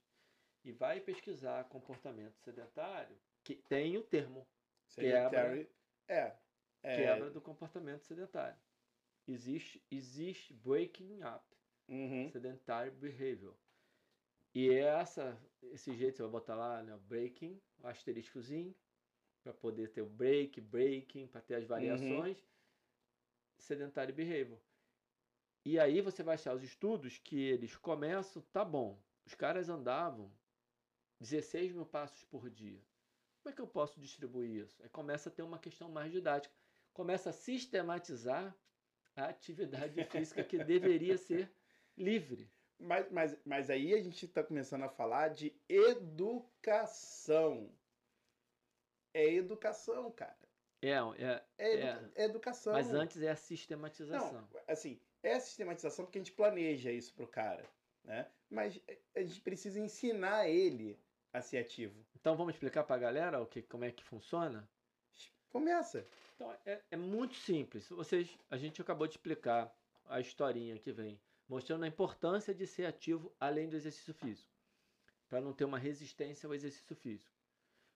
e 0.64 0.72
vai 0.72 1.00
pesquisar 1.00 1.64
comportamento 1.64 2.38
sedentário, 2.38 3.16
que 3.44 3.54
tem 3.54 3.96
o 3.96 4.02
termo 4.02 4.46
Sedentary. 4.90 5.70
É. 6.08 6.36
é 6.82 6.96
quebra 6.96 7.30
do 7.30 7.40
comportamento 7.40 8.02
sedentário. 8.04 8.58
Existe, 9.26 9.82
existe 9.90 10.52
breaking 10.54 11.22
up, 11.22 11.44
uhum. 11.88 12.28
sedentary 12.30 12.90
behavior. 12.90 13.54
E 14.52 14.70
é 14.70 14.80
essa, 14.80 15.38
esse 15.62 15.94
jeito 15.94 16.16
você 16.16 16.22
vai 16.22 16.32
botar 16.32 16.56
lá, 16.56 16.82
né, 16.82 16.98
breaking, 17.06 17.60
o 17.78 17.86
asteriscozinho, 17.86 18.74
para 19.44 19.54
poder 19.54 19.90
ter 19.92 20.02
o 20.02 20.06
break, 20.06 20.60
breaking, 20.60 21.28
para 21.28 21.40
ter 21.40 21.54
as 21.54 21.64
variações, 21.64 22.44
sedentary 23.58 24.12
behavior. 24.12 24.60
E 25.64 25.78
aí 25.78 26.00
você 26.00 26.22
vai 26.22 26.34
achar 26.34 26.54
os 26.54 26.62
estudos 26.62 27.18
que 27.18 27.38
eles 27.38 27.76
começam, 27.76 28.42
tá 28.52 28.64
bom, 28.64 28.98
os 29.26 29.34
caras 29.34 29.68
andavam 29.68 30.32
16 31.20 31.72
mil 31.72 31.84
passos 31.86 32.24
por 32.24 32.48
dia. 32.48 32.80
Como 33.42 33.52
é 33.52 33.56
que 33.56 33.60
eu 33.60 33.66
posso 33.66 34.00
distribuir 34.00 34.64
isso? 34.64 34.82
Aí 34.82 34.88
começa 34.88 35.28
a 35.28 35.32
ter 35.32 35.42
uma 35.42 35.58
questão 35.58 35.90
mais 35.90 36.12
didática. 36.12 36.54
Começa 36.92 37.30
a 37.30 37.32
sistematizar 37.32 38.54
a 39.16 39.26
atividade 39.26 40.02
física 40.06 40.44
que 40.44 40.62
deveria 40.64 41.16
ser 41.16 41.50
livre. 41.96 42.50
Mas, 42.78 43.10
mas, 43.10 43.38
mas 43.44 43.70
aí 43.70 43.92
a 43.92 44.02
gente 44.02 44.24
está 44.24 44.42
começando 44.42 44.84
a 44.84 44.88
falar 44.88 45.28
de 45.28 45.54
educação. 45.68 47.70
É 49.12 49.30
educação, 49.34 50.10
cara. 50.10 50.38
É, 50.82 50.92
é, 50.92 51.44
É, 51.58 51.74
edu- 51.74 52.12
é 52.14 52.24
educação. 52.24 52.72
mas 52.72 52.94
antes 52.94 53.20
é 53.20 53.30
a 53.30 53.36
sistematização. 53.36 54.40
Não, 54.40 54.48
assim, 54.66 54.98
é 55.22 55.34
a 55.34 55.40
sistematização 55.40 56.04
porque 56.04 56.18
a 56.18 56.22
gente 56.22 56.32
planeja 56.32 56.90
isso 56.90 57.12
pro 57.14 57.26
cara, 57.26 57.64
né? 58.04 58.30
Mas 58.48 58.80
a 59.14 59.20
gente 59.20 59.40
precisa 59.40 59.78
ensinar 59.78 60.48
ele 60.48 60.98
a 61.32 61.40
ser 61.40 61.58
ativo. 61.58 62.04
Então 62.14 62.36
vamos 62.36 62.54
explicar 62.54 62.84
para 62.84 62.96
a 62.96 62.98
galera 62.98 63.40
o 63.40 63.46
que, 63.46 63.62
como 63.62 63.84
é 63.84 63.92
que 63.92 64.02
funciona? 64.02 64.68
Começa. 65.50 66.06
Então 66.34 66.56
é, 66.64 66.80
é 66.90 66.96
muito 66.96 67.34
simples. 67.34 67.88
Vocês, 67.88 68.28
a 68.50 68.56
gente 68.56 68.80
acabou 68.80 69.06
de 69.06 69.14
explicar 69.14 69.74
a 70.06 70.20
historinha 70.20 70.78
que 70.78 70.92
vem, 70.92 71.20
mostrando 71.48 71.84
a 71.84 71.88
importância 71.88 72.54
de 72.54 72.66
ser 72.66 72.86
ativo 72.86 73.32
além 73.38 73.68
do 73.68 73.76
exercício 73.76 74.14
físico, 74.14 74.50
para 75.28 75.40
não 75.40 75.52
ter 75.52 75.64
uma 75.64 75.78
resistência 75.78 76.46
ao 76.46 76.54
exercício 76.54 76.96
físico. 76.96 77.30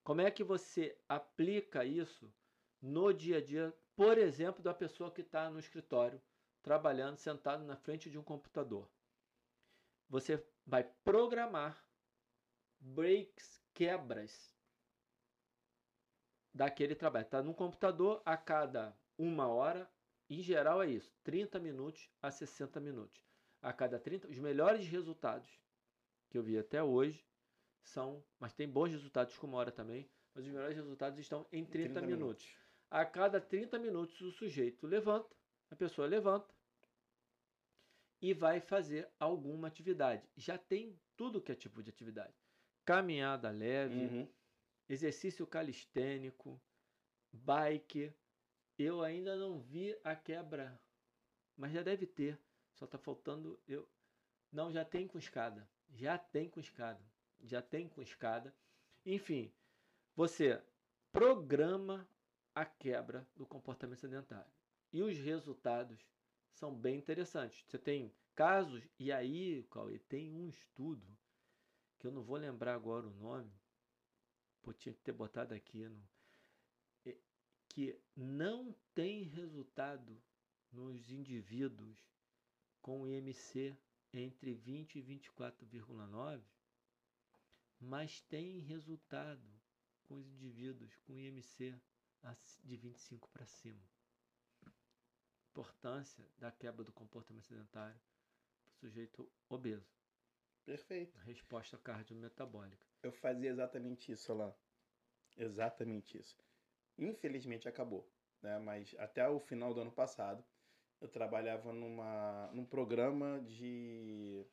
Como 0.02 0.20
é 0.20 0.30
que 0.30 0.44
você 0.44 0.96
aplica 1.08 1.84
isso 1.84 2.32
no 2.80 3.12
dia 3.12 3.38
a 3.38 3.40
dia, 3.40 3.74
por 3.96 4.18
exemplo, 4.18 4.62
da 4.62 4.74
pessoa 4.74 5.10
que 5.10 5.22
está 5.22 5.48
no 5.48 5.58
escritório, 5.58 6.20
trabalhando, 6.64 7.18
sentado 7.18 7.62
na 7.62 7.76
frente 7.76 8.10
de 8.10 8.18
um 8.18 8.22
computador? 8.22 8.90
Você 10.08 10.44
vai 10.66 10.82
programar 11.04 11.86
breaks, 12.80 13.62
quebras 13.74 14.54
daquele 16.52 16.94
trabalho. 16.94 17.24
Está 17.24 17.42
no 17.42 17.54
computador 17.54 18.22
a 18.24 18.36
cada 18.36 18.96
uma 19.18 19.46
hora, 19.46 19.88
em 20.28 20.40
geral 20.40 20.82
é 20.82 20.88
isso, 20.88 21.14
30 21.22 21.60
minutos 21.60 22.10
a 22.22 22.30
60 22.30 22.80
minutos. 22.80 23.22
A 23.60 23.72
cada 23.72 23.98
30, 23.98 24.28
os 24.28 24.38
melhores 24.38 24.86
resultados 24.86 25.48
que 26.30 26.38
eu 26.38 26.42
vi 26.42 26.58
até 26.58 26.82
hoje 26.82 27.26
são, 27.82 28.24
mas 28.38 28.54
tem 28.54 28.68
bons 28.68 28.90
resultados 28.90 29.36
com 29.36 29.46
uma 29.46 29.58
hora 29.58 29.70
também, 29.70 30.10
mas 30.34 30.46
os 30.46 30.50
melhores 30.50 30.76
resultados 30.76 31.18
estão 31.18 31.46
em 31.52 31.64
30, 31.64 31.94
30 31.94 32.06
minutos. 32.06 32.44
minutos. 32.46 32.64
A 32.90 33.04
cada 33.04 33.40
30 33.40 33.78
minutos 33.78 34.20
o 34.20 34.30
sujeito 34.30 34.86
levanta, 34.86 35.34
a 35.70 35.76
pessoa 35.76 36.06
levanta 36.06 36.53
e 38.24 38.32
vai 38.32 38.58
fazer 38.58 39.06
alguma 39.20 39.68
atividade. 39.68 40.26
Já 40.34 40.56
tem 40.56 40.98
tudo 41.14 41.42
que 41.42 41.52
é 41.52 41.54
tipo 41.54 41.82
de 41.82 41.90
atividade. 41.90 42.32
Caminhada 42.82 43.50
leve, 43.50 44.06
uhum. 44.06 44.28
exercício 44.88 45.46
calistênico, 45.46 46.58
bike. 47.30 48.14
Eu 48.78 49.02
ainda 49.02 49.36
não 49.36 49.60
vi 49.60 49.94
a 50.02 50.16
quebra, 50.16 50.80
mas 51.54 51.72
já 51.72 51.82
deve 51.82 52.06
ter. 52.06 52.40
Só 52.72 52.86
está 52.86 52.96
faltando 52.96 53.60
eu. 53.68 53.86
Não, 54.50 54.72
já 54.72 54.86
tem 54.86 55.06
com 55.06 55.18
escada. 55.18 55.68
Já 55.90 56.16
tem 56.16 56.48
com 56.48 56.60
escada. 56.60 57.04
Já 57.42 57.60
tem 57.60 57.90
com 57.90 58.00
escada. 58.00 58.56
Enfim, 59.04 59.52
você 60.16 60.62
programa 61.12 62.08
a 62.54 62.64
quebra 62.64 63.28
do 63.36 63.44
comportamento 63.44 64.00
sedentário. 64.00 64.50
E 64.90 65.02
os 65.02 65.18
resultados 65.18 66.02
são 66.54 66.74
bem 66.74 66.96
interessantes. 66.96 67.64
Você 67.68 67.78
tem 67.78 68.12
casos, 68.34 68.82
e 68.98 69.12
aí, 69.12 69.62
Cauê, 69.70 69.98
tem 69.98 70.32
um 70.34 70.48
estudo, 70.48 71.06
que 71.98 72.06
eu 72.06 72.12
não 72.12 72.22
vou 72.22 72.36
lembrar 72.36 72.74
agora 72.74 73.06
o 73.06 73.14
nome, 73.14 73.52
pô, 74.62 74.72
tinha 74.72 74.94
que 74.94 75.02
ter 75.02 75.12
botado 75.12 75.54
aqui, 75.54 75.88
no, 75.88 76.02
que 77.68 77.98
não 78.16 78.74
tem 78.94 79.24
resultado 79.24 80.22
nos 80.72 81.10
indivíduos 81.10 81.98
com 82.80 83.06
IMC 83.06 83.76
entre 84.12 84.54
20 84.54 84.96
e 84.96 85.02
24,9, 85.02 86.42
mas 87.80 88.20
tem 88.22 88.60
resultado 88.60 89.42
com 90.04 90.14
os 90.14 90.26
indivíduos 90.28 90.94
com 90.98 91.18
IMC 91.18 91.74
de 92.62 92.76
25 92.76 93.28
para 93.30 93.46
cima. 93.46 93.93
Importância 95.54 96.24
da 96.36 96.50
quebra 96.50 96.82
do 96.82 96.90
comportamento 96.90 97.46
sedentário 97.46 97.94
para 98.64 98.72
o 98.72 98.78
sujeito 98.80 99.30
obeso. 99.48 99.88
Perfeito. 100.64 101.16
Resposta 101.18 101.78
cardiometabólica. 101.78 102.84
Eu 103.00 103.12
fazia 103.12 103.50
exatamente 103.50 104.10
isso 104.10 104.34
lá. 104.34 104.52
Exatamente 105.36 106.18
isso. 106.18 106.36
Infelizmente 106.98 107.68
acabou, 107.68 108.10
né? 108.42 108.58
Mas 108.58 108.96
até 108.98 109.28
o 109.28 109.38
final 109.38 109.72
do 109.72 109.80
ano 109.80 109.92
passado 109.92 110.44
eu 111.00 111.06
trabalhava 111.06 111.72
numa, 111.72 112.50
num 112.52 112.66
programa 112.66 113.40
de 113.42 114.44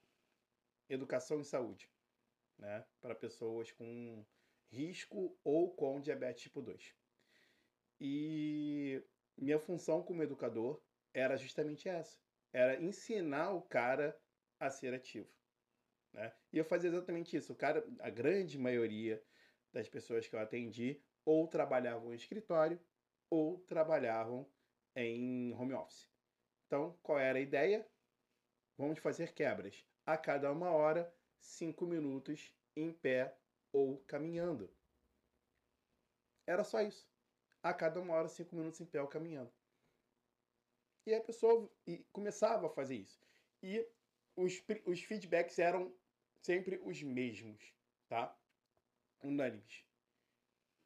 educação 0.87 1.39
em 1.39 1.43
saúde, 1.43 1.89
né, 2.59 2.85
para 2.99 3.15
pessoas 3.15 3.71
com 3.71 4.23
risco 4.69 5.35
ou 5.43 5.73
com 5.73 5.99
diabetes 5.99 6.43
tipo 6.43 6.61
2. 6.61 6.93
E 7.99 9.03
minha 9.35 9.57
função 9.57 10.03
como 10.03 10.21
educador 10.21 10.79
era 11.13 11.37
justamente 11.37 11.89
essa, 11.89 12.19
era 12.53 12.81
ensinar 12.81 13.51
o 13.51 13.61
cara 13.61 14.19
a 14.59 14.69
ser 14.69 14.93
ativo, 14.93 15.29
né? 16.13 16.33
E 16.51 16.57
eu 16.57 16.65
fazia 16.65 16.89
exatamente 16.89 17.35
isso. 17.35 17.53
O 17.53 17.55
cara, 17.55 17.85
a 17.99 18.09
grande 18.09 18.57
maioria 18.57 19.23
das 19.73 19.87
pessoas 19.89 20.27
que 20.27 20.35
eu 20.35 20.39
atendi 20.39 21.01
ou 21.25 21.47
trabalhavam 21.47 22.13
em 22.13 22.15
escritório 22.15 22.79
ou 23.29 23.59
trabalhavam 23.59 24.51
em 24.95 25.53
home 25.53 25.73
office. 25.73 26.11
Então, 26.67 26.97
qual 27.01 27.19
era 27.19 27.37
a 27.39 27.41
ideia? 27.41 27.89
Vamos 28.77 28.99
fazer 28.99 29.33
quebras. 29.33 29.85
A 30.05 30.17
cada 30.17 30.51
uma 30.51 30.71
hora, 30.71 31.13
cinco 31.39 31.85
minutos 31.85 32.53
em 32.75 32.91
pé 32.91 33.37
ou 33.71 33.97
caminhando. 34.05 34.69
Era 36.45 36.63
só 36.63 36.81
isso. 36.81 37.09
A 37.63 37.73
cada 37.73 37.99
uma 38.01 38.13
hora, 38.15 38.27
cinco 38.27 38.55
minutos 38.55 38.81
em 38.81 38.85
pé 38.85 39.01
ou 39.01 39.07
caminhando. 39.07 39.51
E 41.05 41.13
a 41.13 41.21
pessoa 41.21 41.69
começava 42.11 42.67
a 42.67 42.69
fazer 42.69 42.95
isso. 42.95 43.25
E 43.61 43.85
os, 44.35 44.63
os 44.85 45.01
feedbacks 45.01 45.57
eram 45.59 45.93
sempre 46.41 46.79
os 46.83 47.01
mesmos, 47.01 47.73
tá? 48.07 48.37
Unânimes. 49.21 49.85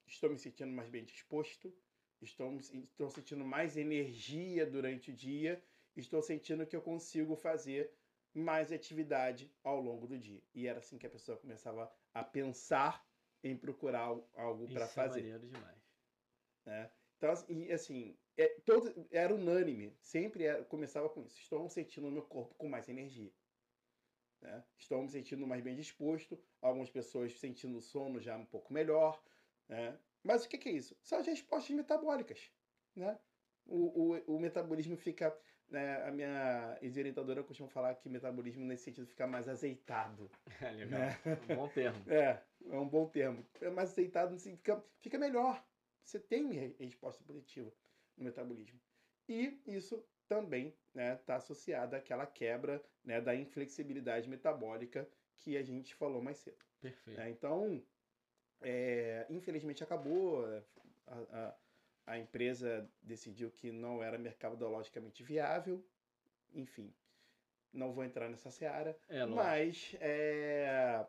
Estou 0.07 0.29
me 0.29 0.37
sentindo 0.37 0.71
mais 0.71 0.89
bem 0.89 1.03
disposto, 1.03 1.73
estou, 2.21 2.57
estou 2.57 3.09
sentindo 3.09 3.43
mais 3.43 3.75
energia 3.75 4.65
durante 4.65 5.11
o 5.11 5.13
dia 5.13 5.61
estou 5.95 6.21
sentindo 6.21 6.65
que 6.65 6.75
eu 6.75 6.81
consigo 6.81 7.35
fazer 7.35 7.91
mais 8.33 8.71
atividade 8.71 9.51
ao 9.63 9.79
longo 9.79 10.07
do 10.07 10.17
dia. 10.17 10.41
E 10.53 10.67
era 10.67 10.79
assim 10.79 10.97
que 10.97 11.07
a 11.07 11.09
pessoa 11.09 11.37
começava 11.37 11.91
a 12.13 12.23
pensar 12.23 13.05
em 13.43 13.55
procurar 13.55 14.17
algo 14.35 14.67
para 14.67 14.85
é 14.85 14.87
fazer. 14.87 15.29
É 15.29 15.37
demais. 15.37 15.77
Né? 16.65 16.91
Então, 17.17 17.33
e 17.47 17.71
assim, 17.71 18.17
é, 18.37 18.47
todo, 18.65 19.07
era 19.11 19.33
unânime, 19.33 19.95
sempre 20.01 20.43
era, 20.43 20.63
começava 20.65 21.09
com 21.09 21.21
isso. 21.23 21.39
Estou 21.39 21.69
sentindo 21.69 22.07
o 22.07 22.11
meu 22.11 22.23
corpo 22.23 22.53
com 22.55 22.67
mais 22.67 22.89
energia. 22.89 23.31
Né? 24.41 24.63
Estou 24.77 25.01
me 25.01 25.09
sentindo 25.09 25.47
mais 25.47 25.61
bem 25.61 25.75
disposto. 25.75 26.37
Algumas 26.61 26.89
pessoas 26.89 27.39
sentindo 27.39 27.77
o 27.77 27.81
sono 27.81 28.19
já 28.19 28.37
um 28.37 28.45
pouco 28.45 28.73
melhor. 28.73 29.21
Né? 29.69 29.97
Mas 30.21 30.43
o 30.43 30.49
que, 30.49 30.57
que 30.57 30.69
é 30.69 30.73
isso? 30.73 30.97
São 31.01 31.19
as 31.19 31.25
respostas 31.25 31.75
metabólicas. 31.75 32.51
Né? 32.95 33.17
O, 33.65 34.13
o, 34.13 34.35
o 34.35 34.39
metabolismo 34.39 34.97
fica 34.97 35.35
né, 35.69 36.03
a 36.07 36.11
minha 36.11 36.77
ex-orientadora 36.81 37.43
costuma 37.43 37.69
falar 37.69 37.95
que 37.95 38.07
metabolismo 38.07 38.63
nesse 38.65 38.83
sentido 38.83 39.07
fica 39.07 39.25
mais 39.25 39.47
azeitado. 39.47 40.29
É 40.61 40.71
legal. 40.71 40.99
Né? 40.99 41.19
É 41.25 41.53
um 41.53 41.55
bom 41.55 41.69
termo. 41.69 42.03
É, 42.11 42.41
é 42.69 42.77
um 42.77 42.87
bom 42.87 43.07
termo. 43.07 43.45
É 43.61 43.69
mais 43.69 43.91
azeitado, 43.91 44.37
fica, 44.37 44.83
fica 44.99 45.17
melhor. 45.17 45.63
Você 46.03 46.19
tem 46.19 46.51
resposta 46.79 47.23
positiva 47.23 47.73
no 48.17 48.23
metabolismo. 48.23 48.79
E 49.27 49.59
isso 49.65 50.03
também 50.27 50.67
está 50.67 50.77
né, 50.93 51.15
tá 51.15 51.35
associado 51.35 51.95
àquela 51.95 52.25
quebra 52.25 52.83
né, 53.03 53.21
da 53.21 53.35
inflexibilidade 53.35 54.29
metabólica 54.29 55.07
que 55.37 55.57
a 55.57 55.63
gente 55.63 55.93
falou 55.95 56.21
mais 56.21 56.37
cedo. 56.37 56.63
Perfeito. 56.81 57.19
É, 57.19 57.29
então, 57.29 57.83
é, 58.61 59.25
infelizmente 59.29 59.83
acabou. 59.83 60.45
A, 61.07 61.15
a, 61.31 61.55
a 62.07 62.19
empresa 62.19 62.87
decidiu 63.01 63.49
que 63.49 63.71
não 63.71 64.03
era 64.03 64.17
mercadologicamente 64.17 65.23
viável, 65.23 65.83
enfim, 66.53 66.93
não 67.73 67.91
vou 67.91 68.03
entrar 68.03 68.29
nessa 68.29 68.51
seara, 68.51 68.97
é, 69.09 69.25
mas 69.25 69.95
é, 69.99 71.05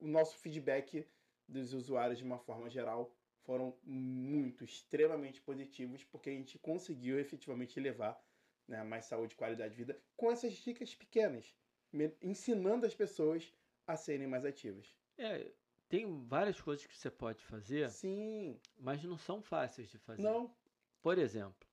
o 0.00 0.06
nosso 0.06 0.36
feedback 0.38 1.06
dos 1.46 1.72
usuários 1.72 2.18
de 2.18 2.24
uma 2.24 2.38
forma 2.38 2.68
geral 2.68 3.14
foram 3.44 3.76
muito, 3.82 4.64
extremamente 4.64 5.40
positivos, 5.40 6.02
porque 6.04 6.30
a 6.30 6.32
gente 6.32 6.58
conseguiu 6.58 7.18
efetivamente 7.18 7.78
levar 7.78 8.20
né, 8.66 8.82
mais 8.82 9.04
saúde 9.04 9.34
e 9.34 9.36
qualidade 9.36 9.70
de 9.70 9.76
vida 9.76 10.02
com 10.16 10.30
essas 10.30 10.54
dicas 10.54 10.94
pequenas, 10.94 11.54
ensinando 12.22 12.86
as 12.86 12.94
pessoas 12.94 13.52
a 13.86 13.96
serem 13.96 14.26
mais 14.26 14.44
ativas. 14.44 14.94
É, 15.18 15.52
tem 15.88 16.26
várias 16.26 16.60
coisas 16.60 16.86
que 16.86 16.96
você 16.96 17.10
pode 17.10 17.44
fazer. 17.44 17.90
Sim. 17.90 18.58
Mas 18.78 19.04
não 19.04 19.18
são 19.18 19.42
fáceis 19.42 19.88
de 19.90 19.98
fazer. 19.98 20.22
Não. 20.22 20.54
Por 21.02 21.18
exemplo, 21.18 21.68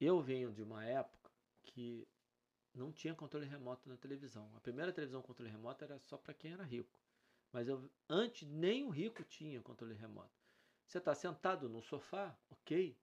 eu 0.00 0.20
venho 0.20 0.52
de 0.52 0.62
uma 0.62 0.84
época 0.84 1.30
que 1.62 2.06
não 2.74 2.90
tinha 2.90 3.14
controle 3.14 3.46
remoto 3.46 3.88
na 3.88 3.96
televisão. 3.96 4.50
A 4.56 4.60
primeira 4.60 4.92
televisão 4.92 5.20
com 5.20 5.28
controle 5.28 5.50
remoto 5.50 5.84
era 5.84 5.98
só 6.00 6.16
para 6.16 6.34
quem 6.34 6.52
era 6.52 6.64
rico. 6.64 6.98
Mas 7.52 7.68
eu, 7.68 7.90
antes 8.08 8.48
nem 8.48 8.84
o 8.84 8.88
rico 8.88 9.22
tinha 9.22 9.60
controle 9.60 9.94
remoto. 9.94 10.32
Você 10.86 10.98
está 10.98 11.14
sentado 11.14 11.68
no 11.68 11.82
sofá, 11.82 12.36
ok, 12.50 12.98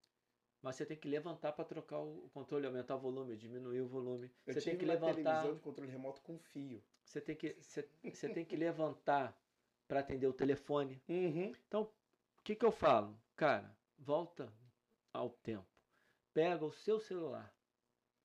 mas 0.62 0.76
você 0.76 0.86
tem 0.86 0.98
que 0.98 1.08
levantar 1.08 1.54
para 1.54 1.64
trocar 1.64 2.00
o 2.00 2.30
controle, 2.34 2.66
aumentar 2.66 2.96
o 2.96 3.00
volume, 3.00 3.38
diminuir 3.38 3.82
o 3.82 3.88
volume. 3.88 4.32
Eu 4.46 4.54
você 4.54 4.62
tem 4.62 4.78
que 4.78 4.86
levantar. 4.86 5.16
televisão 5.16 5.56
de 5.56 5.62
controle 5.62 5.90
remoto 5.90 6.22
com 6.22 6.38
fio. 6.38 6.84
Você 7.04 7.22
tem 7.22 7.36
que 7.36 7.54
você, 7.62 7.90
você 8.04 8.30
tem 8.30 8.44
que 8.44 8.56
levantar 8.56 9.40
para 9.88 10.02
atender 10.02 10.28
o 10.28 10.34
telefone. 10.34 11.02
Uhum. 11.08 11.54
Então, 11.68 11.84
o 11.84 12.44
que, 12.44 12.56
que 12.56 12.66
eu 12.66 12.72
falo? 12.72 13.20
Cara, 13.36 13.76
volta 13.98 14.54
ao 15.14 15.30
tempo. 15.30 15.68
Pega 16.34 16.66
o 16.66 16.72
seu 16.72 17.00
celular, 17.00 17.54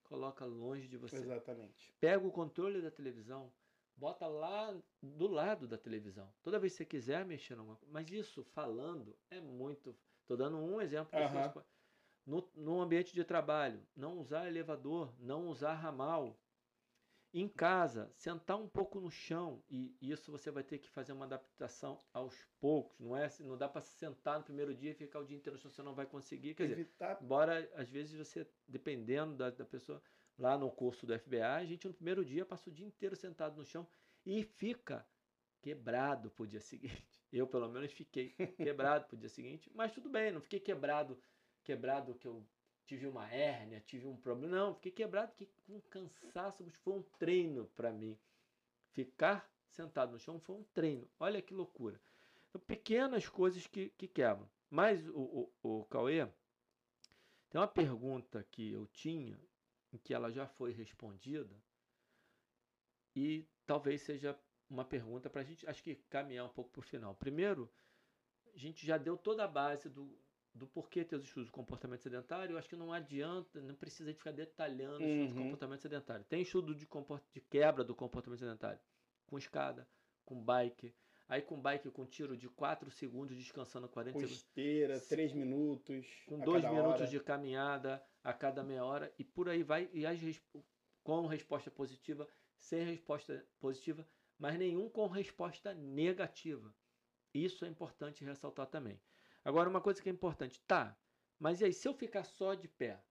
coloca 0.02 0.44
longe 0.44 0.88
de 0.88 0.96
você. 0.96 1.16
Exatamente. 1.16 1.92
Pega 2.00 2.26
o 2.26 2.32
controle 2.32 2.82
da 2.82 2.90
televisão, 2.90 3.52
Bota 3.96 4.26
lá 4.26 4.76
do 5.02 5.26
lado 5.26 5.68
da 5.68 5.78
televisão. 5.78 6.32
Toda 6.42 6.58
vez 6.58 6.72
que 6.72 6.78
você 6.78 6.84
quiser 6.84 7.24
mexer 7.24 7.54
numa 7.54 7.78
Mas 7.88 8.10
isso, 8.10 8.42
falando, 8.44 9.16
é 9.30 9.40
muito. 9.40 9.96
Estou 10.22 10.36
dando 10.36 10.56
um 10.56 10.80
exemplo. 10.80 11.18
Aham. 11.18 11.52
No, 12.26 12.50
no 12.54 12.80
ambiente 12.80 13.12
de 13.14 13.22
trabalho, 13.22 13.86
não 13.94 14.18
usar 14.18 14.46
elevador, 14.46 15.14
não 15.20 15.48
usar 15.48 15.74
ramal. 15.74 16.34
Em 17.36 17.48
casa, 17.48 18.12
sentar 18.14 18.56
um 18.56 18.68
pouco 18.68 19.00
no 19.00 19.10
chão, 19.10 19.60
e 19.68 19.96
isso 20.00 20.30
você 20.30 20.52
vai 20.52 20.62
ter 20.62 20.78
que 20.78 20.88
fazer 20.88 21.12
uma 21.12 21.24
adaptação 21.24 22.00
aos 22.12 22.46
poucos, 22.60 22.96
não 23.00 23.16
é? 23.16 23.28
Não 23.40 23.58
dá 23.58 23.68
para 23.68 23.80
sentar 23.82 24.38
no 24.38 24.44
primeiro 24.44 24.72
dia 24.72 24.92
e 24.92 24.94
ficar 24.94 25.18
o 25.18 25.24
dia 25.24 25.36
inteiro 25.36 25.56
no 25.56 25.60
chão, 25.60 25.68
você 25.70 25.82
não 25.82 25.96
vai 25.96 26.06
conseguir. 26.06 26.54
Quer 26.54 26.68
dizer, 26.68 26.80
Evitar. 26.80 27.18
embora 27.20 27.68
às 27.74 27.90
vezes 27.90 28.14
você, 28.16 28.48
dependendo 28.68 29.36
da, 29.36 29.50
da 29.50 29.64
pessoa, 29.64 30.00
lá 30.38 30.58
no 30.58 30.70
curso 30.70 31.06
do 31.06 31.18
FBA, 31.18 31.54
a 31.54 31.64
gente 31.64 31.86
no 31.86 31.94
primeiro 31.94 32.24
dia 32.24 32.44
passa 32.44 32.68
o 32.68 32.72
dia 32.72 32.86
inteiro 32.86 33.16
sentado 33.16 33.56
no 33.56 33.64
chão 33.64 33.86
e 34.24 34.42
fica 34.42 35.06
quebrado 35.60 36.30
pro 36.30 36.46
dia 36.46 36.60
seguinte. 36.60 37.06
Eu, 37.32 37.46
pelo 37.48 37.68
menos, 37.68 37.92
fiquei 37.92 38.30
quebrado 38.56 39.06
pro 39.06 39.16
dia 39.16 39.28
seguinte, 39.28 39.70
mas 39.74 39.92
tudo 39.92 40.08
bem, 40.08 40.30
não 40.30 40.40
fiquei 40.40 40.60
quebrado, 40.60 41.20
quebrado 41.64 42.14
que 42.14 42.28
eu 42.28 42.46
tive 42.86 43.08
uma 43.08 43.28
hérnia, 43.28 43.80
tive 43.80 44.06
um 44.06 44.16
problema. 44.16 44.56
Não, 44.56 44.74
fiquei 44.74 44.92
quebrado, 44.92 45.32
fiquei 45.32 45.52
com 45.66 45.80
cansaço, 45.82 46.64
foi 46.82 46.94
um 46.94 47.02
treino 47.18 47.66
para 47.74 47.92
mim. 47.92 48.16
Ficar 48.92 49.50
sentado 49.68 50.12
no 50.12 50.18
chão 50.18 50.38
foi 50.38 50.54
um 50.56 50.62
treino. 50.62 51.10
Olha 51.18 51.42
que 51.42 51.52
loucura. 51.52 52.00
Então, 52.48 52.60
pequenas 52.60 53.28
coisas 53.28 53.66
que, 53.66 53.88
que 53.98 54.06
quebram. 54.06 54.48
Mas 54.70 55.04
o, 55.08 55.50
o, 55.62 55.80
o 55.80 55.84
Cauê, 55.86 56.28
tem 57.50 57.60
uma 57.60 57.66
pergunta 57.66 58.46
que 58.50 58.72
eu 58.72 58.86
tinha, 58.88 59.40
em 59.94 59.98
que 59.98 60.12
ela 60.12 60.30
já 60.30 60.46
foi 60.46 60.72
respondida, 60.72 61.56
e 63.14 63.46
talvez 63.64 64.02
seja 64.02 64.36
uma 64.68 64.84
pergunta 64.84 65.30
para 65.30 65.42
a 65.42 65.44
gente, 65.44 65.66
acho 65.68 65.82
que 65.82 65.94
caminhar 66.10 66.44
um 66.44 66.48
pouco 66.48 66.70
para 66.70 66.80
o 66.80 66.82
final. 66.82 67.14
Primeiro, 67.14 67.72
a 68.52 68.58
gente 68.58 68.84
já 68.84 68.98
deu 68.98 69.16
toda 69.16 69.44
a 69.44 69.48
base 69.48 69.88
do, 69.88 70.18
do 70.52 70.66
porquê 70.66 71.04
ter 71.04 71.14
os 71.14 71.22
estudos 71.24 71.46
de 71.46 71.52
comportamento 71.52 72.00
sedentário. 72.02 72.54
Eu 72.54 72.58
acho 72.58 72.68
que 72.68 72.74
não 72.76 72.92
adianta, 72.92 73.60
não 73.60 73.74
precisa 73.76 74.12
ficar 74.12 74.32
detalhando 74.32 74.98
o 74.98 75.06
estudo 75.06 75.26
de 75.28 75.32
Uhum. 75.38 75.44
comportamento 75.44 75.80
sedentário. 75.82 76.24
Tem 76.24 76.42
estudo 76.42 76.74
de, 76.74 76.86
comport, 76.86 77.22
de 77.32 77.40
quebra 77.40 77.84
do 77.84 77.94
comportamento 77.94 78.40
sedentário, 78.40 78.80
com 79.26 79.38
escada, 79.38 79.88
com 80.24 80.42
bike. 80.42 80.92
Aí 81.26 81.40
com 81.40 81.58
bike 81.60 81.90
com 81.90 82.04
tiro 82.04 82.36
de 82.36 82.48
4 82.50 82.90
segundos, 82.90 83.36
descansando 83.36 83.88
40 83.88 84.12
Com 84.12 84.20
segundos 84.20 84.38
esteira, 84.42 85.00
três 85.00 85.32
minutos. 85.32 86.06
com 86.26 86.40
a 86.40 86.44
dois 86.44 86.62
cada 86.62 86.74
minutos 86.74 87.00
hora. 87.00 87.10
de 87.10 87.20
caminhada 87.20 88.04
a 88.22 88.32
cada 88.32 88.62
meia 88.62 88.84
hora 88.84 89.12
e 89.18 89.24
por 89.24 89.48
aí 89.48 89.62
vai 89.62 89.88
e 89.92 90.04
as 90.06 90.18
com 91.02 91.26
resposta 91.26 91.70
positiva 91.70 92.28
sem 92.56 92.84
resposta 92.84 93.46
positiva 93.58 94.06
mas 94.38 94.58
nenhum 94.58 94.88
com 94.88 95.06
resposta 95.06 95.74
negativa 95.74 96.74
isso 97.34 97.64
é 97.64 97.68
importante 97.68 98.24
ressaltar 98.24 98.66
também 98.66 98.98
agora 99.44 99.68
uma 99.68 99.80
coisa 99.80 100.00
que 100.00 100.08
é 100.08 100.12
importante 100.12 100.60
tá 100.62 100.96
mas 101.38 101.60
e 101.60 101.64
aí 101.66 101.72
se 101.72 101.86
eu 101.86 101.92
ficar 101.92 102.24
só 102.24 102.54
de 102.54 102.68
pé 102.68 103.02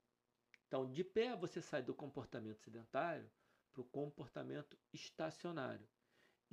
então 0.68 0.90
de 0.90 1.04
pé 1.04 1.36
você 1.36 1.62
sai 1.62 1.84
do 1.84 1.94
comportamento 1.94 2.60
sedentário 2.62 3.30
para 3.72 3.82
o 3.82 3.86
comportamento 3.86 4.76
estacionário 4.92 5.88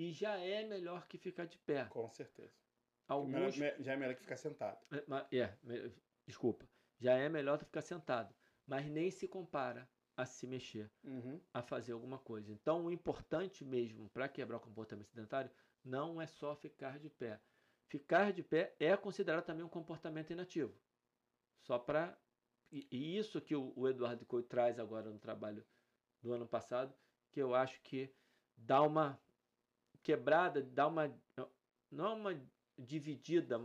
e 0.01 0.13
já 0.13 0.39
é 0.39 0.65
melhor 0.65 1.07
que 1.07 1.19
ficar 1.19 1.45
de 1.45 1.59
pé 1.59 1.85
Com 1.85 2.09
certeza. 2.09 2.59
alguns 3.07 3.55
já 3.55 3.93
é 3.93 3.97
melhor 3.97 4.15
que 4.15 4.23
ficar 4.23 4.39
sentado. 4.39 4.79
é, 5.31 5.41
é, 5.41 5.93
desculpa. 6.27 6.67
Já 6.99 7.19
é 7.19 7.29
melhor 7.29 7.59
tu 7.59 7.67
ficar 7.67 7.83
sentado. 7.83 8.35
Mas 8.67 8.87
nem 8.87 9.11
se 9.11 9.29
compara 9.29 9.87
a 10.17 10.25
se 10.25 10.47
mexer, 10.47 10.91
Uhum. 11.05 11.39
a 11.53 11.61
fazer 11.61 11.93
alguma 11.93 12.19
coisa. 12.19 12.51
Então, 12.51 12.87
o 12.87 12.91
importante 12.91 13.63
mesmo 13.63 14.09
para 14.09 14.27
quebrar 14.27 14.57
o 14.57 14.61
comportamento 14.61 15.09
sedentário 15.09 15.51
não 15.85 16.21
é 16.21 16.27
só 16.27 16.57
ficar 16.57 16.99
de 16.99 17.11
pé. 17.11 17.39
Ficar 17.87 18.33
de 18.33 18.43
pé 18.43 18.75
é 18.81 18.97
considerado 18.97 19.45
também 19.45 19.65
um 19.65 19.69
comportamento 19.69 20.31
inativo. 20.31 20.75
Só 21.61 21.79
para. 21.79 22.19
E, 22.73 23.19
isso 23.19 23.41
que 23.41 23.55
o, 23.55 23.87
Eduardo 23.89 24.25
Coi 24.25 24.43
traz 24.45 24.79
agora 24.79 25.11
no 25.11 25.19
trabalho 25.19 25.67
do 26.23 26.33
ano 26.33 26.47
passado, 26.47 26.95
que 27.31 27.43
eu 27.43 27.55
acho 27.55 27.83
que 27.83 28.15
dá 28.57 28.81
uma 28.83 29.21
quebrada, 30.03 30.63
dá 30.63 30.87
uma. 30.87 31.09
Não 31.91 32.07
é 32.07 32.15
uma 32.15 32.51
dividida, 32.79 33.61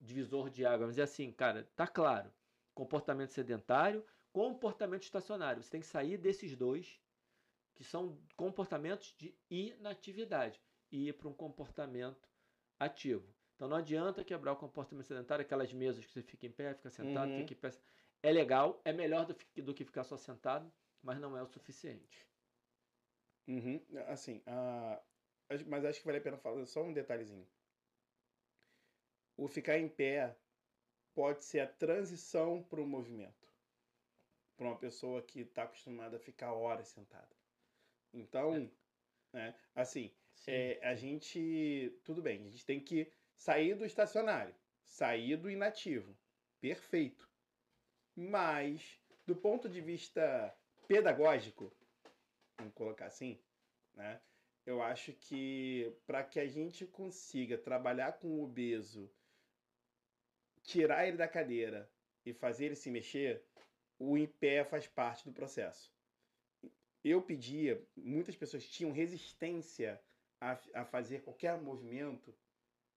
divisor 0.00 0.50
de 0.50 0.64
água, 0.64 0.86
mas 0.86 0.98
é 0.98 1.02
assim, 1.02 1.32
cara, 1.32 1.64
tá 1.76 1.86
claro. 1.86 2.32
Comportamento 2.74 3.30
sedentário, 3.30 4.04
comportamento 4.32 5.02
estacionário. 5.02 5.62
Você 5.62 5.70
tem 5.70 5.80
que 5.80 5.86
sair 5.86 6.16
desses 6.18 6.56
dois, 6.56 7.00
que 7.74 7.84
são 7.84 8.20
comportamentos 8.36 9.14
de 9.16 9.36
inatividade, 9.50 10.60
e 10.90 11.08
ir 11.08 11.12
para 11.14 11.28
um 11.28 11.34
comportamento 11.34 12.28
ativo. 12.78 13.34
Então 13.54 13.68
não 13.68 13.76
adianta 13.76 14.24
quebrar 14.24 14.52
o 14.52 14.56
comportamento 14.56 15.06
sedentário, 15.06 15.44
aquelas 15.44 15.72
mesas 15.72 16.04
que 16.04 16.10
você 16.12 16.22
fica 16.22 16.46
em 16.46 16.52
pé, 16.52 16.74
fica 16.74 16.90
sentado, 16.90 17.32
Uhum. 17.32 17.38
fica 17.38 17.52
em 17.54 17.56
pé. 17.56 17.70
É 18.22 18.32
legal, 18.32 18.80
é 18.84 18.92
melhor 18.92 19.26
do, 19.26 19.36
do 19.62 19.74
que 19.74 19.84
ficar 19.84 20.04
só 20.04 20.16
sentado, 20.16 20.72
mas 21.02 21.18
não 21.20 21.36
é 21.36 21.42
o 21.42 21.46
suficiente. 21.46 22.26
Uhum. 23.46 23.80
Assim, 24.08 24.42
a... 24.46 25.02
mas 25.66 25.84
acho 25.84 26.00
que 26.00 26.06
vale 26.06 26.18
a 26.18 26.22
pena 26.22 26.38
falar 26.38 26.64
só 26.66 26.82
um 26.82 26.92
detalhezinho. 26.92 27.46
O 29.36 29.48
ficar 29.48 29.78
em 29.78 29.88
pé 29.88 30.36
pode 31.14 31.44
ser 31.44 31.60
a 31.60 31.66
transição 31.66 32.62
para 32.62 32.80
o 32.80 32.86
movimento. 32.86 33.52
Para 34.56 34.66
uma 34.66 34.78
pessoa 34.78 35.20
que 35.22 35.40
está 35.40 35.64
acostumada 35.64 36.16
a 36.16 36.20
ficar 36.20 36.52
horas 36.52 36.88
sentada. 36.88 37.34
Então, 38.12 38.70
né, 39.32 39.54
assim, 39.74 40.14
é, 40.46 40.78
a 40.82 40.94
gente. 40.94 41.98
Tudo 42.04 42.22
bem, 42.22 42.46
a 42.46 42.50
gente 42.50 42.64
tem 42.64 42.80
que 42.80 43.10
sair 43.34 43.74
do 43.74 43.84
estacionário, 43.84 44.54
sair 44.84 45.36
do 45.36 45.50
inativo. 45.50 46.16
Perfeito. 46.60 47.28
Mas, 48.14 49.00
do 49.26 49.34
ponto 49.34 49.68
de 49.68 49.80
vista 49.80 50.56
pedagógico, 50.86 51.72
vamos 52.56 52.74
colocar 52.74 53.06
assim, 53.06 53.40
né? 53.94 54.20
Eu 54.66 54.82
acho 54.82 55.12
que 55.12 55.94
para 56.06 56.24
que 56.24 56.40
a 56.40 56.46
gente 56.46 56.86
consiga 56.86 57.58
trabalhar 57.58 58.14
com 58.14 58.28
o 58.28 58.42
obeso, 58.44 59.10
tirar 60.62 61.06
ele 61.06 61.18
da 61.18 61.28
cadeira 61.28 61.90
e 62.24 62.32
fazer 62.32 62.66
ele 62.66 62.76
se 62.76 62.90
mexer, 62.90 63.44
o 63.98 64.16
em 64.16 64.26
pé 64.26 64.64
faz 64.64 64.86
parte 64.86 65.24
do 65.24 65.32
processo. 65.32 65.92
Eu 67.02 67.20
pedia, 67.20 67.86
muitas 67.94 68.34
pessoas 68.34 68.66
tinham 68.66 68.90
resistência 68.90 70.00
a, 70.40 70.58
a 70.72 70.84
fazer 70.86 71.20
qualquer 71.22 71.60
movimento, 71.60 72.34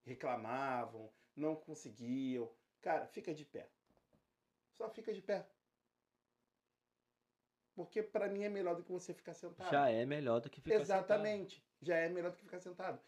reclamavam, 0.06 1.12
não 1.36 1.56
conseguiam. 1.56 2.50
Cara, 2.82 3.06
fica 3.08 3.34
de 3.34 3.44
pé. 3.44 3.70
Só 4.72 4.90
fica 4.90 5.14
de 5.14 5.22
pé. 5.22 5.46
Porque 7.78 8.02
para 8.02 8.28
mim 8.28 8.42
é 8.44 8.50
melhor 8.50 8.76
do 8.76 8.82
que 8.84 8.92
você 8.92 9.14
ficar 9.14 9.36
sentado. 9.36 9.70
Já 9.70 9.88
é 9.88 10.04
melhor 10.04 10.42
do 10.42 10.50
que 10.50 10.60
ficar 10.60 10.80
sentado. 10.80 10.98
Exatamente. 11.04 11.64
Já 11.80 11.96
é 11.96 12.10
melhor 12.10 12.32
do 12.32 12.36
que 12.38 12.42
ficar 12.44 12.58
sentado. 12.60 13.00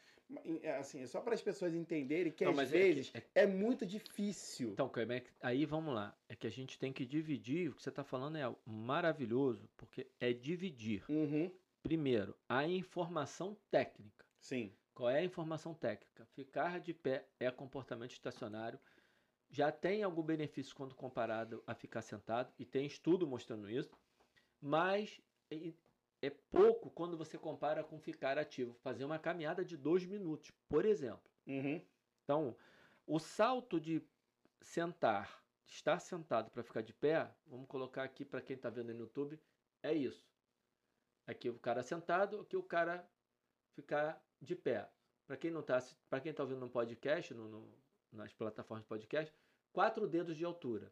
É, 0.61 0.77
Assim, 0.77 1.01
é 1.01 1.07
só 1.07 1.21
para 1.21 1.33
as 1.33 1.41
pessoas 1.41 1.73
entenderem 1.73 2.31
que 2.31 2.43
Não, 2.45 2.51
às 2.51 2.57
mas 2.57 2.69
é 2.71 2.77
que- 2.77 2.77
vezes 2.93 3.11
é- 3.15 3.23
é, 3.33 3.47
muito 3.47 3.83
difícil. 3.83 4.69
Então, 4.73 4.91
é 4.95 5.23
aí 5.41 5.65
vamos 5.65 5.95
lá. 5.95 6.15
É 6.29 6.35
que 6.35 6.45
a 6.45 6.51
gente 6.51 6.77
tem 6.77 6.93
que 6.93 7.03
dividir. 7.03 7.71
O 7.71 7.73
que 7.73 7.81
você 7.81 7.89
está 7.89 8.03
falando 8.03 8.37
é 8.37 8.55
maravilhoso, 8.63 9.67
porque 9.75 10.05
é 10.19 10.31
dividir. 10.31 11.03
Uhum, 11.09 11.51
Primeiro, 11.81 12.35
a 12.47 12.67
informação 12.67 13.57
técnica. 13.71 14.23
sim. 14.39 14.71
Qual 14.93 15.09
é 15.09 15.17
a 15.19 15.23
informação 15.23 15.73
técnica? 15.73 16.25
Ficar 16.35 16.79
de 16.79 16.93
pé 16.93 17.25
é 17.39 17.49
comportamento 17.49 18.11
estacionário. 18.11 18.77
Já 19.49 19.71
tem 19.71 20.03
algum 20.03 20.21
benefício 20.21 20.75
quando 20.75 20.93
comparado 20.93 21.63
a 21.65 21.73
ficar 21.73 22.01
sentado, 22.03 22.53
e 22.59 22.65
tem 22.65 22.85
estudo 22.85 23.25
mostrando 23.25 23.67
isso, 23.67 23.89
mas 24.61 25.21
é- 25.51 25.73
pouco 26.51 26.89
quando 26.89 27.17
você 27.17 27.37
compara 27.37 27.83
com 27.83 27.99
ficar 27.99 28.37
ativo. 28.37 28.73
Fazer 28.81 29.05
uma 29.05 29.17
caminhada 29.19 29.63
de 29.63 29.77
dois 29.77 30.05
minutos, 30.05 30.51
por 30.67 30.85
exemplo. 30.85 31.29
Uhum, 31.47 31.85
Então, 32.23 32.55
o 33.07 33.17
salto 33.19 33.79
de 33.79 34.03
sentar, 34.61 35.43
estar 35.65 35.99
sentado 35.99 36.51
para 36.51 36.63
ficar 36.63 36.81
de 36.81 36.93
pé, 36.93 37.33
vamos 37.45 37.67
colocar 37.67 38.03
aqui 38.03 38.25
para 38.25 38.41
quem 38.41 38.55
está 38.55 38.69
vendo 38.69 38.93
no 38.93 38.99
YouTube, 39.01 39.39
é 39.81 39.93
isso. 39.93 40.27
Aqui 41.25 41.49
o 41.49 41.57
cara 41.59 41.81
sentado, 41.83 42.41
aqui 42.41 42.57
o 42.57 42.63
cara 42.63 43.09
ficar 43.75 44.21
de 44.41 44.55
pé. 44.55 44.89
Para 45.25 45.37
quem 45.37 45.51
não 45.51 45.61
tá, 45.63 45.79
para 46.09 46.19
quem 46.19 46.31
está 46.31 46.43
ouvindo 46.43 46.59
no 46.59 46.69
podcast, 46.69 47.33
no, 47.33 47.47
no- 47.47 47.79
nas 48.11 48.33
plataformas 48.33 48.83
de 48.83 48.89
podcast, 48.89 49.33
quatro 49.71 50.07
dedos 50.07 50.35
de 50.35 50.43
altura. 50.43 50.91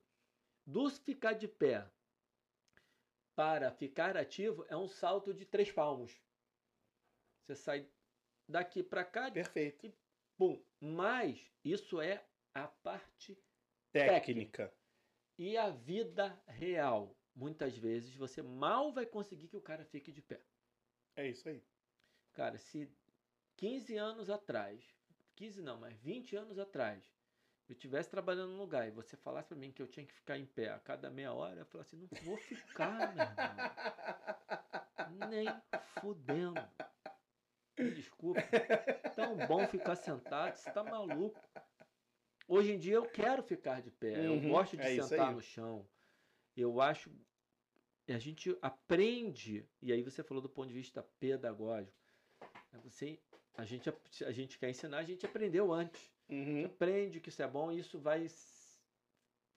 Do 0.65 0.89
ficar 0.89 1.33
de 1.33 1.47
pé 1.47 1.89
para 3.37 3.71
ficar 3.71 4.17
ativo 4.17 4.65
é 4.67 4.75
um 4.75 4.87
salto 4.87 5.31
de 5.31 5.45
três 5.45 5.71
palmos. 5.71 6.19
Você 7.45 7.53
sai 7.55 7.87
daqui 8.49 8.81
para 8.81 9.05
cá, 9.05 9.29
perfeito. 9.29 9.93
Bom, 10.35 10.59
mas 10.79 11.53
isso 11.63 12.01
é 12.01 12.25
a 12.51 12.67
parte 12.67 13.39
Técnica. 13.91 14.73
e 15.37 15.55
a 15.55 15.69
vida 15.69 16.41
real. 16.47 17.15
Muitas 17.35 17.77
vezes 17.77 18.15
você 18.15 18.41
mal 18.41 18.91
vai 18.91 19.05
conseguir 19.05 19.49
que 19.49 19.55
o 19.55 19.61
cara 19.61 19.85
fique 19.85 20.11
de 20.11 20.23
pé. 20.23 20.43
É 21.15 21.27
isso 21.27 21.47
aí. 21.47 21.63
Cara, 22.33 22.57
se 22.57 22.91
15 23.57 23.97
anos 23.97 24.31
atrás, 24.31 24.83
15 25.35 25.61
não, 25.61 25.79
mas 25.79 25.95
20 25.99 26.35
anos 26.35 26.57
atrás, 26.57 27.05
eu 27.69 27.73
estivesse 27.73 28.09
trabalhando 28.09 28.51
num 28.51 28.57
lugar 28.59 28.87
e 28.87 28.91
você 28.91 29.17
falasse 29.17 29.49
para 29.49 29.57
mim 29.57 29.71
que 29.71 29.81
eu 29.81 29.87
tinha 29.87 30.05
que 30.05 30.13
ficar 30.13 30.37
em 30.37 30.45
pé 30.45 30.69
a 30.69 30.79
cada 30.79 31.09
meia 31.09 31.33
hora, 31.33 31.61
eu 31.61 31.65
falasse 31.65 31.95
assim, 31.95 32.07
não 32.11 32.21
vou 32.23 32.37
ficar, 32.37 33.13
meu 33.13 33.25
irmão. 33.25 35.29
Nem 35.29 35.47
fudendo. 36.01 36.61
Me 37.77 37.91
desculpa. 37.91 38.41
Tão 39.15 39.35
bom 39.47 39.67
ficar 39.67 39.95
sentado, 39.95 40.55
você 40.55 40.71
tá 40.71 40.83
maluco. 40.83 41.39
Hoje 42.47 42.71
em 42.71 42.79
dia 42.79 42.95
eu 42.95 43.05
quero 43.05 43.43
ficar 43.43 43.81
de 43.81 43.91
pé, 43.91 44.25
eu 44.25 44.33
Uhum, 44.33 44.49
gosto 44.49 44.77
de 44.77 44.83
é 44.83 45.01
sentar 45.01 45.33
no 45.33 45.41
chão. 45.41 45.87
Eu 46.55 46.81
acho. 46.81 47.11
A 48.07 48.17
gente 48.17 48.57
aprende, 48.61 49.67
e 49.81 49.91
aí 49.91 50.01
você 50.01 50.23
falou 50.23 50.41
do 50.41 50.49
ponto 50.49 50.69
de 50.69 50.73
vista 50.73 51.03
pedagógico. 51.19 51.93
né, 52.71 52.79
Você, 52.85 53.19
a, 53.57 53.65
gente, 53.65 53.89
a 54.25 54.31
gente 54.31 54.57
quer 54.57 54.69
ensinar, 54.69 54.99
a 54.99 55.03
gente 55.03 55.25
aprendeu 55.25 55.73
antes. 55.73 56.09
Uhum. 56.29 56.65
aprende 56.65 57.21
que 57.21 57.29
isso 57.29 57.41
é 57.41 57.47
bom 57.47 57.71
e 57.71 57.79
isso 57.79 57.99
vai 57.99 58.27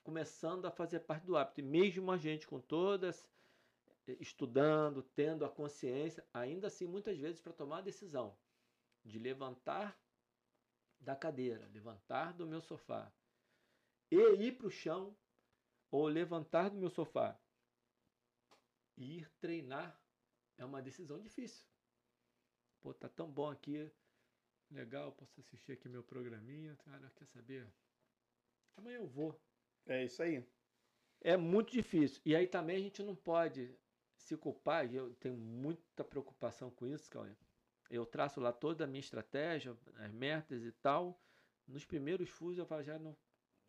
começando 0.05 0.67
a 0.67 0.71
fazer 0.71 1.01
parte 1.01 1.27
do 1.27 1.37
hábito. 1.37 1.61
E 1.61 1.63
mesmo 1.63 2.11
a 2.11 2.17
gente 2.17 2.47
com 2.47 2.61
todas 2.61 3.29
eh, 4.07 4.17
estudando, 4.21 5.03
tendo 5.03 5.45
a 5.45 5.51
consciência, 5.51 6.27
ainda 6.33 6.69
assim 6.69 6.87
muitas 6.87 7.19
vezes 7.19 7.41
para 7.41 7.53
tomar 7.53 7.79
a 7.79 7.83
decisão 7.83 8.37
de 9.05 9.19
levantar 9.19 9.99
da 11.01 11.17
cadeira, 11.17 11.67
levantar 11.69 12.33
do 12.35 12.47
meu 12.47 12.61
sofá 12.61 13.11
e 14.11 14.17
ir 14.17 14.57
para 14.57 14.67
o 14.67 14.71
chão 14.71 15.17
ou 15.91 16.07
levantar 16.07 16.71
do 16.71 16.77
meu 16.77 16.91
sofá 16.91 17.39
e 18.97 19.19
ir 19.19 19.31
treinar 19.41 19.99
é 20.59 20.65
uma 20.65 20.83
decisão 20.83 21.21
difícil. 21.21 21.65
Pô, 22.81 22.93
tá 22.93 23.09
tão 23.09 23.31
bom 23.31 23.49
aqui, 23.49 23.91
legal, 24.71 25.13
posso 25.13 25.41
assistir 25.41 25.73
aqui 25.73 25.89
meu 25.89 26.03
programinha, 26.03 26.77
cara, 26.77 27.11
quer 27.17 27.27
saber? 27.27 27.67
Amanhã 28.77 28.99
eu 28.99 29.07
vou. 29.07 29.41
É 29.87 30.05
isso 30.05 30.23
aí. 30.23 30.45
É 31.21 31.37
muito 31.37 31.73
difícil. 31.73 32.21
E 32.25 32.35
aí 32.35 32.47
também 32.47 32.77
a 32.77 32.81
gente 32.81 33.03
não 33.03 33.15
pode 33.15 33.77
se 34.17 34.37
culpar, 34.37 34.91
e 34.91 34.97
eu 34.97 35.15
tenho 35.15 35.37
muita 35.37 36.05
preocupação 36.05 36.71
com 36.71 36.87
isso, 36.87 37.11
Cauê. 37.11 37.35
Eu 37.91 38.07
traço 38.07 38.41
lá 38.41 38.53
toda 38.53 38.85
a 38.85 38.87
minha 38.87 39.01
estratégia, 39.01 39.77
as 39.97 40.13
metas 40.13 40.63
e 40.63 40.71
tal. 40.71 41.21
Nos 41.67 41.85
primeiros 41.85 42.29
fusos 42.29 42.59
eu 42.59 42.67
falo, 42.67 42.83
já 42.83 42.99
não, 42.99 43.17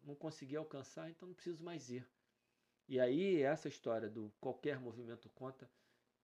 não 0.04 0.16
consegui 0.16 0.56
alcançar, 0.56 1.10
então 1.10 1.28
não 1.28 1.36
preciso 1.36 1.64
mais 1.64 1.90
ir. 1.90 2.08
E 2.88 3.00
aí 3.00 3.42
essa 3.42 3.68
história 3.68 4.10
do 4.10 4.32
qualquer 4.40 4.80
movimento 4.80 5.30
conta 5.30 5.70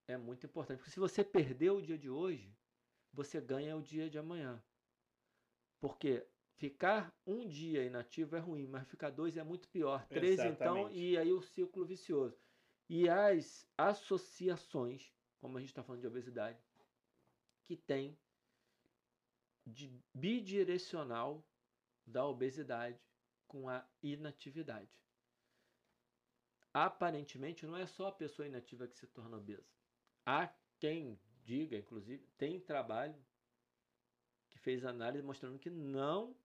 é 0.07 0.17
muito 0.17 0.45
importante. 0.45 0.78
Porque 0.78 0.91
se 0.91 0.99
você 0.99 1.23
perder 1.23 1.71
o 1.71 1.82
dia 1.82 1.97
de 1.97 2.09
hoje, 2.09 2.55
você 3.18 3.41
ganha 3.41 3.76
o 3.76 3.82
dia 3.82 4.07
de 4.07 4.20
amanhã. 4.20 4.63
Porque 5.82 6.24
ficar 6.53 7.11
um 7.26 7.47
dia 7.47 7.84
inativo 7.84 8.36
é 8.36 8.39
ruim, 8.39 8.68
mas 8.68 8.88
ficar 8.88 9.09
dois 9.09 9.36
é 9.36 9.43
muito 9.43 9.68
pior. 9.70 10.07
Três, 10.07 10.39
então, 10.39 10.78
Exatamente. 10.78 10.99
e 10.99 11.18
aí 11.18 11.34
o 11.34 11.41
ciclo 11.41 11.84
vicioso. 11.84 12.39
E 12.88 13.09
as 13.09 13.68
associações, 13.76 15.11
como 15.41 15.57
a 15.57 15.59
gente 15.59 15.72
está 15.72 15.82
falando 15.84 16.01
de 16.01 16.07
obesidade, 16.07 16.63
que 17.63 17.76
tem 17.76 18.15
de 19.65 19.99
bidirecional 20.13 21.43
da 22.05 22.24
obesidade 22.24 23.01
com 23.47 23.68
a 23.68 23.84
inatividade. 24.03 24.95
Aparentemente, 26.72 27.65
não 27.65 27.76
é 27.76 27.88
só 27.88 28.09
a 28.09 28.11
pessoa 28.11 28.47
inativa 28.47 28.88
que 28.88 28.95
se 28.95 29.07
torna 29.07 29.38
obesa. 29.38 29.68
Há 30.24 30.53
quem 30.80 31.20
diga, 31.47 31.77
inclusive, 31.77 32.21
tem 32.37 32.59
trabalho 32.59 33.15
que 34.49 34.59
fez 34.59 34.83
análise 34.83 35.23
mostrando 35.23 35.57
que 35.57 35.69
não, 35.69 36.35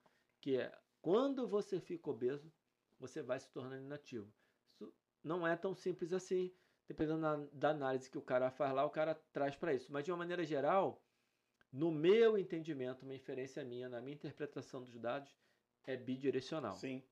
que 0.40 0.56
é 0.56 0.72
quando 1.00 1.48
você 1.48 1.80
fica 1.80 2.08
obeso, 2.08 2.52
você 3.00 3.20
vai 3.20 3.40
se 3.40 3.50
tornando 3.50 3.82
inativo. 3.82 4.32
Isso 4.64 4.94
não 5.24 5.44
é 5.44 5.56
tão 5.56 5.74
simples 5.74 6.12
assim, 6.12 6.54
dependendo 6.86 7.20
da, 7.20 7.36
da 7.52 7.70
análise 7.70 8.08
que 8.08 8.16
o 8.16 8.22
cara 8.22 8.48
faz 8.52 8.72
lá, 8.72 8.84
o 8.84 8.90
cara 8.90 9.16
traz 9.32 9.56
para 9.56 9.74
isso. 9.74 9.92
Mas 9.92 10.04
de 10.04 10.12
uma 10.12 10.18
maneira 10.18 10.44
geral, 10.44 11.04
no 11.72 11.90
meu 11.90 12.38
entendimento, 12.38 13.02
uma 13.02 13.14
inferência 13.14 13.64
minha, 13.64 13.88
na 13.88 14.00
minha 14.00 14.14
interpretação 14.14 14.84
dos 14.84 14.96
dados, 15.00 15.36
é 15.84 15.96
bidirecional. 15.96 16.76
Sim. 16.76 17.02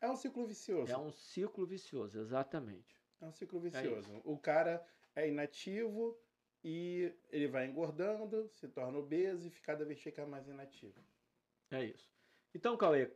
É 0.00 0.08
um 0.08 0.14
ciclo 0.14 0.46
vicioso. 0.46 0.92
É 0.92 0.96
um 0.96 1.10
ciclo 1.10 1.66
vicioso, 1.66 2.16
exatamente. 2.16 2.96
É 3.20 3.26
um 3.26 3.32
ciclo 3.32 3.58
vicioso. 3.58 4.20
o 4.24 4.38
cara 4.38 4.86
é 5.16 5.28
inativo 5.28 6.16
e 6.62 7.12
ele 7.30 7.48
vai 7.48 7.66
engordando, 7.66 8.48
se 8.48 8.68
torna 8.68 8.98
obeso 8.98 9.46
e 9.46 9.50
cada 9.50 9.84
vez 9.84 10.00
fica 10.00 10.26
mais 10.26 10.46
inativo. 10.46 11.00
É 11.70 11.84
isso. 11.84 12.10
Então, 12.54 12.76
Cauê, 12.76 13.10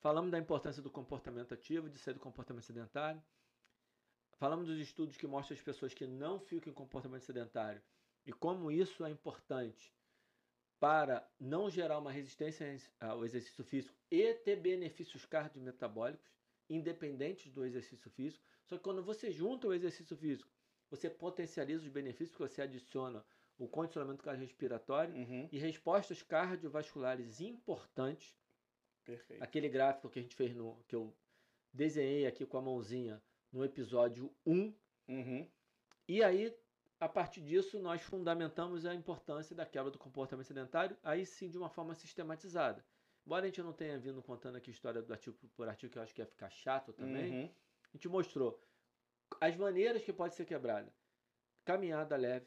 falamos 0.00 0.30
da 0.30 0.38
importância 0.38 0.82
do 0.82 0.90
comportamento 0.90 1.54
ativo, 1.54 1.88
de 1.88 1.98
ser 1.98 2.14
do 2.14 2.20
comportamento 2.20 2.64
sedentário. 2.64 3.22
Falamos 4.38 4.66
dos 4.66 4.78
estudos 4.78 5.16
que 5.16 5.26
mostram 5.26 5.56
as 5.56 5.62
pessoas 5.62 5.94
que 5.94 6.06
não 6.06 6.38
ficam 6.38 6.70
em 6.70 6.74
comportamento 6.74 7.22
sedentário 7.22 7.82
e 8.24 8.32
como 8.32 8.70
isso 8.70 9.04
é 9.04 9.10
importante 9.10 9.92
para 10.78 11.28
não 11.40 11.68
gerar 11.68 11.98
uma 11.98 12.12
resistência 12.12 12.80
ao 13.00 13.24
exercício 13.24 13.64
físico 13.64 13.96
e 14.10 14.34
ter 14.34 14.56
benefícios 14.56 15.24
cardiometabólicos, 15.24 16.30
independentes 16.68 17.52
do 17.52 17.64
exercício 17.64 18.10
físico. 18.10 18.44
Só 18.66 18.76
que 18.76 18.84
quando 18.84 19.02
você 19.02 19.32
junta 19.32 19.66
o 19.66 19.74
exercício 19.74 20.16
físico, 20.16 20.48
você 20.90 21.08
potencializa 21.10 21.84
os 21.84 21.88
benefícios, 21.88 22.30
porque 22.36 22.52
você 22.52 22.62
adiciona 22.62 23.24
o 23.58 23.66
condicionamento 23.68 24.22
cardiorrespiratório 24.22 25.14
Uhum. 25.14 25.48
e 25.50 25.58
respostas 25.58 26.22
cardiovasculares 26.22 27.40
importantes. 27.40 28.36
Perfeito. 29.04 29.42
Aquele 29.42 29.68
gráfico 29.68 30.08
que 30.08 30.18
a 30.18 30.22
gente 30.22 30.34
fez 30.36 30.54
no 30.54 30.76
que 30.86 30.94
eu 30.94 31.14
desenhei 31.72 32.26
aqui 32.26 32.46
com 32.46 32.58
a 32.58 32.62
mãozinha 32.62 33.22
no 33.52 33.64
episódio 33.64 34.32
1. 34.46 34.74
Uhum. 35.08 35.50
E 36.06 36.22
aí, 36.22 36.54
a 37.00 37.08
partir 37.08 37.40
disso, 37.42 37.78
nós 37.78 38.00
fundamentamos 38.02 38.84
a 38.86 38.94
importância 38.94 39.54
da 39.56 39.66
quebra 39.66 39.90
do 39.90 39.98
comportamento 39.98 40.46
sedentário, 40.46 40.96
aí 41.02 41.24
sim 41.26 41.48
de 41.50 41.58
uma 41.58 41.68
forma 41.68 41.94
sistematizada. 41.94 42.84
Embora 43.26 43.44
a 43.44 43.48
gente 43.48 43.62
não 43.62 43.72
tenha 43.72 43.98
vindo 43.98 44.22
contando 44.22 44.56
aqui 44.56 44.70
a 44.70 44.72
história 44.72 45.02
do 45.02 45.12
artigo 45.12 45.36
por 45.54 45.68
artigo, 45.68 45.92
que 45.92 45.98
eu 45.98 46.02
acho 46.02 46.14
que 46.14 46.20
ia 46.22 46.26
ficar 46.26 46.48
chato 46.50 46.92
também, 46.92 47.30
Uhum. 47.32 47.50
a 47.92 47.96
gente 47.96 48.08
mostrou 48.08 48.58
as 49.40 49.56
maneiras 49.56 50.02
que 50.02 50.12
pode 50.12 50.34
ser 50.34 50.44
quebrada. 50.44 50.92
Caminhada 51.64 52.16
leve, 52.16 52.46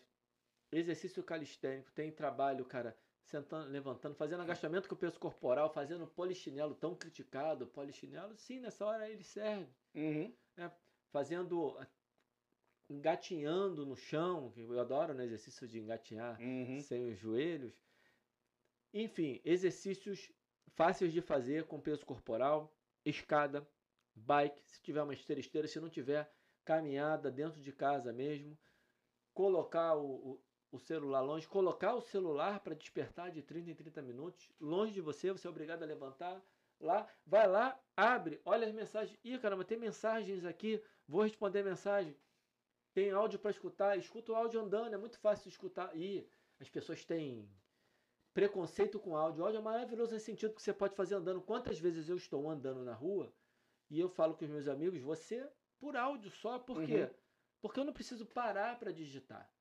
exercício 0.72 1.24
calistênico, 1.24 1.92
tem 1.92 2.12
trabalho, 2.12 2.66
cara, 2.66 2.98
sentando, 3.24 3.70
levantando, 3.70 4.16
fazendo 4.16 4.42
agachamento 4.42 4.90
com 4.90 4.96
o 4.96 4.98
peso 4.98 5.20
corporal, 5.20 5.72
fazendo 5.72 6.08
polichinelo 6.08 6.74
tão 6.76 6.96
criticado. 6.96 7.68
Polichinelo, 7.68 8.36
sim, 8.36 8.60
nessa 8.60 8.86
hora 8.86 9.10
ele 9.10 9.24
serve. 9.24 9.72
Uhum. 9.94 10.36
Fazendo, 11.12 11.78
engatinhando 12.90 13.86
no 13.86 13.96
chão, 13.96 14.52
que 14.52 14.62
eu 14.62 14.80
adoro 14.80 15.14
no 15.14 15.22
exercício 15.22 15.68
de 15.68 15.80
engatinhar 15.80 16.40
Uhum. 16.42 16.80
sem 16.82 17.06
os 17.06 17.18
joelhos. 17.20 17.74
Enfim, 18.94 19.42
exercícios 19.46 20.32
fáceis 20.70 21.14
de 21.14 21.22
fazer 21.22 21.66
com 21.66 21.80
peso 21.80 22.06
corporal, 22.06 22.74
escada, 23.06 23.68
bike, 24.16 24.62
se 24.66 24.82
tiver 24.82 25.02
uma 25.04 25.14
esteira, 25.14 25.40
esteira, 25.40 25.68
se 25.68 25.80
não 25.80 25.90
tiver, 25.90 26.34
caminhada 26.64 27.32
dentro 27.32 27.62
de 27.62 27.72
casa 27.72 28.14
mesmo, 28.14 28.58
colocar 29.34 29.96
o, 29.96 30.06
o, 30.06 30.42
o 30.72 30.80
celular 30.80 31.22
longe, 31.22 31.48
colocar 31.48 31.94
o 31.94 32.02
celular 32.02 32.60
para 32.60 32.76
despertar 32.76 33.32
de 33.32 33.42
30 33.42 33.72
em 33.72 33.76
30 33.76 34.02
minutos, 34.02 34.50
longe 34.60 34.94
de 34.94 35.02
você, 35.02 35.32
você 35.32 35.48
é 35.48 35.50
obrigado 35.50 35.84
a 35.84 35.86
levantar 35.86 36.42
lá, 36.80 37.08
vai 37.26 37.48
lá, 37.48 37.80
abre, 37.96 38.42
olha 38.46 38.68
as 38.68 38.74
mensagens, 38.74 39.18
ih 39.24 39.38
caramba, 39.38 39.64
tem 39.64 39.78
mensagens 39.78 40.46
aqui, 40.46 40.84
vou 41.08 41.24
responder 41.24 41.64
mensagem, 41.64 42.16
tem 42.94 43.12
áudio 43.12 43.40
para 43.40 43.52
escutar, 43.52 43.98
escuta 43.98 44.32
o 44.32 44.36
áudio 44.36 44.60
andando, 44.60 44.94
é 44.94 44.98
muito 44.98 45.20
fácil 45.20 45.48
escutar, 45.48 45.96
e 45.96 46.28
as 46.60 46.70
pessoas 46.70 47.06
têm 47.06 47.50
preconceito 48.34 49.00
com 49.00 49.16
áudio. 49.16 49.44
Áudio 49.44 49.60
é 49.60 49.62
maravilhoso 49.62 50.14
nesse 50.14 50.26
sentido 50.26 50.54
que 50.54 50.62
você 50.62 50.74
pode 50.74 50.96
fazer 50.96 51.16
andando. 51.16 51.42
Quantas 51.42 51.80
vezes 51.80 52.10
eu 52.10 52.16
estou 52.16 52.50
andando 52.50 52.84
na 52.84 52.94
rua 52.94 53.34
e 53.90 54.00
eu 54.00 54.10
falo 54.10 54.36
com 54.36 54.46
os 54.46 54.52
meus 54.52 54.68
amigos, 54.68 55.02
você 55.02 55.48
por 55.82 55.98
áudio 55.98 56.30
só, 56.30 56.60
por 56.60 56.86
quê? 56.86 57.02
Uhum. 57.04 57.10
Porque 57.60 57.80
eu 57.80 57.84
não 57.84 57.92
preciso 57.92 58.26
parar 58.26 58.78
para 58.80 58.94
digitar. 58.94 59.52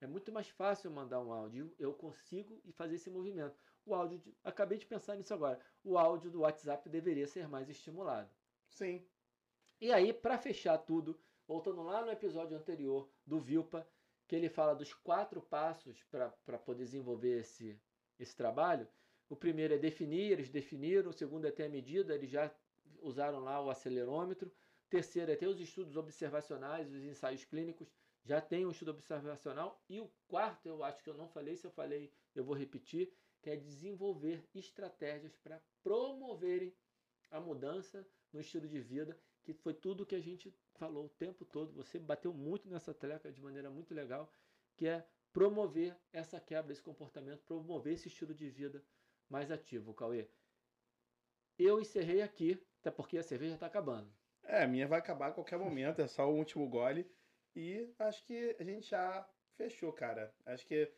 É 0.00 0.06
muito 0.06 0.32
mais 0.32 0.48
fácil 0.48 0.90
mandar 0.90 1.20
um 1.20 1.32
áudio, 1.32 1.74
eu 1.78 1.92
consigo 1.92 2.60
e 2.64 2.72
fazer 2.72 2.94
esse 2.94 3.10
movimento. 3.10 3.54
O 3.84 3.94
áudio, 3.94 4.18
de- 4.18 4.34
acabei 4.42 4.78
de 4.78 4.86
pensar 4.86 5.14
nisso 5.16 5.34
agora. 5.34 5.60
O 5.84 5.98
áudio 5.98 6.30
do 6.30 6.40
WhatsApp 6.40 6.88
deveria 6.88 7.26
ser 7.26 7.46
mais 7.48 7.68
estimulado. 7.68 8.30
Sim. 8.68 9.06
E 9.80 9.92
aí, 9.92 10.12
para 10.12 10.38
fechar 10.38 10.78
tudo, 10.78 11.20
voltando 11.46 11.82
lá 11.82 12.02
no 12.02 12.10
episódio 12.10 12.56
anterior 12.56 13.10
do 13.26 13.38
Vilpa, 13.38 13.86
que 14.26 14.34
ele 14.36 14.48
fala 14.48 14.74
dos 14.74 14.92
quatro 14.94 15.40
passos 15.42 16.02
para 16.04 16.58
poder 16.58 16.84
desenvolver 16.84 17.40
esse, 17.40 17.80
esse 18.18 18.34
trabalho. 18.36 18.88
O 19.28 19.36
primeiro 19.36 19.74
é 19.74 19.78
definir, 19.78 20.32
eles 20.32 20.48
definiram. 20.50 21.10
O 21.10 21.12
segundo 21.12 21.46
é 21.46 21.50
ter 21.50 21.64
a 21.64 21.68
medida, 21.68 22.14
eles 22.14 22.30
já 22.30 22.50
usaram 23.00 23.40
lá 23.40 23.60
o 23.60 23.70
acelerômetro. 23.70 24.50
Terceiro 24.88 25.30
é 25.30 25.36
ter 25.36 25.46
os 25.46 25.60
estudos 25.60 25.96
observacionais, 25.96 26.90
os 26.90 27.04
ensaios 27.04 27.44
clínicos, 27.44 27.92
já 28.24 28.40
tem 28.40 28.66
um 28.66 28.70
estudo 28.70 28.90
observacional. 28.92 29.82
E 29.88 30.00
o 30.00 30.10
quarto, 30.26 30.66
eu 30.66 30.82
acho 30.82 31.02
que 31.02 31.10
eu 31.10 31.14
não 31.14 31.28
falei, 31.28 31.56
se 31.56 31.66
eu 31.66 31.70
falei, 31.70 32.12
eu 32.34 32.44
vou 32.44 32.54
repetir, 32.54 33.12
que 33.40 33.50
é 33.50 33.56
desenvolver 33.56 34.44
estratégias 34.54 35.36
para 35.36 35.62
promoverem 35.82 36.74
a 37.30 37.40
mudança 37.40 38.06
no 38.32 38.40
estilo 38.40 38.66
de 38.68 38.80
vida, 38.80 39.18
que 39.44 39.52
foi 39.52 39.74
tudo 39.74 40.06
que 40.06 40.14
a 40.14 40.20
gente 40.20 40.54
falou 40.74 41.06
o 41.06 41.10
tempo 41.10 41.44
todo. 41.44 41.72
Você 41.74 41.98
bateu 41.98 42.32
muito 42.32 42.68
nessa 42.68 42.92
tecla 42.94 43.30
de 43.30 43.40
maneira 43.40 43.70
muito 43.70 43.94
legal, 43.94 44.32
que 44.76 44.86
é 44.86 45.06
promover 45.32 45.96
essa 46.12 46.40
quebra, 46.40 46.72
esse 46.72 46.82
comportamento, 46.82 47.44
promover 47.44 47.94
esse 47.94 48.08
estilo 48.08 48.34
de 48.34 48.48
vida 48.48 48.84
mais 49.28 49.50
ativo, 49.50 49.94
Cauê. 49.94 50.28
Eu 51.58 51.80
encerrei 51.80 52.22
aqui, 52.22 52.62
até 52.80 52.90
porque 52.90 53.18
a 53.18 53.22
cerveja 53.22 53.54
está 53.54 53.66
acabando. 53.66 54.17
É, 54.48 54.62
a 54.62 54.66
minha 54.66 54.88
vai 54.88 54.98
acabar 54.98 55.28
a 55.28 55.32
qualquer 55.32 55.58
momento, 55.58 56.00
é 56.00 56.08
só 56.08 56.26
o 56.26 56.34
último 56.34 56.66
gole. 56.68 57.06
E 57.54 57.92
acho 57.98 58.24
que 58.24 58.56
a 58.58 58.64
gente 58.64 58.88
já 58.88 59.28
fechou, 59.56 59.92
cara. 59.92 60.34
Acho 60.46 60.66
que 60.66 60.90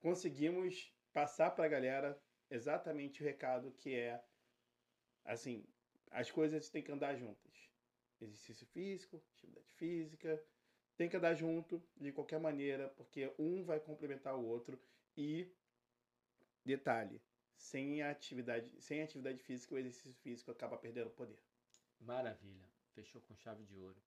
conseguimos 0.00 0.94
passar 1.12 1.50
para 1.50 1.66
a 1.66 1.68
galera 1.68 2.18
exatamente 2.50 3.22
o 3.22 3.24
recado 3.24 3.70
que 3.72 3.94
é 3.94 4.24
assim, 5.26 5.66
as 6.10 6.30
coisas 6.30 6.70
têm 6.70 6.82
que 6.82 6.90
andar 6.90 7.14
juntas. 7.16 7.70
Exercício 8.18 8.66
físico, 8.68 9.22
atividade 9.34 9.74
física, 9.74 10.42
tem 10.96 11.08
que 11.08 11.16
andar 11.16 11.34
junto 11.34 11.82
de 11.96 12.12
qualquer 12.12 12.40
maneira, 12.40 12.88
porque 12.96 13.30
um 13.38 13.62
vai 13.62 13.78
complementar 13.78 14.34
o 14.34 14.46
outro 14.46 14.80
e 15.14 15.52
detalhe, 16.64 17.20
sem 17.56 18.02
a 18.02 18.10
atividade, 18.10 18.70
sem 18.80 19.02
atividade 19.02 19.42
física, 19.42 19.74
o 19.74 19.78
exercício 19.78 20.14
físico 20.22 20.50
acaba 20.50 20.78
perdendo 20.78 21.10
poder. 21.10 21.42
Maravilha. 22.00 22.75
Fechou 22.96 23.20
com 23.20 23.36
chave 23.36 23.62
de 23.64 23.78
ouro. 23.78 24.02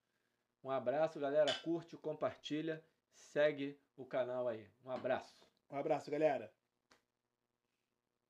Um 0.63 0.71
abraço, 0.71 1.19
galera. 1.19 1.53
Curte, 1.61 1.95
compartilha, 1.95 2.83
segue 3.11 3.79
o 3.95 4.03
canal 4.03 4.47
aí. 4.47 4.67
Um 4.83 4.89
abraço. 4.89 5.45
Um 5.69 5.77
abraço, 5.77 6.09
galera. 6.09 6.51